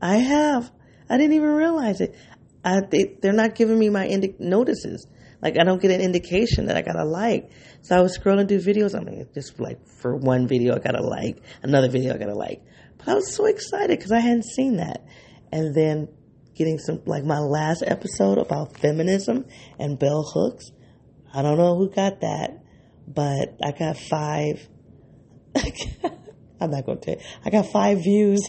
I 0.01 0.17
have. 0.17 0.71
I 1.09 1.17
didn't 1.17 1.35
even 1.35 1.51
realize 1.51 2.01
it. 2.01 2.17
I, 2.65 2.81
they, 2.91 3.17
they're 3.21 3.33
not 3.33 3.55
giving 3.55 3.79
me 3.79 3.89
my 3.89 4.07
indi- 4.07 4.37
notices. 4.39 5.07
Like 5.43 5.59
I 5.59 5.65
don't 5.65 5.81
get 5.81 5.91
an 5.91 6.01
indication 6.01 6.67
that 6.67 6.77
I 6.77 6.83
got 6.83 6.97
a 6.97 7.05
like. 7.05 7.51
So 7.83 7.97
I 7.97 8.01
was 8.01 8.17
scrolling 8.19 8.49
through 8.49 8.61
videos. 8.61 8.99
I 8.99 9.03
mean, 9.03 9.27
just 9.35 9.59
like 9.59 9.87
for 9.87 10.15
one 10.17 10.47
video, 10.47 10.75
I 10.75 10.79
got 10.79 10.99
a 10.99 11.03
like. 11.03 11.43
Another 11.63 11.89
video, 11.89 12.15
I 12.15 12.19
got 12.19 12.29
a 12.29 12.35
like. 12.35 12.63
But 12.99 13.09
I 13.09 13.15
was 13.15 13.35
so 13.35 13.47
excited 13.47 13.99
because 13.99 14.13
I 14.13 14.21
hadn't 14.21 14.45
seen 14.45 14.77
that. 14.77 15.05
And 15.51 15.75
then 15.75 16.09
getting 16.61 16.79
some, 16.79 17.01
like 17.07 17.25
my 17.25 17.39
last 17.39 17.83
episode 17.87 18.37
about 18.37 18.77
feminism 18.77 19.47
and 19.79 19.99
bell 19.99 20.23
hooks. 20.23 20.71
I 21.33 21.41
don't 21.41 21.57
know 21.57 21.75
who 21.75 21.89
got 21.89 22.21
that, 22.21 22.63
but 23.09 23.57
I 23.65 23.73
got 23.73 23.97
five. 23.97 24.69
I'm 26.61 26.71
not 26.71 26.85
going 26.85 27.01
to 27.01 27.05
tell 27.05 27.15
you. 27.15 27.21
I 27.43 27.49
got 27.49 27.73
five 27.73 28.03
views. 28.03 28.43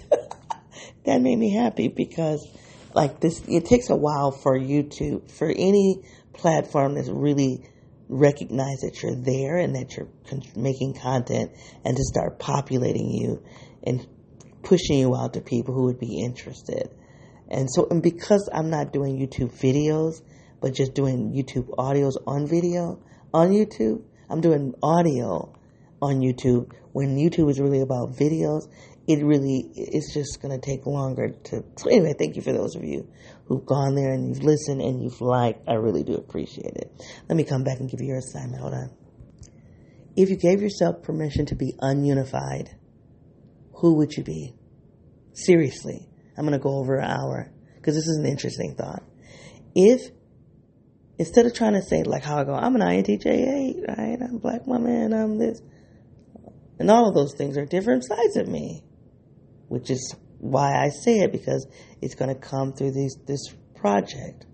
that 1.06 1.22
made 1.22 1.38
me 1.38 1.54
happy 1.56 1.88
because, 1.88 2.46
like, 2.94 3.22
this, 3.22 3.42
it 3.48 3.64
takes 3.64 3.90
a 3.90 3.96
while 3.96 4.32
for 4.32 4.60
YouTube, 4.60 5.32
for 5.32 5.48
any 5.48 6.04
platform 6.34 6.96
that's 6.96 7.08
really 7.08 7.66
recognize 8.10 8.82
that 8.82 9.02
you're 9.02 9.16
there 9.16 9.58
and 9.58 9.74
that 9.76 9.96
you're 9.96 10.10
making 10.58 10.96
content 10.96 11.52
and 11.86 11.96
to 11.96 12.04
start 12.04 12.40
populating 12.40 13.10
you 13.10 13.42
and 13.84 14.06
pushing 14.64 14.98
you 15.00 15.16
out 15.16 15.36
to 15.36 15.40
people 15.40 15.74
who 15.74 15.86
would 15.86 16.00
be 16.00 16.20
interested. 16.20 16.90
And 17.52 17.70
so, 17.70 17.86
and 17.92 18.02
because 18.02 18.50
I'm 18.52 18.70
not 18.70 18.94
doing 18.94 19.20
YouTube 19.20 19.52
videos, 19.52 20.22
but 20.62 20.74
just 20.74 20.94
doing 20.94 21.34
YouTube 21.34 21.68
audios 21.76 22.14
on 22.26 22.48
video 22.48 23.00
on 23.34 23.50
YouTube. 23.50 24.04
I'm 24.30 24.40
doing 24.40 24.74
audio 24.82 25.54
on 26.02 26.22
YouTube 26.22 26.72
when 26.94 27.18
YouTube 27.18 27.50
is 27.50 27.60
really 27.60 27.82
about 27.82 28.16
videos. 28.16 28.70
It 29.08 29.26
really 29.26 29.70
it's 29.76 30.14
just 30.14 30.42
going 30.42 30.58
to 30.58 30.66
take 30.66 30.86
longer 30.86 31.30
to. 31.30 31.64
So 31.78 31.90
anyway, 31.90 32.14
thank 32.18 32.36
you 32.36 32.42
for 32.42 32.54
those 32.54 32.76
of 32.76 32.84
you 32.84 33.10
who've 33.48 33.66
gone 33.66 33.96
there 33.96 34.14
and 34.14 34.30
you've 34.30 34.44
listened 34.44 34.82
and 34.82 35.04
you've 35.04 35.20
liked. 35.20 35.68
I 35.68 35.74
really 35.74 36.04
do 36.04 36.14
appreciate 36.14 36.76
it. 36.76 36.92
Let 37.28 37.36
me 37.36 37.44
come 37.44 37.64
back 37.64 37.80
and 37.80 37.90
give 37.90 38.00
you 38.00 38.08
your 38.08 38.20
assignment. 38.20 38.62
Hold 38.62 38.74
on. 38.74 38.92
If 40.16 40.30
you 40.30 40.38
gave 40.38 40.62
yourself 40.62 41.04
permission 41.04 41.48
to 41.48 41.56
be 41.56 41.74
ununified, 41.82 42.70
who 43.76 43.96
would 43.96 44.14
you 44.14 44.24
be? 44.24 44.54
Seriously, 45.34 46.11
I'm 46.38 46.46
going 46.46 46.58
to 46.58 46.64
go 46.64 46.78
over 46.78 46.98
an 46.98 47.10
hour 47.10 47.52
because 47.76 47.96
this 47.96 48.08
is 48.08 48.18
an 48.18 48.26
interesting 48.26 48.76
thought. 48.76 49.04
if 49.76 50.12
instead 51.18 51.46
of 51.46 51.54
trying 51.54 51.74
to 51.74 51.82
say 51.82 52.04
like 52.04 52.24
how 52.24 52.38
I 52.38 52.44
go, 52.44 52.54
I'm 52.54 52.76
an 52.76 52.82
INTJ8, 52.82 53.88
right? 53.88 54.18
I'm 54.22 54.36
a 54.36 54.40
black 54.40 54.66
woman, 54.66 55.14
I'm 55.14 55.38
this, 55.38 55.62
and 56.80 56.90
all 56.90 57.08
of 57.08 57.14
those 57.14 57.36
things 57.38 57.58
are 57.58 57.66
different 57.66 58.06
sides 58.06 58.38
of 58.38 58.48
me, 58.48 58.84
which 59.68 59.92
is 59.92 60.16
why 60.40 60.84
I 60.84 60.90
say 60.90 61.20
it 61.20 61.32
because 61.32 61.68
it's 62.02 62.16
going 62.16 62.34
to 62.34 62.40
come 62.40 62.74
through 62.74 62.94
these 62.94 63.16
this 63.28 63.54
project. 63.76 64.46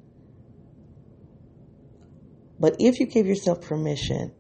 But 2.60 2.78
if 2.80 3.00
you 3.00 3.06
give 3.06 3.28
yourself 3.28 3.62
permission 3.62 4.34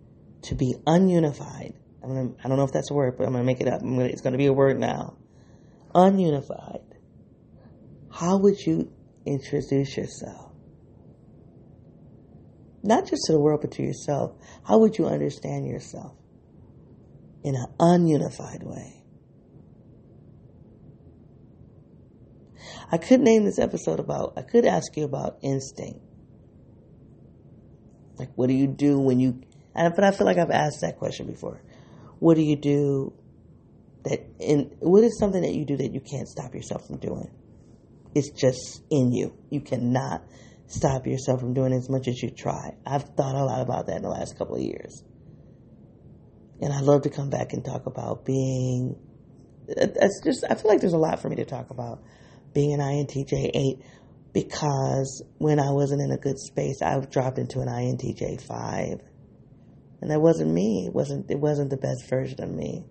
to 0.44 0.56
be 0.56 0.76
ununified, 0.86 1.76
I'm 2.04 2.10
gonna, 2.10 2.30
I 2.44 2.48
don't 2.48 2.58
know 2.58 2.64
if 2.64 2.72
that's 2.72 2.92
a 2.92 2.94
word, 2.94 3.16
but 3.18 3.26
I'm 3.26 3.34
going 3.34 3.44
to 3.44 3.46
make 3.46 3.62
it 3.62 3.68
up. 3.68 3.82
Gonna, 3.82 4.06
it's 4.06 4.22
going 4.22 4.34
to 4.34 4.38
be 4.38 4.48
a 4.48 4.54
word 4.54 4.80
now. 4.80 5.18
Ununified. 5.94 6.82
How 8.18 8.38
would 8.38 8.59
you 8.65 8.91
introduce 9.28 9.95
yourself? 9.95 10.51
Not 12.82 13.05
just 13.05 13.22
to 13.28 13.34
the 13.34 13.39
world, 13.39 13.61
but 13.61 13.74
to 13.74 13.84
yourself. 13.84 14.32
How 14.63 14.80
would 14.80 14.97
you 14.97 15.05
understand 15.05 15.68
yourself 15.68 16.15
in 17.43 17.53
an 17.53 17.68
ununified 17.80 18.63
way? 18.63 19.03
I 22.91 22.97
could 22.97 23.20
name 23.20 23.45
this 23.45 23.59
episode 23.59 23.99
about, 23.99 24.34
I 24.36 24.41
could 24.41 24.65
ask 24.65 24.97
you 24.97 25.03
about 25.03 25.38
instinct. 25.43 25.99
Like, 28.18 28.32
what 28.34 28.47
do 28.47 28.55
you 28.55 28.65
do 28.65 28.97
when 28.99 29.20
you, 29.20 29.43
but 29.76 30.03
I 30.03 30.09
feel 30.09 30.26
like 30.26 30.38
I've 30.39 30.49
asked 30.49 30.82
that 30.82 30.97
question 30.97 31.28
before. 31.28 31.61
What 32.18 32.34
do 32.34 32.41
you 32.41 32.55
do 32.55 33.13
that, 34.05 34.26
in, 34.39 34.76
what 34.80 35.03
is 35.03 35.20
something 35.20 35.43
that 35.43 35.53
you 35.53 35.65
do 35.65 35.78
that 35.78 35.93
you 35.93 35.99
can't 35.99 36.28
stop 36.28 36.55
yourself 36.55 36.88
from 36.88 36.97
doing? 36.97 37.30
It's 38.18 38.32
just 38.32 38.82
in 38.89 39.11
you. 39.11 39.38
You 39.51 39.61
cannot 39.61 40.24
stop 40.65 41.05
yourself 41.05 41.39
from 41.39 41.53
doing 41.53 41.72
as 41.72 41.88
much 41.88 42.07
as 42.07 42.20
you 42.20 42.32
try. 42.32 42.72
I've 42.84 43.03
thought 43.03 43.36
a 43.36 43.43
lot 43.43 43.61
about 43.61 43.86
that 43.86 43.97
in 43.97 44.01
the 44.01 44.09
last 44.09 44.39
couple 44.39 44.55
of 44.55 44.61
years. 44.63 45.03
And 46.59 46.74
I 46.74 46.80
love 46.80 47.03
to 47.03 47.11
come 47.11 47.30
back 47.30 47.53
and 47.53 47.63
talk 47.63 47.86
about 47.86 48.26
being, 48.26 48.95
it's 49.68 50.20
just, 50.24 50.43
I 50.49 50.55
feel 50.55 50.72
like 50.72 50.82
there's 50.82 50.93
a 50.93 50.97
lot 50.97 51.22
for 51.22 51.30
me 51.30 51.36
to 51.36 51.45
talk 51.45 51.70
about 51.70 52.01
being 52.55 52.74
an 52.74 52.80
INTJ 52.80 53.51
8 53.53 53.86
because 54.34 55.24
when 55.38 55.59
I 55.59 55.70
wasn't 55.70 56.01
in 56.01 56.09
a 56.09 56.18
good 56.18 56.39
space, 56.39 56.82
I 56.82 56.99
dropped 56.99 57.38
into 57.38 57.59
an 57.59 57.68
INTJ 57.68 58.41
5. 58.41 58.99
And 60.01 60.09
that 60.09 60.22
wasn't 60.22 60.51
me. 60.51 60.88
It 60.88 60.93
wasn't, 60.95 61.30
it 61.30 61.39
wasn't 61.39 61.70
the 61.70 61.78
best 61.78 62.09
version 62.09 62.41
of 62.41 62.49
me. 62.49 62.84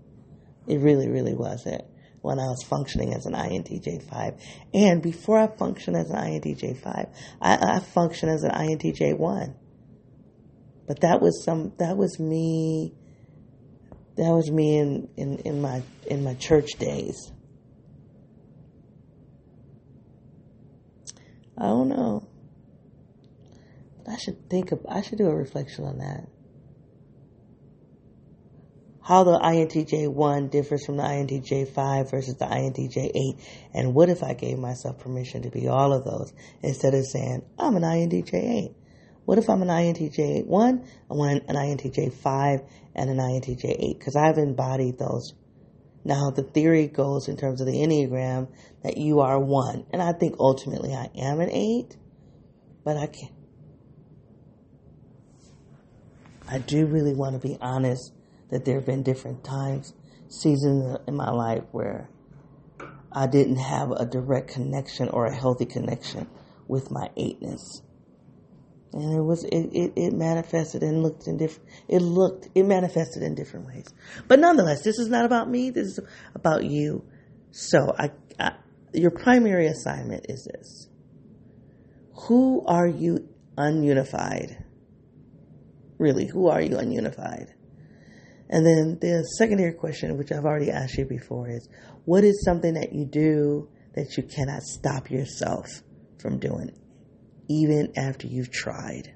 It 0.69 0.79
really, 0.79 1.09
really 1.09 1.35
wasn't 1.35 1.83
when 2.27 2.41
I 2.41 2.47
was 2.47 2.65
functioning 2.65 3.15
as 3.15 3.25
an 3.25 3.35
INTJ 3.35 4.03
5. 4.03 4.35
And 4.75 5.01
before 5.01 5.39
I 5.39 5.47
functioned 5.47 5.97
as 5.97 6.11
an 6.11 6.17
INTJ 6.17 6.77
5, 6.83 7.07
I, 7.41 7.57
I 7.57 7.79
functioned 7.79 8.33
as 8.33 8.43
an 8.43 8.51
INTJ 8.51 9.17
1. 9.17 9.55
But 10.89 11.01
that 11.03 11.23
was 11.23 11.45
some, 11.45 11.73
that 11.79 11.97
was 11.97 12.19
me, 12.19 12.93
that 14.17 14.29
was 14.33 14.51
me 14.51 14.77
in, 14.77 15.09
in, 15.17 15.39
in 15.39 15.63
my, 15.63 15.83
in 16.09 16.25
my 16.25 16.35
church 16.35 16.73
days. 16.81 17.31
I 21.57 21.67
don't 21.67 21.89
know. 21.89 22.27
I 24.11 24.17
should 24.17 24.51
think 24.51 24.73
of, 24.73 24.85
I 24.89 25.03
should 25.03 25.19
do 25.19 25.29
a 25.29 25.35
reflection 25.35 25.85
on 25.85 25.99
that. 25.99 26.27
How 29.07 29.23
the 29.23 29.39
INTJ 29.39 30.13
1 30.13 30.49
differs 30.49 30.85
from 30.85 30.97
the 30.97 31.05
INTJ 31.05 31.69
5 31.69 32.11
versus 32.11 32.37
the 32.37 32.47
INTJ 32.47 33.13
8. 33.15 33.71
And 33.73 33.95
what 33.95 34.09
if 34.09 34.25
I 34.25 34.35
gave 34.35 34.59
myself 34.59 34.99
permission 34.99 35.43
to 35.43 35.51
be 35.51 35.69
all 35.69 35.93
of 35.93 36.05
those 36.05 36.33
instead 36.63 36.93
of 36.95 37.07
saying, 37.07 37.43
I'm 37.57 37.77
an 37.77 37.83
INTJ 37.83 38.35
8? 38.35 38.71
What 39.25 39.39
if 39.39 39.49
I'm 39.49 39.63
an 39.63 39.69
INTJ 39.69 40.47
1, 40.47 40.85
I 41.11 41.15
want 41.15 41.45
an 41.49 41.55
INTJ 41.55 42.15
5, 42.15 42.61
and 42.97 43.11
an 43.11 43.19
INTJ 43.19 43.65
8? 43.65 43.99
Because 43.99 44.17
I've 44.17 44.39
embodied 44.39 44.99
those 44.99 45.35
now, 46.07 46.31
the 46.31 46.45
theory 46.45 46.87
goes 46.87 47.27
in 47.27 47.37
terms 47.37 47.61
of 47.61 47.67
the 47.67 47.73
Enneagram 47.73 48.47
that 48.85 48.97
you 48.97 49.19
are 49.21 49.41
one. 49.41 49.87
And 49.93 50.01
I 50.01 50.13
think 50.13 50.37
ultimately 50.39 50.95
I 50.95 51.11
am 51.17 51.41
an 51.41 51.51
eight, 51.51 51.97
but 52.85 52.97
I 52.97 53.09
can't. 53.09 53.33
I 56.49 56.59
do 56.59 56.87
really 56.87 57.13
want 57.13 57.33
to 57.33 57.45
be 57.45 57.59
honest 57.61 58.13
that 58.51 58.65
there 58.65 58.77
have 58.77 58.87
been 58.87 59.03
different 59.03 59.45
times, 59.45 59.93
seasons 60.29 60.99
in 61.07 61.15
my 61.17 61.31
life 61.31 61.65
where 61.73 62.11
I 63.13 63.27
didn't 63.27 63.57
have 63.57 63.91
a 63.93 64.05
direct 64.05 64.49
connection 64.49 65.09
or 65.09 65.27
a 65.27 65.35
healthy 65.35 65.67
connection 65.67 66.29
with 66.69 66.91
my 66.91 67.11
eightness. 67.17 67.83
And 68.93 69.15
it 69.15 69.23
was 69.23 69.45
it, 69.45 69.71
it, 69.73 69.93
it, 69.97 70.13
manifested 70.13 70.83
and 70.83 71.03
looked 71.03 71.27
in 71.27 71.37
different 71.37 71.69
it 71.89 72.01
looked 72.01 72.49
it 72.55 72.65
manifested 72.65 73.23
in 73.23 73.35
different 73.35 73.67
ways. 73.67 73.87
But 74.27 74.39
nonetheless 74.39 74.83
this 74.83 74.99
is 74.99 75.09
not 75.09 75.25
about 75.25 75.51
me 75.51 75.71
this 75.71 75.89
is 75.89 76.01
about 76.35 76.65
you. 76.65 77.05
So 77.51 77.95
I, 77.99 78.11
I 78.39 78.53
your 78.95 79.11
primary 79.11 79.67
assignment 79.67 80.27
is 80.29 80.45
this. 80.45 80.89
Who 82.27 82.65
are 82.67 82.87
you 82.87 83.29
ununified? 83.59 84.63
Really 85.99 86.27
who 86.27 86.49
are 86.49 86.63
you 86.63 86.77
ununified 86.77 87.56
and 88.49 88.65
then 88.65 88.99
the 89.01 89.23
secondary 89.39 89.73
question 89.73 90.17
which 90.17 90.33
i've 90.33 90.45
already 90.45 90.71
asked 90.71 90.97
you 90.97 91.05
before 91.05 91.49
is 91.49 91.69
what 92.05 92.25
is 92.25 92.45
something 92.45 92.75
that 92.75 92.93
you 92.93 93.05
do 93.05 93.69
that 93.95 94.17
you 94.17 94.23
cannot 94.23 94.63
stop 94.63 95.11
yourself 95.11 95.67
from 96.19 96.39
doing 96.39 96.71
even 97.49 97.93
after 97.97 98.27
you've 98.27 98.51
tried. 98.51 99.15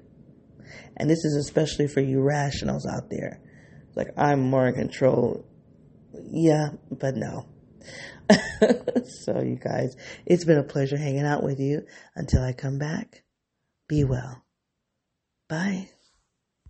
And 0.97 1.09
this 1.09 1.23
is 1.23 1.35
especially 1.35 1.87
for 1.87 2.01
you 2.01 2.21
rationals 2.21 2.85
out 2.85 3.09
there. 3.09 3.41
Like, 3.95 4.09
I'm 4.17 4.41
more 4.41 4.67
in 4.67 4.75
control. 4.75 5.45
Yeah, 6.29 6.69
but 6.89 7.15
no. 7.15 7.47
so, 9.23 9.41
you 9.41 9.57
guys, 9.61 9.95
it's 10.25 10.45
been 10.45 10.57
a 10.57 10.63
pleasure 10.63 10.97
hanging 10.97 11.25
out 11.25 11.43
with 11.43 11.59
you. 11.59 11.85
Until 12.15 12.43
I 12.43 12.53
come 12.53 12.77
back, 12.77 13.23
be 13.87 14.03
well. 14.03 14.43
Bye. 15.49 15.89